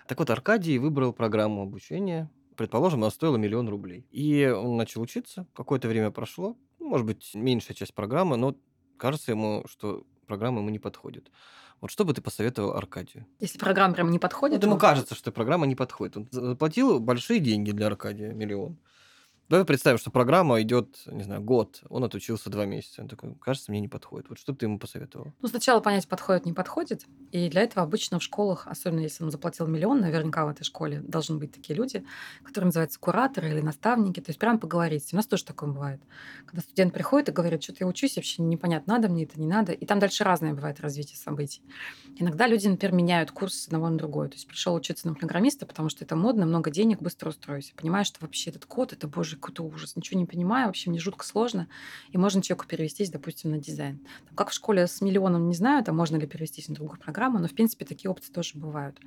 Так 0.08 0.20
вот, 0.20 0.30
Аркадий 0.30 0.80
выбрал 0.80 1.12
программу 1.12 1.62
обучения, 1.62 2.32
предположим, 2.56 3.02
она 3.02 3.12
стоила 3.12 3.36
миллион 3.36 3.68
рублей. 3.68 4.08
И 4.12 4.46
он 4.48 4.78
начал 4.78 5.02
учиться, 5.02 5.46
какое-то 5.54 5.88
время 5.90 6.12
прошло, 6.12 6.58
ну, 6.80 6.88
может 6.88 7.06
быть, 7.06 7.32
меньшая 7.36 7.76
часть 7.76 7.94
программы, 7.94 8.38
но 8.38 8.56
кажется 8.98 9.32
ему, 9.32 9.66
что 9.68 10.06
программа 10.26 10.60
ему 10.60 10.70
не 10.70 10.80
подходит. 10.80 11.30
Вот 11.82 11.92
что 11.92 12.06
бы 12.06 12.14
ты 12.14 12.22
посоветовал 12.22 12.78
Аркадию? 12.78 13.26
Если 13.40 13.58
программа 13.58 13.94
прям 13.94 14.12
не 14.12 14.20
подходит? 14.20 14.58
Вот 14.58 14.64
ему 14.64 14.78
кажется, 14.78 15.16
что 15.16 15.32
программа 15.32 15.66
не 15.66 15.76
подходит. 15.76 16.16
Он 16.16 16.28
заплатил 16.32 17.00
большие 17.00 17.40
деньги 17.40 17.72
для 17.72 17.88
Аркадия, 17.88 18.32
миллион. 18.32 18.78
Давай 19.52 19.66
представим, 19.66 19.98
что 19.98 20.12
программа 20.12 20.62
идет, 20.62 21.02
не 21.08 21.24
знаю, 21.24 21.42
год, 21.42 21.82
он 21.90 22.06
отучился 22.06 22.50
два 22.50 22.66
месяца. 22.66 23.02
Он 23.02 23.10
такой, 23.10 23.36
кажется, 23.36 23.70
мне 23.70 23.82
не 23.82 23.90
подходит. 23.90 24.30
Вот 24.30 24.40
что 24.40 24.54
ты 24.54 24.66
ему 24.66 24.80
посоветовал? 24.80 25.34
Ну, 25.42 25.50
сначала 25.50 25.82
понять, 25.82 26.08
подходит, 26.08 26.46
не 26.46 26.54
подходит. 26.54 27.06
И 27.34 27.50
для 27.50 27.64
этого 27.64 27.84
обычно 27.84 28.20
в 28.20 28.24
школах, 28.24 28.66
особенно 28.68 29.02
если 29.02 29.26
он 29.26 29.30
заплатил 29.30 29.68
миллион, 29.68 30.00
наверняка 30.00 30.46
в 30.46 30.48
этой 30.48 30.64
школе 30.64 31.02
должны 31.02 31.38
быть 31.38 31.52
такие 31.52 31.76
люди, 31.76 32.06
которые 32.46 32.68
называются 32.68 32.98
кураторы 32.98 33.50
или 33.50 33.60
наставники. 33.60 34.22
То 34.22 34.30
есть 34.30 34.40
прям 34.40 34.58
поговорить. 34.58 35.10
У 35.12 35.18
нас 35.18 35.28
тоже 35.28 35.44
такое 35.44 35.70
бывает. 35.70 36.02
Когда 36.46 36.62
студент 36.62 36.94
приходит 36.94 37.28
и 37.28 37.34
говорит, 37.34 37.62
что-то 37.62 37.80
я 37.82 37.88
учусь, 37.88 38.16
вообще 38.16 38.44
непонятно, 38.44 38.94
надо 38.94 39.10
мне 39.10 39.26
это, 39.26 39.38
не 39.38 39.48
надо. 39.48 39.74
И 39.74 39.86
там 39.86 40.00
дальше 40.00 40.24
разное 40.24 40.54
бывает 40.54 40.80
развитие 40.80 41.18
событий. 41.18 41.62
Иногда 42.16 42.48
люди, 42.48 42.70
например, 42.70 42.96
меняют 42.96 43.32
курс 43.32 43.56
с 43.56 43.68
одного 43.68 43.90
на 43.90 43.98
другой. 43.98 44.30
То 44.30 44.36
есть 44.36 44.48
пришел 44.48 44.74
учиться 44.74 45.10
на 45.10 45.14
программиста, 45.14 45.66
потому 45.66 45.90
что 45.90 46.06
это 46.06 46.16
модно, 46.16 46.46
много 46.46 46.72
денег, 46.72 47.02
быстро 47.02 47.28
устроюсь. 47.32 47.74
Понимаешь, 47.76 48.08
что 48.08 48.22
вообще 48.22 48.52
этот 48.52 48.66
код, 48.66 48.94
это, 48.94 49.10
боже, 49.10 49.41
какой-то 49.42 49.64
ужас, 49.64 49.96
ничего 49.96 50.20
не 50.20 50.26
понимаю, 50.26 50.68
вообще 50.68 50.90
мне 50.90 51.00
жутко 51.00 51.26
сложно, 51.26 51.68
и 52.12 52.18
можно 52.18 52.42
человеку 52.42 52.66
перевестись, 52.68 53.10
допустим, 53.10 53.52
на 53.52 53.58
дизайн. 53.58 54.00
Там, 54.28 54.36
как 54.36 54.52
в 54.52 54.54
школе 54.54 54.88
с 54.88 55.02
миллионом, 55.02 55.48
не 55.48 55.56
знаю, 55.56 55.84
там 55.84 55.98
можно 55.98 56.18
ли 56.18 56.28
перевестись 56.28 56.70
на 56.70 56.76
другую 56.76 57.00
программу, 57.00 57.40
но, 57.40 57.48
в 57.48 57.54
принципе, 57.54 57.86
такие 57.86 58.10
опции 58.10 58.32
тоже 58.32 58.52
бывают. 58.56 58.98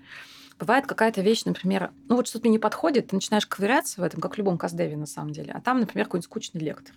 Бывает 0.59 0.87
какая-то 0.87 1.21
вещь, 1.21 1.45
например, 1.45 1.91
ну 2.09 2.17
вот 2.17 2.29
что-то 2.29 2.45
мне 2.45 2.53
не 2.53 2.59
подходит, 2.59 3.09
ты 3.09 3.17
начинаешь 3.17 3.47
ковыряться 3.47 4.01
в 4.01 4.05
этом, 4.05 4.21
как 4.21 4.35
в 4.35 4.39
любом 4.39 4.59
каздеве 4.59 4.97
на 4.97 5.07
самом 5.07 5.33
деле, 5.33 5.53
а 5.53 5.61
там, 5.61 5.81
например, 5.81 6.07
какой-нибудь 6.07 6.27
скучный 6.27 6.61
лектор. 6.61 6.95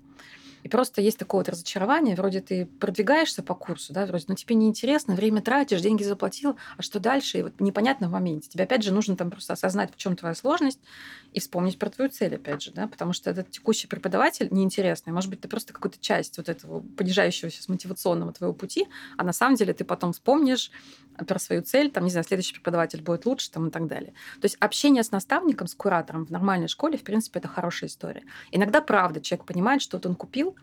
И 0.68 0.70
просто 0.70 1.02
есть 1.02 1.18
такое 1.18 1.40
вот 1.40 1.48
разочарование, 1.48 2.14
вроде 2.18 2.42
ты 2.42 2.66
продвигаешься 2.66 3.42
по 3.42 3.56
курсу, 3.56 3.94
да, 3.94 4.06
вроде, 4.06 4.26
ну 4.28 4.36
тебе 4.36 4.54
неинтересно, 4.54 5.16
время 5.16 5.42
тратишь, 5.42 5.80
деньги 5.80 6.04
заплатил, 6.04 6.58
а 6.76 6.82
что 6.82 7.00
дальше? 7.00 7.38
И 7.38 7.44
вот 7.44 7.54
непонятно 7.62 8.10
в 8.10 8.12
моменте. 8.12 8.50
Тебе 8.50 8.66
опять 8.66 8.84
же 8.84 8.94
нужно 8.94 9.16
там 9.16 9.32
просто 9.32 9.54
осознать, 9.54 9.94
в 9.94 9.96
чем 9.96 10.18
твоя 10.18 10.36
сложность, 10.36 10.82
и 11.32 11.40
вспомнить 11.40 11.80
про 11.80 11.90
твою 11.90 12.12
цель, 12.12 12.36
опять 12.36 12.62
же, 12.62 12.72
да, 12.72 12.90
потому 12.90 13.14
что 13.14 13.30
этот 13.30 13.50
текущий 13.50 13.88
преподаватель 13.88 14.50
неинтересный. 14.52 15.14
Может 15.14 15.30
быть, 15.30 15.40
ты 15.40 15.48
просто 15.48 15.72
какую-то 15.72 16.00
часть 16.02 16.38
вот 16.38 16.50
этого 16.50 16.82
понижающегося 16.82 17.64
с 17.64 17.70
мотивационного 17.70 18.34
твоего 18.34 18.54
пути, 18.54 18.88
а 19.16 19.24
на 19.24 19.32
самом 19.32 19.56
деле 19.56 19.74
ты 19.74 19.86
потом 19.86 20.12
вспомнишь 20.12 20.70
про 21.26 21.40
свою 21.40 21.62
цель, 21.62 21.92
там, 21.92 22.04
не 22.04 22.10
знаю, 22.10 22.26
следующий 22.26 22.54
преподаватель 22.54 23.02
будет 23.02 23.26
лучше, 23.26 23.52
там, 23.52 23.68
и 23.68 23.72
так 23.72 23.88
далее. 23.88 24.14
То 24.42 24.46
есть 24.46 24.58
общение 24.60 25.04
с 25.04 25.12
наставником, 25.12 25.68
с 25.68 25.76
куратором 25.76 26.26
в 26.26 26.30
нормальной 26.30 26.68
школе, 26.68 26.98
в 26.98 27.04
принципе, 27.04 27.40
это 27.40 27.48
хорошая 27.48 27.90
история. 27.90 28.24
Иногда, 28.52 28.82
правда, 28.82 29.22
человек 29.22 29.46
понимает, 29.46 29.82
что 29.82 29.98
вот 29.98 30.06
он 30.06 30.16
купил, 30.16 30.56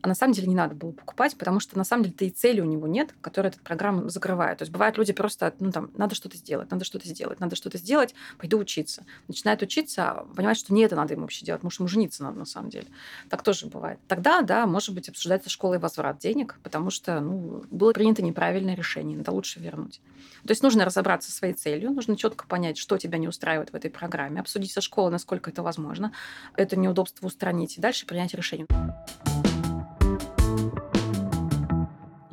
а 0.00 0.08
на 0.08 0.14
самом 0.14 0.32
деле 0.32 0.48
не 0.48 0.54
надо 0.54 0.74
было 0.74 0.92
покупать, 0.92 1.36
потому 1.36 1.60
что 1.60 1.76
на 1.76 1.84
самом 1.84 2.04
деле-то 2.04 2.24
и 2.24 2.30
цели 2.30 2.60
у 2.60 2.64
него 2.64 2.86
нет, 2.86 3.14
которые 3.20 3.50
эта 3.50 3.60
программа 3.60 4.08
закрывает. 4.08 4.58
То 4.58 4.62
есть 4.62 4.72
бывают 4.72 4.96
люди 4.96 5.12
просто, 5.12 5.54
ну 5.58 5.72
там, 5.72 5.90
надо 5.96 6.14
что-то 6.14 6.36
сделать, 6.36 6.70
надо 6.70 6.84
что-то 6.84 7.08
сделать, 7.08 7.40
надо 7.40 7.56
что-то 7.56 7.78
сделать, 7.78 8.14
пойду 8.38 8.58
учиться. 8.58 9.04
Начинает 9.26 9.62
учиться, 9.62 10.10
а 10.10 10.24
понимает, 10.34 10.58
что 10.58 10.72
не 10.72 10.82
это 10.82 10.94
надо 10.94 11.14
ему 11.14 11.22
вообще 11.22 11.44
делать, 11.44 11.62
может, 11.62 11.80
ему 11.80 11.88
жениться 11.88 12.22
надо 12.22 12.38
на 12.38 12.44
самом 12.44 12.70
деле. 12.70 12.86
Так 13.28 13.42
тоже 13.42 13.66
бывает. 13.66 13.98
Тогда, 14.06 14.42
да, 14.42 14.66
может 14.66 14.94
быть, 14.94 15.08
обсуждается 15.08 15.50
школой 15.50 15.78
возврат 15.78 16.18
денег, 16.18 16.58
потому 16.62 16.90
что, 16.90 17.20
ну, 17.20 17.64
было 17.70 17.92
принято 17.92 18.22
неправильное 18.22 18.76
решение, 18.76 19.16
надо 19.16 19.32
лучше 19.32 19.60
вернуть. 19.60 20.00
То 20.44 20.52
есть 20.52 20.62
нужно 20.62 20.84
разобраться 20.84 21.30
со 21.30 21.36
своей 21.36 21.54
целью, 21.54 21.90
нужно 21.90 22.16
четко 22.16 22.46
понять, 22.46 22.78
что 22.78 22.98
тебя 22.98 23.18
не 23.18 23.28
устраивает 23.28 23.72
в 23.72 23.74
этой 23.74 23.90
программе, 23.90 24.40
обсудить 24.40 24.70
со 24.70 24.80
школой, 24.80 25.10
насколько 25.10 25.50
это 25.50 25.62
возможно, 25.62 26.12
это 26.56 26.76
неудобство 26.76 27.26
устранить 27.26 27.78
и 27.78 27.80
дальше 27.80 28.06
принять 28.06 28.34
решение. 28.34 28.66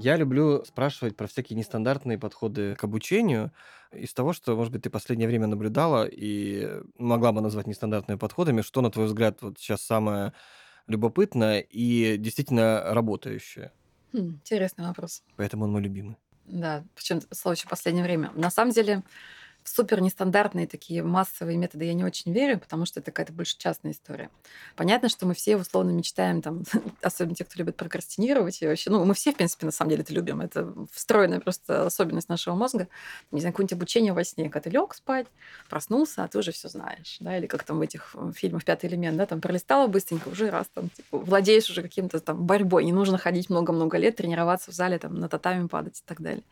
Я 0.06 0.18
люблю 0.18 0.64
спрашивать 0.66 1.18
про 1.18 1.26
всякие 1.26 1.58
нестандартные 1.58 2.20
подходы 2.20 2.76
к 2.76 2.84
обучению. 2.84 3.52
Из 3.92 4.14
того, 4.14 4.34
что, 4.34 4.56
может 4.56 4.72
быть, 4.72 4.84
ты 4.84 4.92
последнее 4.92 5.28
время 5.28 5.48
наблюдала 5.48 6.06
и 6.06 6.70
могла 7.00 7.32
бы 7.32 7.42
назвать 7.42 7.66
нестандартными 7.66 8.20
подходами, 8.20 8.62
что, 8.62 8.82
на 8.82 8.92
твой 8.92 9.08
взгляд, 9.08 9.42
вот 9.42 9.58
сейчас 9.58 9.82
самое 9.82 10.34
любопытное 10.86 11.60
и 11.60 12.18
действительно 12.18 12.84
работающее? 12.94 13.72
Хм, 14.14 14.34
интересный 14.44 14.86
вопрос. 14.86 15.24
Поэтому 15.38 15.66
он 15.66 15.72
мой 15.72 15.82
любимый. 15.82 16.18
Да, 16.46 16.84
причем 16.94 17.22
слово 17.32 17.56
еще 17.56 17.68
последнее 17.68 18.04
время. 18.04 18.32
На 18.36 18.52
самом 18.52 18.74
деле, 18.74 19.02
в 19.66 19.70
супер 19.70 20.00
нестандартные 20.00 20.68
такие 20.68 21.02
массовые 21.02 21.58
методы 21.58 21.86
я 21.86 21.96
не 21.96 22.04
очень 22.04 22.32
верю, 22.32 22.60
потому 22.60 22.86
что 22.86 23.00
это 23.00 23.10
какая-то 23.12 23.34
больше 23.34 23.58
частная 23.58 23.94
история. 23.94 24.30
Понятно, 24.76 25.10
что 25.10 25.26
мы 25.26 25.34
все 25.34 25.58
условно 25.58 25.90
мечтаем, 25.90 26.44
там, 26.44 26.64
особенно 27.02 27.36
те, 27.36 27.46
кто 27.46 27.58
любит 27.58 27.76
прокрастинировать, 27.76 28.62
и 28.62 28.68
вообще, 28.68 28.92
ну, 28.92 29.04
мы 29.04 29.16
все, 29.16 29.34
в 29.34 29.36
принципе, 29.36 29.66
на 29.66 29.72
самом 29.72 29.90
деле 29.90 30.04
это 30.04 30.14
любим. 30.14 30.42
Это 30.42 30.72
встроенная 30.92 31.40
просто 31.40 31.88
особенность 31.88 32.30
нашего 32.30 32.54
мозга. 32.54 32.88
Не 33.32 33.40
знаю, 33.40 33.54
какое-нибудь 33.54 33.74
обучение 33.74 34.14
во 34.14 34.24
сне, 34.24 34.52
когда 34.52 34.70
ты 34.70 34.70
лег 34.70 34.94
спать, 34.94 35.26
проснулся, 35.68 36.24
а 36.24 36.28
ты 36.28 36.38
уже 36.38 36.52
все 36.52 36.70
знаешь, 36.70 37.18
да, 37.20 37.36
или 37.36 37.48
как 37.48 37.64
там 37.64 37.80
в 37.80 37.82
этих 37.82 38.16
фильмах 38.36 38.64
«Пятый 38.66 38.86
элемент», 38.86 39.18
да, 39.18 39.26
там 39.26 39.42
пролистала 39.42 39.88
быстренько, 39.88 40.28
уже 40.28 40.52
раз 40.52 40.68
там, 40.76 40.90
типа, 40.90 41.18
владеешь 41.18 41.72
уже 41.72 41.82
каким-то 41.82 42.20
там 42.20 42.46
борьбой, 42.46 42.86
не 42.86 42.94
нужно 42.94 43.18
ходить 43.18 43.50
много-много 43.50 43.98
лет, 43.98 44.16
тренироваться 44.16 44.70
в 44.70 44.76
зале, 44.76 45.00
там, 45.00 45.16
на 45.16 45.28
татами 45.28 45.68
падать 45.68 46.02
и 46.02 46.04
так 46.06 46.22
далее. 46.22 46.44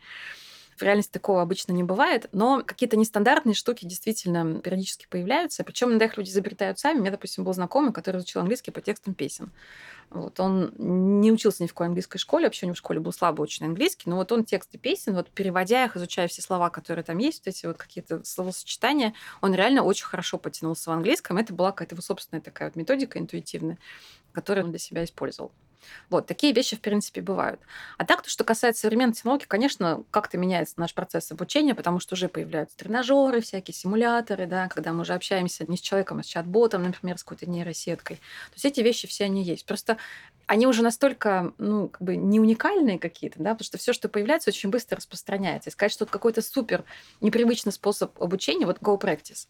В 0.76 0.82
реальности 0.82 1.12
такого 1.12 1.42
обычно 1.42 1.72
не 1.72 1.82
бывает, 1.82 2.28
но 2.32 2.62
какие-то 2.64 2.96
нестандартные 2.96 3.54
штуки 3.54 3.84
действительно 3.84 4.60
периодически 4.60 5.06
появляются. 5.08 5.64
Причем 5.64 5.90
иногда 5.90 6.06
их 6.06 6.16
люди 6.16 6.30
изобретают 6.30 6.78
сами. 6.78 6.98
У 6.98 7.00
меня, 7.00 7.10
допустим, 7.10 7.44
был 7.44 7.52
знакомый, 7.52 7.92
который 7.92 8.18
изучил 8.18 8.40
английский 8.40 8.70
по 8.70 8.80
текстам 8.80 9.14
песен. 9.14 9.50
Вот 10.10 10.38
он 10.38 10.72
не 10.78 11.32
учился 11.32 11.62
ни 11.62 11.66
в 11.66 11.72
какой 11.72 11.86
английской 11.88 12.18
школе, 12.18 12.46
вообще 12.46 12.66
у 12.66 12.68
него 12.68 12.74
в 12.74 12.78
школе 12.78 13.00
был 13.00 13.12
слабо 13.12 13.42
очень 13.42 13.66
английский, 13.66 14.08
но 14.08 14.16
вот 14.16 14.30
он 14.32 14.44
тексты 14.44 14.78
песен, 14.78 15.14
вот 15.14 15.28
переводя 15.30 15.84
их, 15.84 15.96
изучая 15.96 16.28
все 16.28 16.40
слова, 16.42 16.70
которые 16.70 17.04
там 17.04 17.18
есть, 17.18 17.44
вот 17.44 17.48
эти 17.48 17.66
вот 17.66 17.78
какие-то 17.78 18.22
словосочетания, 18.24 19.14
он 19.40 19.54
реально 19.54 19.82
очень 19.82 20.04
хорошо 20.04 20.38
потянулся 20.38 20.90
в 20.90 20.92
английском. 20.92 21.36
Это 21.38 21.52
была 21.52 21.72
какая-то 21.72 21.94
его 21.94 22.02
собственная 22.02 22.42
такая 22.42 22.68
вот 22.68 22.76
методика 22.76 23.18
интуитивная, 23.18 23.78
которую 24.32 24.66
он 24.66 24.70
для 24.70 24.78
себя 24.78 25.04
использовал. 25.04 25.52
Вот, 26.10 26.26
такие 26.26 26.52
вещи, 26.52 26.76
в 26.76 26.80
принципе, 26.80 27.20
бывают. 27.20 27.60
А 27.98 28.04
так, 28.04 28.22
то, 28.22 28.30
что 28.30 28.44
касается 28.44 28.82
современной 28.82 29.14
технологии, 29.14 29.44
конечно, 29.46 30.04
как-то 30.10 30.38
меняется 30.38 30.74
наш 30.76 30.94
процесс 30.94 31.30
обучения, 31.32 31.74
потому 31.74 32.00
что 32.00 32.14
уже 32.14 32.28
появляются 32.28 32.76
тренажеры, 32.76 33.40
всякие 33.40 33.74
симуляторы, 33.74 34.46
да, 34.46 34.68
когда 34.68 34.92
мы 34.92 35.02
уже 35.02 35.14
общаемся 35.14 35.64
не 35.68 35.76
с 35.76 35.80
человеком, 35.80 36.18
а 36.18 36.22
с 36.22 36.26
чат-ботом, 36.26 36.82
например, 36.82 37.18
с 37.18 37.24
какой-то 37.24 37.48
нейросеткой. 37.48 38.16
То 38.16 38.54
есть 38.54 38.64
эти 38.64 38.80
вещи 38.80 39.08
все 39.08 39.24
они 39.24 39.42
есть. 39.42 39.66
Просто 39.66 39.98
они 40.46 40.66
уже 40.66 40.82
настолько, 40.82 41.52
ну, 41.58 41.88
как 41.88 42.02
бы 42.02 42.16
не 42.16 42.40
уникальные 42.40 42.98
какие-то, 42.98 43.38
да, 43.38 43.50
потому 43.50 43.64
что 43.64 43.78
все, 43.78 43.92
что 43.92 44.08
появляется, 44.08 44.50
очень 44.50 44.70
быстро 44.70 44.96
распространяется. 44.96 45.70
И 45.70 45.72
сказать, 45.72 45.92
что 45.92 46.04
это 46.04 46.12
какой-то 46.12 46.42
супер 46.42 46.84
непривычный 47.20 47.72
способ 47.72 48.20
обучения, 48.20 48.66
вот 48.66 48.78
Go 48.78 49.00
Practice, 49.00 49.48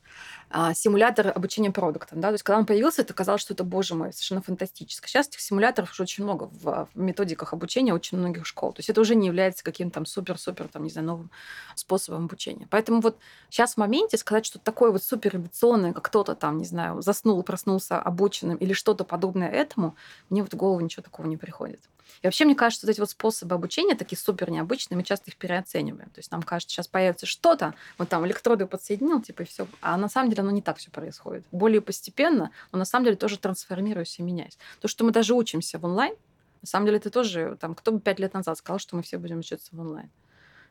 а, 0.51 0.74
симулятор 0.74 1.32
обучения 1.34 1.70
продуктом, 1.70 2.20
да, 2.20 2.28
то 2.28 2.34
есть 2.34 2.45
когда 2.45 2.59
он 2.59 2.66
появился, 2.66 3.03
это 3.03 3.14
казалось, 3.14 3.42
что 3.42 3.55
это, 3.55 3.64
боже 3.64 3.95
мой, 3.95 4.12
совершенно 4.12 4.42
фантастически. 4.42 5.09
Сейчас 5.09 5.28
этих 5.28 5.40
симуляторов 5.40 5.92
уже 5.92 6.03
очень 6.03 6.24
много 6.24 6.45
в, 6.45 6.88
в 6.95 6.99
методиках 6.99 7.53
обучения 7.53 7.92
очень 7.92 8.18
многих 8.18 8.47
школ. 8.47 8.72
То 8.72 8.80
есть 8.80 8.90
это 8.90 9.01
уже 9.01 9.14
не 9.14 9.26
является 9.26 9.64
каким-то 9.64 9.95
там 9.95 10.07
супер-супер, 10.07 10.68
там, 10.68 10.84
не 10.84 10.90
знаю, 10.90 11.07
новым 11.07 11.30
способом 11.74 12.24
обучения. 12.24 12.66
Поэтому 12.70 13.01
вот 13.01 13.18
сейчас 13.51 13.74
в 13.74 13.76
моменте 13.78 14.16
сказать, 14.16 14.47
что 14.47 14.59
такое 14.59 14.90
вот 14.90 15.03
супер 15.03 15.36
эволюционное, 15.36 15.92
как 15.92 16.05
кто-то 16.05 16.34
там, 16.34 16.59
не 16.59 16.64
знаю, 16.64 17.03
заснул, 17.03 17.42
проснулся 17.42 18.01
обученным 18.01 18.57
или 18.57 18.72
что-то 18.72 19.05
подобное 19.05 19.51
этому, 19.51 19.97
мне 20.30 20.42
вот 20.42 20.53
в 20.53 20.57
голову 20.57 20.80
ничего 20.85 21.03
такого 21.03 21.26
не 21.26 21.37
приходит. 21.37 21.80
И 22.22 22.26
вообще, 22.26 22.45
мне 22.45 22.55
кажется, 22.55 22.87
вот 22.87 22.93
эти 22.93 23.01
вот 23.01 23.11
способы 23.11 23.55
обучения 23.55 23.95
такие 23.95 24.18
супер 24.18 24.51
необычные, 24.51 24.97
мы 24.97 25.05
часто 25.05 25.30
их 25.30 25.37
переоцениваем. 25.37 26.09
То 26.11 26.18
есть 26.18 26.30
нам 26.30 26.43
кажется, 26.43 26.74
сейчас 26.74 26.89
появится 26.89 27.26
что-то, 27.26 27.74
вот 27.99 28.09
там 28.09 28.26
электроды 28.26 28.66
подсоединил, 28.66 29.20
типа, 29.20 29.43
и 29.43 29.45
все. 29.45 29.66
А 29.80 29.97
на 29.97 30.09
самом 30.09 30.30
деле 30.30 30.43
оно 30.43 30.51
не 30.51 30.62
так 30.62 30.78
все 30.78 30.91
происходит. 30.91 31.45
Более 31.51 31.80
постепенно, 31.80 32.51
но 32.72 32.78
на 32.78 32.85
самом 32.85 33.05
деле 33.07 33.16
тоже 33.16 33.39
трансформируясь 33.39 34.18
и 34.18 34.22
меняясь. 34.22 34.59
То, 34.80 34.89
что 34.89 35.05
мы 35.05 35.11
даже 35.11 35.35
учимся 35.35 35.78
в 35.78 35.85
онлайн, 35.85 36.14
на 36.62 36.66
самом 36.66 36.87
деле 36.87 36.99
это 36.99 37.11
тоже, 37.11 37.57
там, 37.61 37.74
кто 37.74 37.93
бы 37.93 38.01
пять 38.01 38.18
лет 38.18 38.32
назад 38.32 38.57
сказал, 38.57 38.78
что 38.78 38.97
мы 38.97 39.03
все 39.03 39.18
будем 39.18 39.41
учиться 39.41 39.68
в 39.72 39.80
онлайн 39.80 40.11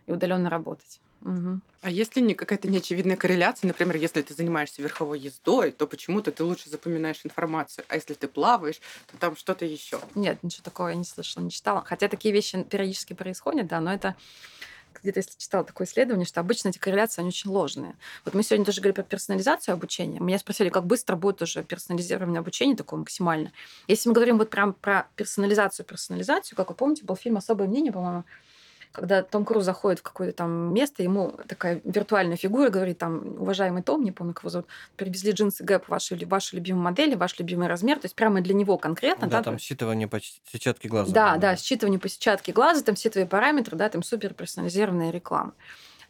и 0.07 0.11
удаленно 0.11 0.49
работать. 0.49 0.99
Угу. 1.24 1.59
А 1.82 1.89
если 1.89 2.19
не 2.19 2.34
какая-то 2.34 2.67
неочевидная 2.67 3.15
корреляция, 3.15 3.67
например, 3.67 3.95
если 3.95 4.21
ты 4.21 4.34
занимаешься 4.34 4.82
верховой 4.82 5.19
ездой, 5.19 5.71
то 5.71 5.88
почему-то 5.88 6.32
ты 6.32 6.43
лучше 6.43 6.69
запоминаешь 6.69 7.21
информацию, 7.24 7.86
а 7.88 7.95
если 7.95 8.13
ты 8.13 8.28
плаваешь, 8.28 8.80
то 9.11 9.17
там 9.17 9.36
что-то 9.36 9.65
еще. 9.65 9.99
Нет, 10.15 10.43
ничего 10.43 10.63
такого 10.63 10.89
я 10.89 10.95
не 10.95 11.05
слышала, 11.05 11.43
не 11.43 11.51
читала. 11.51 11.84
Хотя 11.86 12.07
такие 12.09 12.34
вещи 12.34 12.61
периодически 12.63 13.13
происходят, 13.13 13.67
да, 13.67 13.80
но 13.80 13.93
это 13.93 14.15
где-то 15.01 15.19
если 15.19 15.38
читала 15.38 15.63
такое 15.63 15.88
исследование, 15.88 16.26
что 16.26 16.39
обычно 16.39 16.69
эти 16.69 16.78
корреляции, 16.78 17.21
они 17.21 17.30
очень 17.30 17.49
ложные. 17.49 17.95
Вот 18.26 18.34
мы 18.34 18.43
сегодня 18.43 18.65
тоже 18.65 18.80
говорили 18.80 18.95
про 18.95 19.03
персонализацию 19.03 19.74
обучения. 19.74 20.19
Меня 20.19 20.39
спросили, 20.39 20.69
как 20.69 20.86
быстро 20.86 21.15
будет 21.15 21.41
уже 21.41 21.63
персонализирование 21.63 22.39
обучения 22.39 22.76
такое 22.76 22.99
максимально. 22.99 23.51
Если 23.88 24.07
мы 24.09 24.15
говорим 24.15 24.38
вот 24.38 24.49
прям 24.49 24.74
про 24.74 25.07
персонализацию, 25.15 25.86
персонализацию, 25.86 26.55
как 26.55 26.69
вы 26.69 26.76
помните, 26.76 27.03
был 27.03 27.15
фильм 27.15 27.38
«Особое 27.38 27.67
мнение», 27.67 27.91
по-моему, 27.91 28.24
когда 28.93 29.23
Том 29.23 29.43
Круз 29.43 29.65
заходит 29.65 29.99
в 29.99 30.03
какое-то 30.03 30.37
там 30.37 30.71
место, 30.73 31.01
ему 31.01 31.33
такая 31.47 31.81
виртуальная 31.83 32.37
фигура 32.37 32.69
говорит, 32.69 32.99
там, 32.99 33.41
уважаемый 33.41 33.81
Том, 33.81 34.03
не 34.03 34.11
помню, 34.11 34.33
как 34.33 34.43
его 34.43 34.51
зовут, 34.51 34.67
привезли 34.95 35.31
джинсы 35.31 35.63
Гэп, 35.63 35.89
ваши, 35.89 36.15
ваши 36.27 36.55
любимые 36.55 36.83
модели, 36.83 37.15
ваш 37.15 37.37
любимый 37.39 37.67
размер, 37.67 37.97
то 37.97 38.05
есть 38.05 38.15
прямо 38.15 38.39
для 38.41 38.53
него 38.53 38.77
конкретно. 38.77 39.27
Да, 39.27 39.37
да 39.39 39.43
там 39.43 39.55
считывание 39.55 40.07
по 40.07 40.19
сетчатке 40.21 40.87
глаза. 40.87 41.11
Да, 41.11 41.37
да, 41.37 41.55
считывание 41.55 41.99
по 41.99 42.07
сетчатке 42.07 42.53
глаза, 42.53 42.83
там 42.83 42.93
все 42.93 43.09
твои 43.09 43.25
параметры, 43.25 43.75
да, 43.75 43.89
там 43.89 44.03
супер 44.03 44.35
персонализированная 44.35 45.09
реклама. 45.09 45.53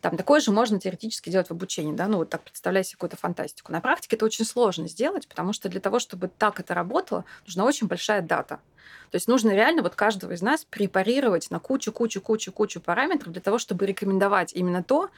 Там 0.04 0.18
такое 0.18 0.42
же 0.42 0.52
можно 0.52 0.82
теоретически 0.82 1.30
делать 1.30 1.48
в 1.48 1.52
обучении, 1.52 1.94
да, 1.94 2.08
ну 2.08 2.18
вот 2.18 2.30
так 2.30 2.44
представляй 2.44 2.84
себе 2.84 2.96
какую-то 2.96 3.16
фантастику. 3.16 3.72
На 3.72 3.80
практике 3.80 4.18
это 4.18 4.26
очень 4.26 4.44
сложно 4.44 4.90
сделать, 4.90 5.30
потому 5.30 5.54
что 5.54 5.70
для 5.70 5.80
того, 5.80 6.00
чтобы 6.00 6.28
так 6.28 6.60
это 6.60 6.74
работало, 6.74 7.24
нужна 7.46 7.64
очень 7.64 7.88
большая 7.88 8.22
дата. 8.22 8.60
То 9.12 9.16
есть 9.16 9.30
нужно 9.30 9.52
реально 9.52 9.82
вот 9.82 9.96
каждого 9.96 10.34
из 10.34 10.42
нас 10.42 10.66
препарировать 10.66 11.50
на 11.52 11.60
кучу-кучу-кучу-кучу 11.60 12.82
параметров 12.82 13.32
для 13.32 13.42
того, 13.42 13.58
чтобы 13.60 13.86
рекомендовать 13.86 14.52
именно 14.52 14.84
то, 14.84 15.10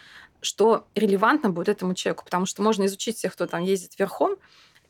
что 0.42 0.86
релевантно 0.94 1.50
будет 1.50 1.70
этому 1.70 1.96
человеку. 1.96 2.24
Потому 2.24 2.46
что 2.46 2.62
можно 2.62 2.86
изучить 2.86 3.18
всех, 3.18 3.34
кто 3.34 3.48
там 3.48 3.64
ездит 3.64 3.98
верхом, 3.98 4.36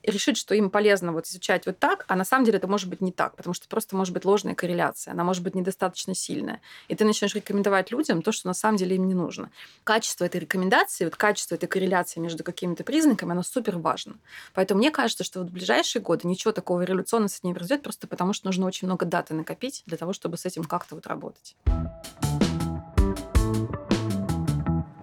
решить, 0.06 0.38
что 0.38 0.56
им 0.56 0.70
полезно 0.70 1.12
вот 1.12 1.28
изучать 1.28 1.66
вот 1.66 1.80
так, 1.80 2.06
а 2.08 2.16
на 2.16 2.26
самом 2.26 2.46
деле 2.46 2.58
это 2.58 2.68
может 2.68 2.90
быть 2.90 3.02
не 3.02 3.12
так, 3.12 3.36
потому 3.36 3.54
что 3.54 3.68
просто 3.68 3.96
может 3.96 4.14
быть 4.14 4.26
ложная 4.26 4.56
корреляция, 4.56 5.12
она 5.12 5.24
может 5.24 5.44
быть 5.44 5.56
недостаточно 5.56 6.16
сильная. 6.16 6.62
И 6.88 6.96
ты 6.96 7.06
начнешь 7.06 7.36
рекомендовать 7.36 7.92
людям 7.92 8.22
то, 8.22 8.32
что 8.32 8.48
на 8.48 8.54
самом 8.54 8.78
деле 8.78 8.96
им 8.96 9.08
не 9.08 9.14
нужно. 9.14 9.52
Качество 9.84 10.26
этой 10.26 10.42
рекомендации, 10.42 11.06
вот 11.06 11.16
качество 11.16 11.56
этой 11.56 11.68
корреляции 11.68 12.20
между 12.20 12.44
какими-то 12.44 12.84
признаками, 12.84 13.32
оно 13.32 13.44
супер 13.44 13.78
важно. 13.78 14.16
Поэтому 14.54 14.80
мне 14.80 14.92
кажется, 14.92 15.24
что 15.24 15.40
вот 15.40 15.50
в 15.50 15.54
ближайшие 15.54 16.02
годы 16.02 16.28
ничего 16.28 16.52
такого 16.52 16.82
революционного 16.82 17.30
с 17.30 17.40
этим 17.40 17.50
не 17.50 17.54
произойдет, 17.56 17.84
просто 17.84 18.08
потому 18.08 18.34
что 18.34 18.48
нужно 18.48 18.66
очень 18.66 18.88
много 18.88 19.06
даты 19.06 19.34
накопить 19.34 19.84
для 19.86 19.98
того, 19.98 20.14
чтобы 20.14 20.38
с 20.38 20.46
этим 20.46 20.64
как-то 20.64 20.96
вот 20.96 21.08
работать. 21.08 21.56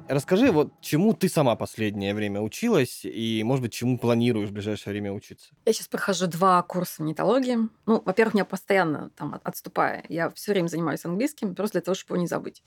Расскажи, 0.09 0.50
вот 0.50 0.72
чему 0.80 1.14
ты 1.14 1.28
сама 1.28 1.57
последнее 1.57 2.14
время 2.14 2.40
училась 2.40 3.05
и, 3.05 3.42
может 3.44 3.62
быть, 3.62 3.72
чему 3.72 3.98
планируешь 3.98 4.50
в 4.50 4.53
ближайшее 4.53 4.92
время 4.92 5.12
учиться? 5.12 5.53
Я 5.64 5.72
сейчас 5.72 5.88
прохожу 5.88 6.26
два 6.26 6.62
курса 6.62 7.03
нетологии. 7.03 7.59
Ну, 7.86 8.03
во-первых, 8.05 8.34
меня 8.34 8.44
постоянно 8.44 9.11
там 9.16 9.40
отступая. 9.42 10.05
Я 10.09 10.30
все 10.30 10.53
время 10.53 10.68
занимаюсь 10.68 11.05
английским, 11.05 11.55
просто 11.55 11.78
для 11.78 11.82
того, 11.82 11.94
чтобы 11.94 12.16
его 12.16 12.22
не 12.22 12.26
забыть. 12.26 12.62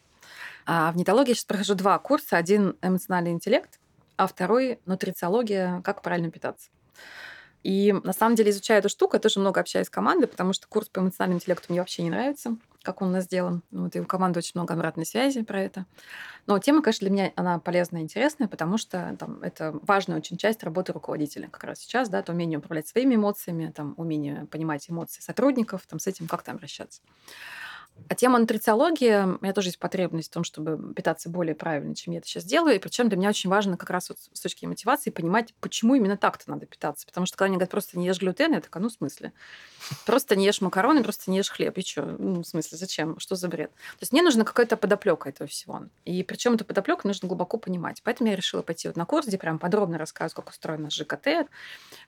А 0.65 0.91
в 0.91 0.97
нетологии 0.97 1.29
я 1.29 1.35
сейчас 1.35 1.45
прохожу 1.45 1.75
два 1.75 1.99
курса. 1.99 2.37
Один 2.37 2.77
эмоциональный 2.81 3.31
интеллект, 3.31 3.79
а 4.17 4.27
второй 4.27 4.79
нутрициология, 4.85 5.81
как 5.81 6.01
правильно 6.01 6.31
питаться. 6.31 6.69
И 7.65 7.93
на 8.03 8.13
самом 8.13 8.35
деле, 8.35 8.51
изучая 8.51 8.77
эту 8.77 8.89
штуку, 8.89 9.15
я 9.15 9.19
тоже 9.19 9.39
много 9.39 9.59
общаюсь 9.59 9.87
с 9.87 9.89
командой, 9.89 10.27
потому 10.27 10.53
что 10.53 10.67
курс 10.67 10.87
по 10.87 10.99
эмоциональному 10.99 11.39
интеллекту 11.39 11.65
мне 11.69 11.79
вообще 11.79 12.03
не 12.03 12.11
нравится 12.11 12.57
как 12.83 13.01
он 13.01 13.07
у 13.07 13.11
нас 13.13 13.23
сделан. 13.23 13.63
Вот, 13.71 13.95
и 13.95 13.99
у 13.99 14.05
команды 14.05 14.37
очень 14.37 14.51
много 14.53 14.75
обратной 14.75 15.07
связи 15.07 15.41
про 15.41 15.59
это. 15.59 15.87
Но 16.45 16.59
тема, 16.59 16.83
конечно, 16.83 17.07
для 17.07 17.09
меня 17.09 17.33
она 17.35 17.57
полезная 17.57 18.01
и 18.01 18.03
интересная, 18.03 18.47
потому 18.47 18.77
что 18.77 19.15
там, 19.19 19.41
это 19.41 19.71
важная 19.81 20.17
очень 20.17 20.37
часть 20.37 20.63
работы 20.63 20.93
руководителя 20.93 21.49
как 21.49 21.63
раз 21.63 21.79
сейчас, 21.79 22.09
да, 22.09 22.21
то 22.21 22.31
умение 22.31 22.59
управлять 22.59 22.87
своими 22.87 23.15
эмоциями, 23.15 23.73
там, 23.75 23.95
умение 23.97 24.45
понимать 24.51 24.87
эмоции 24.87 25.21
сотрудников, 25.21 25.81
там, 25.87 25.97
с 25.97 26.05
этим 26.05 26.27
как 26.27 26.43
там 26.43 26.57
обращаться. 26.57 27.01
А 28.07 28.13
тема 28.15 28.37
нутрициологии, 28.37 29.23
у 29.23 29.39
меня 29.41 29.53
тоже 29.53 29.69
есть 29.69 29.79
потребность 29.79 30.29
в 30.29 30.33
том, 30.33 30.43
чтобы 30.43 30.93
питаться 30.93 31.29
более 31.29 31.55
правильно, 31.55 31.95
чем 31.95 32.13
я 32.13 32.19
это 32.19 32.27
сейчас 32.27 32.43
делаю. 32.43 32.75
И 32.75 32.79
причем 32.79 33.09
для 33.09 33.17
меня 33.17 33.29
очень 33.29 33.49
важно 33.49 33.77
как 33.77 33.89
раз 33.89 34.09
вот 34.09 34.19
с 34.31 34.39
точки 34.39 34.65
мотивации 34.65 35.09
понимать, 35.09 35.53
почему 35.59 35.95
именно 35.95 36.17
так-то 36.17 36.49
надо 36.51 36.65
питаться. 36.67 37.07
Потому 37.07 37.25
что 37.25 37.35
когда 37.37 37.45
они 37.47 37.55
говорят, 37.55 37.71
просто 37.71 37.97
не 37.97 38.05
ешь 38.05 38.19
глютен, 38.19 38.53
я 38.53 38.61
такая, 38.61 38.83
ну, 38.83 38.89
в 38.89 38.93
смысле? 38.93 39.33
Просто 40.05 40.35
не 40.35 40.45
ешь 40.45 40.61
макароны, 40.61 41.03
просто 41.03 41.31
не 41.31 41.37
ешь 41.37 41.49
хлеб. 41.49 41.77
И 41.77 41.81
что? 41.81 42.03
Ну, 42.03 42.41
в 42.41 42.47
смысле, 42.47 42.77
зачем? 42.77 43.19
Что 43.19 43.35
за 43.35 43.47
бред? 43.47 43.71
То 43.71 44.01
есть 44.01 44.11
мне 44.11 44.21
нужна 44.21 44.43
какая-то 44.43 44.77
подоплека 44.77 45.29
этого 45.29 45.47
всего. 45.47 45.83
И 46.05 46.21
причем 46.23 46.53
эту 46.53 46.65
подоплеку 46.65 47.07
нужно 47.07 47.27
глубоко 47.27 47.57
понимать. 47.57 48.01
Поэтому 48.03 48.29
я 48.29 48.35
решила 48.35 48.61
пойти 48.61 48.87
вот 48.87 48.97
на 48.97 49.05
курс, 49.05 49.25
где 49.27 49.37
прям 49.37 49.57
подробно 49.57 49.97
рассказывают, 49.97 50.35
как 50.35 50.49
устроено 50.49 50.89
ЖКТ, 50.91 51.49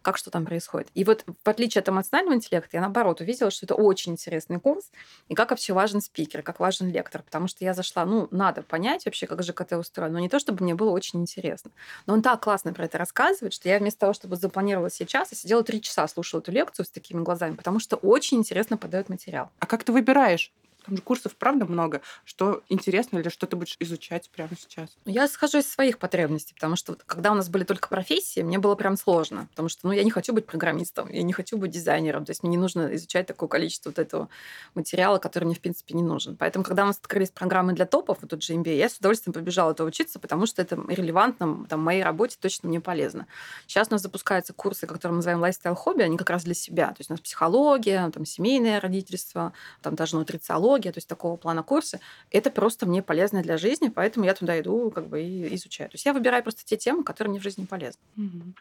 как 0.01 0.17
что 0.17 0.29
там 0.31 0.45
происходит. 0.45 0.89
И 0.93 1.03
вот 1.03 1.23
в 1.25 1.49
отличие 1.49 1.81
от 1.81 1.89
эмоционального 1.89 2.35
интеллекта, 2.35 2.77
я 2.77 2.81
наоборот 2.81 3.21
увидела, 3.21 3.49
что 3.51 3.65
это 3.65 3.75
очень 3.75 4.13
интересный 4.13 4.59
курс, 4.59 4.91
и 5.27 5.33
как 5.33 5.51
вообще 5.51 5.73
важен 5.77 6.01
спикер, 6.01 6.41
как 6.41 6.59
важен 6.59 6.89
лектор, 6.89 7.21
потому 7.21 7.47
что 7.47 7.63
я 7.63 7.75
зашла, 7.75 8.03
ну, 8.03 8.27
надо 8.31 8.63
понять 8.63 9.05
вообще, 9.05 9.27
как 9.27 9.43
ЖКТ 9.43 9.73
устроен, 9.73 10.11
но 10.11 10.19
не 10.19 10.27
то, 10.27 10.39
чтобы 10.39 10.63
мне 10.63 10.73
было 10.73 10.89
очень 10.89 11.21
интересно. 11.21 11.69
Но 12.07 12.15
он 12.15 12.23
так 12.23 12.41
классно 12.41 12.73
про 12.73 12.85
это 12.85 12.97
рассказывает, 12.97 13.53
что 13.53 13.69
я 13.69 13.77
вместо 13.77 13.99
того, 13.99 14.13
чтобы 14.13 14.37
запланировала 14.37 14.89
сейчас, 14.89 15.31
я 15.31 15.37
сидела 15.37 15.63
три 15.63 15.79
часа, 15.79 16.07
слушала 16.07 16.41
эту 16.41 16.51
лекцию 16.51 16.87
с 16.87 16.89
такими 16.89 17.21
глазами, 17.21 17.53
потому 17.55 17.79
что 17.79 17.95
очень 17.97 18.37
интересно 18.37 18.75
подает 18.77 19.07
материал. 19.07 19.51
А 19.59 19.67
как 19.67 19.83
ты 19.83 19.91
выбираешь? 19.91 20.51
Там 20.87 20.95
же 20.95 21.03
курсов, 21.03 21.35
правда, 21.35 21.65
много. 21.65 22.01
Что 22.23 22.63
интересно 22.69 23.17
или 23.17 23.29
что 23.29 23.45
ты 23.45 23.57
будешь 23.57 23.75
изучать 23.79 24.29
прямо 24.29 24.51
сейчас? 24.57 24.89
Я 25.05 25.27
схожу 25.27 25.59
из 25.59 25.69
своих 25.69 25.99
потребностей, 25.99 26.53
потому 26.53 26.77
что 26.77 26.93
вот, 26.93 27.03
когда 27.05 27.31
у 27.31 27.35
нас 27.35 27.49
были 27.49 27.65
только 27.65 27.89
профессии, 27.89 28.39
мне 28.39 28.57
было 28.57 28.75
прям 28.75 28.95
сложно, 28.95 29.47
потому 29.51 29.67
что 29.67 29.87
ну, 29.87 29.93
я 29.93 30.03
не 30.03 30.11
хочу 30.11 30.33
быть 30.33 30.45
программистом, 30.45 31.11
я 31.11 31.23
не 31.23 31.33
хочу 31.33 31.57
быть 31.57 31.71
дизайнером, 31.71 32.23
то 32.23 32.31
есть 32.31 32.41
мне 32.43 32.51
не 32.51 32.57
нужно 32.57 32.95
изучать 32.95 33.27
такое 33.27 33.49
количество 33.49 33.89
вот 33.89 33.99
этого 33.99 34.29
материала, 34.75 35.17
который 35.17 35.45
мне, 35.45 35.55
в 35.55 35.59
принципе, 35.59 35.93
не 35.93 36.03
нужен. 36.03 36.37
Поэтому, 36.37 36.63
когда 36.63 36.83
у 36.83 36.87
нас 36.87 36.97
открылись 36.97 37.31
программы 37.31 37.73
для 37.73 37.85
топов, 37.85 38.19
вот 38.21 38.29
тут 38.29 38.43
же 38.43 38.53
MBA, 38.53 38.77
я 38.77 38.87
с 38.87 38.97
удовольствием 38.97 39.33
побежала 39.33 39.71
это 39.71 39.83
учиться, 39.83 40.19
потому 40.19 40.45
что 40.45 40.61
это 40.61 40.79
релевантно 40.87 41.65
там, 41.69 41.81
моей 41.81 42.03
работе 42.03 42.37
точно 42.39 42.69
мне 42.69 42.79
полезно. 42.79 43.27
Сейчас 43.65 43.89
у 43.89 43.93
нас 43.93 44.01
запускаются 44.01 44.53
курсы, 44.53 44.87
которые 44.87 45.11
мы 45.11 45.17
называем 45.17 45.41
лайфстайл-хобби, 45.41 46.01
они 46.01 46.17
как 46.17 46.29
раз 46.29 46.43
для 46.43 46.53
себя. 46.53 46.87
То 46.87 46.97
есть 46.99 47.09
у 47.09 47.13
нас 47.13 47.19
психология, 47.19 48.09
там, 48.11 48.25
семейное 48.25 48.79
родительство, 48.79 49.53
там 49.81 49.95
даже 49.95 50.15
нутрициология, 50.15 50.76
психология, 50.77 50.91
то 50.91 50.97
есть 50.97 51.07
такого 51.07 51.37
плана 51.37 51.63
курсы, 51.63 51.99
это 52.31 52.51
просто 52.51 52.85
мне 52.85 53.01
полезно 53.01 53.41
для 53.41 53.57
жизни, 53.57 53.89
поэтому 53.89 54.25
я 54.25 54.33
туда 54.33 54.59
иду 54.59 54.91
как 54.91 55.07
бы 55.07 55.21
и 55.21 55.55
изучаю. 55.55 55.89
То 55.89 55.95
есть 55.95 56.05
я 56.05 56.13
выбираю 56.13 56.43
просто 56.43 56.63
те 56.65 56.77
темы, 56.77 57.03
которые 57.03 57.31
мне 57.31 57.39
в 57.39 57.43
жизни 57.43 57.65
полезны. 57.65 58.01
Угу. 58.17 58.53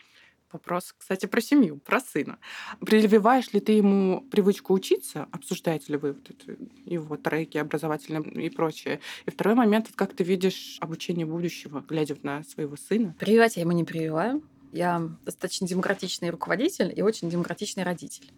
Вопрос, 0.53 0.95
кстати, 0.97 1.27
про 1.27 1.41
семью, 1.41 1.79
про 1.79 2.01
сына. 2.01 2.39
Прививаешь 2.81 3.53
ли 3.53 3.61
ты 3.61 3.73
ему 3.73 4.23
привычку 4.31 4.75
учиться? 4.75 5.27
Обсуждаете 5.33 5.93
ли 5.93 5.99
вы 5.99 6.13
вот 6.13 6.31
это, 6.31 6.57
его 6.87 7.17
треки 7.17 7.59
образовательные 7.59 8.47
и 8.47 8.51
прочее? 8.51 9.01
И 9.27 9.31
второй 9.31 9.55
момент, 9.55 9.89
как 9.95 10.15
ты 10.15 10.25
видишь 10.25 10.79
обучение 10.81 11.27
будущего, 11.27 11.85
глядя 11.89 12.17
на 12.23 12.45
своего 12.45 12.77
сына? 12.77 13.15
Прививать 13.19 13.57
я 13.57 13.63
ему 13.63 13.73
не 13.73 13.85
прививаю. 13.85 14.43
Я 14.73 15.11
достаточно 15.25 15.67
демократичный 15.67 16.31
руководитель 16.31 16.93
и 16.95 17.03
очень 17.03 17.29
демократичный 17.29 17.83
родитель. 17.83 18.31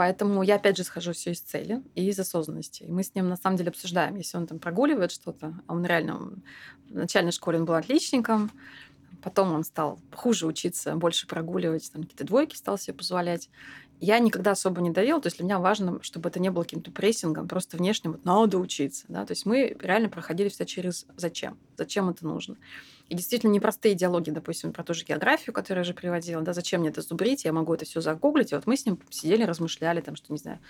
Поэтому 0.00 0.42
я 0.42 0.54
опять 0.54 0.78
же 0.78 0.84
схожу 0.84 1.12
все 1.12 1.32
из 1.32 1.42
цели 1.42 1.82
и 1.94 2.08
из 2.08 2.18
осознанности. 2.18 2.84
И 2.84 2.90
мы 2.90 3.02
с 3.02 3.14
ним 3.14 3.28
на 3.28 3.36
самом 3.36 3.58
деле 3.58 3.68
обсуждаем, 3.68 4.16
если 4.16 4.38
он 4.38 4.46
там 4.46 4.58
прогуливает 4.58 5.12
что-то, 5.12 5.52
а 5.66 5.74
он 5.74 5.84
реально 5.84 6.16
в 6.88 6.94
начальной 6.94 7.32
школе 7.32 7.58
он 7.58 7.66
был 7.66 7.74
отличником, 7.74 8.50
потом 9.22 9.52
он 9.52 9.62
стал 9.62 9.98
хуже 10.14 10.46
учиться, 10.46 10.94
больше 10.94 11.26
прогуливать, 11.26 11.92
там 11.92 12.04
какие-то 12.04 12.24
двойки 12.24 12.56
стал 12.56 12.78
себе 12.78 12.94
позволять. 12.96 13.50
Я 14.00 14.18
никогда 14.20 14.52
особо 14.52 14.80
не 14.80 14.88
давила, 14.88 15.20
то 15.20 15.26
есть 15.26 15.36
для 15.36 15.44
меня 15.44 15.58
важно, 15.58 16.02
чтобы 16.02 16.30
это 16.30 16.40
не 16.40 16.50
было 16.50 16.62
каким-то 16.62 16.90
прессингом, 16.90 17.46
просто 17.46 17.76
внешним, 17.76 18.12
вот 18.12 18.24
надо 18.24 18.56
учиться, 18.56 19.04
да, 19.08 19.26
то 19.26 19.32
есть 19.32 19.44
мы 19.44 19.76
реально 19.82 20.08
проходили 20.08 20.48
все 20.48 20.64
через 20.64 21.04
зачем, 21.18 21.58
зачем 21.76 22.08
это 22.08 22.24
нужно. 22.24 22.56
И 23.10 23.14
действительно 23.16 23.50
непростые 23.50 23.96
диалоги, 23.96 24.30
допустим, 24.30 24.72
про 24.72 24.84
ту 24.84 24.94
же 24.94 25.04
географию, 25.04 25.52
которую 25.52 25.80
я 25.80 25.84
же 25.84 25.94
приводила, 25.94 26.42
да, 26.42 26.52
зачем 26.52 26.80
мне 26.80 26.90
это 26.90 27.02
зубрить, 27.02 27.44
я 27.44 27.52
могу 27.52 27.74
это 27.74 27.84
все 27.84 28.00
загуглить. 28.00 28.52
И 28.52 28.54
вот 28.54 28.68
мы 28.68 28.76
с 28.76 28.86
ним 28.86 29.00
сидели, 29.10 29.42
размышляли, 29.42 30.00
там, 30.00 30.14
что, 30.14 30.32
не 30.32 30.38
знаю, 30.38 30.60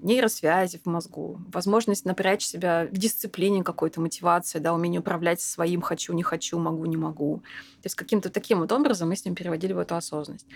нейросвязи 0.00 0.80
в 0.82 0.86
мозгу, 0.86 1.38
возможность 1.52 2.06
напрячь 2.06 2.42
себя 2.42 2.88
в 2.90 2.96
дисциплине 2.96 3.62
какой-то, 3.62 4.00
мотивации, 4.00 4.60
да, 4.60 4.72
умение 4.72 5.00
управлять 5.00 5.42
своим 5.42 5.82
«хочу, 5.82 6.14
не 6.14 6.22
хочу, 6.22 6.58
могу, 6.58 6.86
не 6.86 6.96
могу». 6.96 7.42
То 7.82 7.86
есть 7.86 7.96
каким-то 7.96 8.30
таким 8.30 8.60
вот 8.60 8.72
образом 8.72 9.10
мы 9.10 9.16
с 9.16 9.26
ним 9.26 9.34
переводили 9.34 9.74
в 9.74 9.78
эту 9.78 9.94
осознанность. 9.94 10.46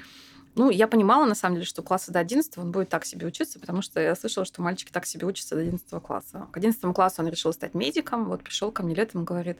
Ну, 0.54 0.70
я 0.70 0.88
понимала, 0.88 1.26
на 1.26 1.34
самом 1.34 1.56
деле, 1.56 1.66
что 1.66 1.82
класса 1.82 2.10
до 2.10 2.20
11 2.20 2.56
он 2.56 2.72
будет 2.72 2.88
так 2.88 3.04
себе 3.04 3.26
учиться, 3.26 3.60
потому 3.60 3.82
что 3.82 4.00
я 4.00 4.16
слышала, 4.16 4.46
что 4.46 4.62
мальчики 4.62 4.90
так 4.90 5.04
себе 5.06 5.26
учатся 5.26 5.54
до 5.54 5.60
11 5.60 5.88
класса. 6.02 6.46
К 6.50 6.56
11 6.56 6.82
классу 6.94 7.22
он 7.22 7.28
решил 7.28 7.52
стать 7.52 7.74
медиком, 7.74 8.24
вот 8.24 8.42
пришел 8.42 8.72
ко 8.72 8.82
мне 8.82 8.94
летом 8.94 9.22
и 9.22 9.24
говорит, 9.24 9.58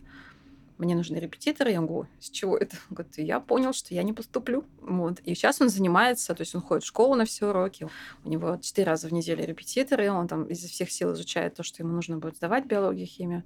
мне 0.79 0.95
нужны 0.95 1.17
репетиторы. 1.17 1.73
Я 1.73 1.81
говорю, 1.81 2.07
с 2.21 2.31
чего 2.31 2.57
это? 2.57 2.77
Он 2.89 2.97
говорит, 2.97 3.19
я 3.19 3.41
понял, 3.41 3.73
что 3.73 3.95
я 3.95 4.03
не 4.03 4.13
поступлю. 4.13 4.65
Вот. 4.81 5.21
И 5.21 5.35
сейчас 5.35 5.61
он 5.61 5.69
занимается, 5.69 6.35
то 6.35 6.41
есть 6.41 6.55
он 6.55 6.63
ходит 6.63 6.85
в 6.85 6.87
школу 6.87 7.15
на 7.15 7.25
все 7.25 7.49
уроки, 7.49 7.89
у 8.25 8.29
него 8.29 8.57
четыре 8.63 8.87
раза 8.87 9.09
в 9.09 9.13
неделю 9.13 9.45
репетиторы, 9.45 10.11
он 10.11 10.29
там 10.29 10.45
изо 10.45 10.69
всех 10.69 10.91
сил 10.91 11.13
изучает 11.13 11.55
то, 11.55 11.63
что 11.63 11.83
ему 11.83 11.93
нужно 11.93 12.19
будет 12.19 12.37
сдавать, 12.37 12.67
биологию, 12.67 13.07
химию. 13.07 13.43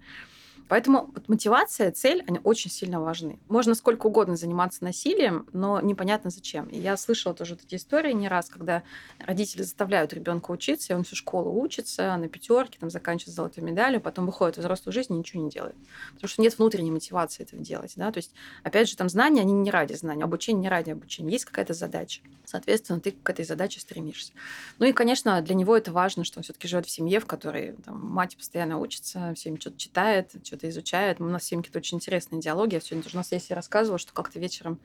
Поэтому 0.68 1.10
вот 1.14 1.28
мотивация, 1.28 1.90
цель, 1.92 2.24
они 2.26 2.40
очень 2.44 2.70
сильно 2.70 3.00
важны. 3.00 3.38
Можно 3.48 3.74
сколько 3.74 4.06
угодно 4.06 4.36
заниматься 4.36 4.84
насилием, 4.84 5.46
но 5.52 5.80
непонятно 5.80 6.30
зачем. 6.30 6.66
И 6.66 6.78
я 6.78 6.96
слышала 6.96 7.34
тоже 7.34 7.54
вот 7.54 7.64
эти 7.64 7.74
истории 7.74 8.12
не 8.12 8.28
раз, 8.28 8.48
когда 8.48 8.82
родители 9.18 9.62
заставляют 9.62 10.12
ребенка 10.12 10.50
учиться, 10.50 10.92
и 10.92 10.96
он 10.96 11.04
всю 11.04 11.16
школу 11.16 11.60
учится 11.60 12.16
на 12.16 12.28
пятерке, 12.28 12.78
там 12.78 12.90
заканчивает 12.90 13.34
золотой 13.34 13.62
медалью, 13.62 14.00
потом 14.00 14.26
выходит 14.26 14.56
в 14.56 14.60
взрослую 14.60 14.92
жизнь 14.92 15.12
и 15.12 15.16
ничего 15.16 15.42
не 15.42 15.50
делает. 15.50 15.76
Потому 16.14 16.28
что 16.28 16.42
нет 16.42 16.58
внутренней 16.58 16.90
мотивации 16.90 17.42
этого 17.42 17.62
делать. 17.62 17.92
Да? 17.96 18.10
То 18.12 18.18
есть, 18.18 18.32
опять 18.62 18.88
же, 18.88 18.96
там 18.96 19.08
знания, 19.08 19.40
они 19.40 19.52
не 19.52 19.70
ради 19.70 19.94
знания, 19.94 20.24
обучение 20.24 20.62
не 20.62 20.68
ради 20.68 20.90
обучения. 20.90 21.32
Есть 21.32 21.44
какая-то 21.44 21.74
задача. 21.74 22.22
Соответственно, 22.44 23.00
ты 23.00 23.12
к 23.12 23.30
этой 23.30 23.44
задаче 23.44 23.80
стремишься. 23.80 24.32
Ну 24.78 24.86
и, 24.86 24.92
конечно, 24.92 25.40
для 25.42 25.54
него 25.54 25.76
это 25.76 25.92
важно, 25.92 26.24
что 26.24 26.38
он 26.38 26.42
все-таки 26.42 26.68
живет 26.68 26.86
в 26.86 26.90
семье, 26.90 27.20
в 27.20 27.26
которой 27.26 27.74
там, 27.84 28.00
мать 28.00 28.36
постоянно 28.36 28.78
учится, 28.78 29.32
всем 29.34 29.58
что-то 29.58 29.78
читает, 29.78 30.30
что-то 30.52 30.68
изучает. 30.68 31.20
У 31.20 31.24
нас 31.24 31.42
в 31.42 31.46
семье 31.46 31.64
очень 31.74 31.96
интересные 31.96 32.40
диалоги. 32.40 32.74
Я 32.74 32.80
сегодня 32.80 33.02
тоже 33.02 33.16
на 33.16 33.24
сессии 33.24 33.54
рассказывала, 33.54 33.98
что 33.98 34.12
как-то 34.12 34.38
вечером 34.38 34.78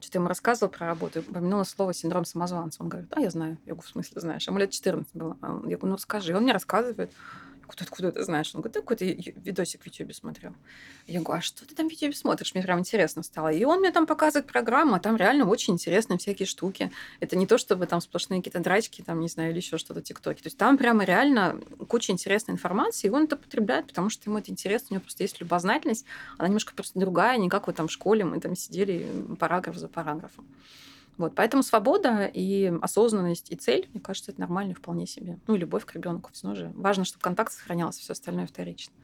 что-то 0.00 0.18
ему 0.18 0.28
рассказывал 0.28 0.70
про 0.70 0.86
работу, 0.86 1.18
и 1.18 1.22
упомянула 1.22 1.64
слово 1.64 1.92
синдром 1.92 2.24
самозванца. 2.24 2.82
Он 2.82 2.88
говорит, 2.88 3.10
а, 3.14 3.20
я 3.20 3.28
знаю. 3.30 3.58
Я 3.66 3.72
говорю, 3.72 3.82
в 3.82 3.90
смысле 3.90 4.20
знаешь? 4.20 4.46
Ему 4.46 4.58
лет 4.58 4.70
14 4.70 5.14
было. 5.14 5.36
Я 5.42 5.76
говорю, 5.76 5.86
ну 5.88 5.94
расскажи. 5.94 6.30
И 6.30 6.34
он 6.34 6.44
мне 6.44 6.52
рассказывает 6.52 7.12
откуда, 7.70 7.84
откуда 7.84 8.12
ты 8.12 8.24
знаешь? 8.24 8.50
Он 8.54 8.60
говорит, 8.60 8.74
да 8.74 8.80
какой-то 8.80 9.04
видосик 9.04 9.82
в 9.82 9.86
YouTube 9.86 10.14
смотрел. 10.14 10.54
Я 11.06 11.20
говорю, 11.20 11.38
а 11.38 11.42
что 11.42 11.66
ты 11.66 11.74
там 11.74 11.88
в 11.88 11.92
YouTube 11.92 12.14
смотришь? 12.14 12.54
Мне 12.54 12.62
прям 12.62 12.78
интересно 12.78 13.22
стало. 13.22 13.52
И 13.52 13.64
он 13.64 13.80
мне 13.80 13.90
там 13.90 14.06
показывает 14.06 14.46
программу, 14.46 14.94
а 14.94 15.00
там 15.00 15.16
реально 15.16 15.46
очень 15.48 15.74
интересные 15.74 16.18
всякие 16.18 16.46
штуки. 16.46 16.90
Это 17.20 17.36
не 17.36 17.46
то, 17.46 17.58
чтобы 17.58 17.86
там 17.86 18.00
сплошные 18.00 18.40
какие-то 18.40 18.60
драчки, 18.60 19.02
там, 19.02 19.20
не 19.20 19.28
знаю, 19.28 19.50
или 19.50 19.58
еще 19.58 19.78
что-то, 19.78 20.02
тиктоки. 20.02 20.42
То 20.42 20.46
есть 20.46 20.58
там 20.58 20.78
прямо 20.78 21.04
реально 21.04 21.60
куча 21.88 22.12
интересной 22.12 22.54
информации, 22.54 23.08
и 23.08 23.10
он 23.10 23.24
это 23.24 23.36
потребляет, 23.36 23.86
потому 23.86 24.10
что 24.10 24.28
ему 24.28 24.38
это 24.38 24.50
интересно, 24.50 24.88
у 24.90 24.94
него 24.94 25.02
просто 25.02 25.22
есть 25.22 25.40
любознательность, 25.40 26.04
она 26.38 26.48
немножко 26.48 26.74
просто 26.74 26.98
другая, 26.98 27.38
не 27.38 27.48
как 27.48 27.66
вот 27.66 27.76
там 27.76 27.88
в 27.88 27.92
школе 27.92 28.24
мы 28.24 28.40
там 28.40 28.56
сидели 28.56 29.06
параграф 29.38 29.76
за 29.76 29.88
параграфом. 29.88 30.46
Вот, 31.20 31.34
поэтому 31.34 31.62
свобода 31.62 32.24
и 32.24 32.72
осознанность 32.80 33.52
и 33.52 33.56
цель, 33.56 33.90
мне 33.92 34.00
кажется, 34.00 34.30
это 34.30 34.40
нормально 34.40 34.74
вполне 34.74 35.06
себе. 35.06 35.38
Ну 35.46 35.54
и 35.54 35.58
любовь 35.58 35.84
к 35.84 35.94
ребенку 35.94 36.30
все 36.32 36.54
же. 36.54 36.72
Важно, 36.74 37.04
чтобы 37.04 37.22
контакт 37.22 37.52
сохранялся, 37.52 38.00
все 38.00 38.12
остальное 38.12 38.46
вторично. 38.46 38.94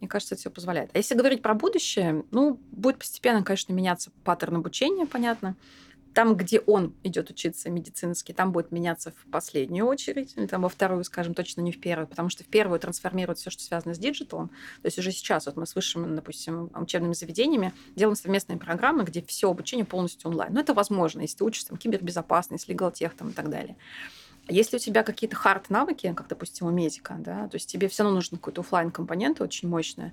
Мне 0.00 0.08
кажется, 0.08 0.34
это 0.34 0.40
все 0.40 0.50
позволяет. 0.50 0.90
А 0.94 0.98
если 0.98 1.14
говорить 1.14 1.42
про 1.42 1.52
будущее, 1.52 2.24
ну, 2.30 2.58
будет 2.70 2.98
постепенно, 2.98 3.44
конечно, 3.44 3.74
меняться 3.74 4.10
паттерн 4.24 4.56
обучения, 4.56 5.04
понятно 5.04 5.54
там, 6.14 6.36
где 6.36 6.60
он 6.60 6.94
идет 7.02 7.30
учиться 7.30 7.70
медицинский, 7.70 8.32
там 8.32 8.52
будет 8.52 8.72
меняться 8.72 9.12
в 9.12 9.30
последнюю 9.30 9.86
очередь, 9.86 10.34
или 10.36 10.46
там 10.46 10.62
во 10.62 10.68
вторую, 10.68 11.04
скажем, 11.04 11.34
точно 11.34 11.60
не 11.62 11.72
в 11.72 11.80
первую, 11.80 12.06
потому 12.06 12.28
что 12.28 12.44
в 12.44 12.46
первую 12.46 12.78
трансформирует 12.80 13.38
все, 13.38 13.50
что 13.50 13.62
связано 13.62 13.94
с 13.94 13.98
digital 13.98 14.33
ом. 14.33 14.48
То 14.48 14.86
есть 14.86 14.98
уже 14.98 15.12
сейчас 15.12 15.46
вот 15.46 15.56
мы 15.56 15.66
с 15.66 15.74
высшими, 15.74 16.14
допустим, 16.14 16.70
учебными 16.74 17.14
заведениями 17.14 17.72
делаем 17.96 18.16
совместные 18.16 18.58
программы, 18.58 19.04
где 19.04 19.22
все 19.22 19.50
обучение 19.50 19.84
полностью 19.84 20.30
онлайн. 20.30 20.52
Но 20.52 20.60
это 20.60 20.74
возможно, 20.74 21.20
если 21.20 21.38
ты 21.38 21.44
учишься 21.44 21.68
там, 21.68 21.78
кибербезопасность, 21.78 22.68
legaltech 22.68 23.14
там, 23.14 23.30
и 23.30 23.32
так 23.32 23.48
далее. 23.48 23.76
Если 24.48 24.76
у 24.76 24.80
тебя 24.80 25.04
какие-то 25.04 25.36
hard-навыки, 25.36 26.12
как, 26.16 26.26
допустим, 26.26 26.66
у 26.66 26.70
медика, 26.70 27.14
да, 27.18 27.46
то 27.46 27.54
есть 27.54 27.70
тебе 27.70 27.86
все 27.86 28.02
равно 28.02 28.16
нужен 28.16 28.38
какой-то 28.38 28.62
офлайн 28.62 28.90
компонент 28.90 29.40
очень 29.40 29.68
мощный, 29.68 30.12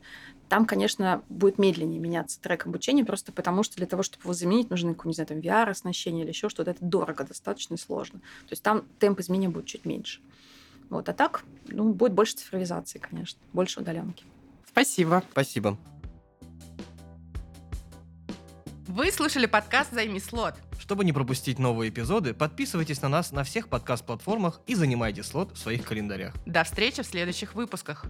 там, 0.49 0.65
конечно, 0.65 1.21
будет 1.29 1.59
медленнее 1.59 1.99
меняться 1.99 2.41
трек 2.41 2.65
обучения, 2.65 3.05
просто 3.05 3.31
потому 3.31 3.63
что 3.63 3.77
для 3.77 3.85
того, 3.85 4.03
чтобы 4.03 4.23
его 4.23 4.33
заменить, 4.33 4.69
нужно 4.69 4.93
какое-нибудь, 4.93 5.05
не 5.05 5.13
знаю, 5.13 5.27
там, 5.27 5.37
VR-оснащение 5.37 6.23
или 6.23 6.31
еще 6.31 6.49
что-то. 6.49 6.71
Это 6.71 6.83
дорого 6.83 7.23
достаточно 7.23 7.75
и 7.75 7.77
сложно. 7.77 8.19
То 8.19 8.51
есть 8.51 8.63
там 8.63 8.83
темп 8.97 9.19
изменения 9.19 9.49
будет 9.49 9.67
чуть 9.67 9.85
меньше. 9.85 10.19
Вот, 10.89 11.07
а 11.07 11.13
так, 11.13 11.43
ну, 11.67 11.93
будет 11.93 12.13
больше 12.13 12.35
цифровизации, 12.35 12.97
конечно, 12.97 13.39
больше 13.53 13.79
удаленки. 13.79 14.25
Спасибо. 14.67 15.23
Спасибо. 15.31 15.77
Вы 18.87 19.11
слушали 19.11 19.45
подкаст 19.45 19.93
«Займи 19.93 20.19
слот». 20.19 20.55
Чтобы 20.79 21.05
не 21.05 21.13
пропустить 21.13 21.59
новые 21.59 21.91
эпизоды, 21.91 22.33
подписывайтесь 22.33 23.03
на 23.03 23.09
нас 23.09 23.31
на 23.31 23.43
всех 23.43 23.67
подкаст-платформах 23.67 24.61
и 24.65 24.73
занимайте 24.73 25.21
слот 25.21 25.51
в 25.51 25.59
своих 25.59 25.85
календарях. 25.85 26.33
До 26.47 26.63
встречи 26.63 27.03
в 27.03 27.05
следующих 27.05 27.53
выпусках. 27.53 28.07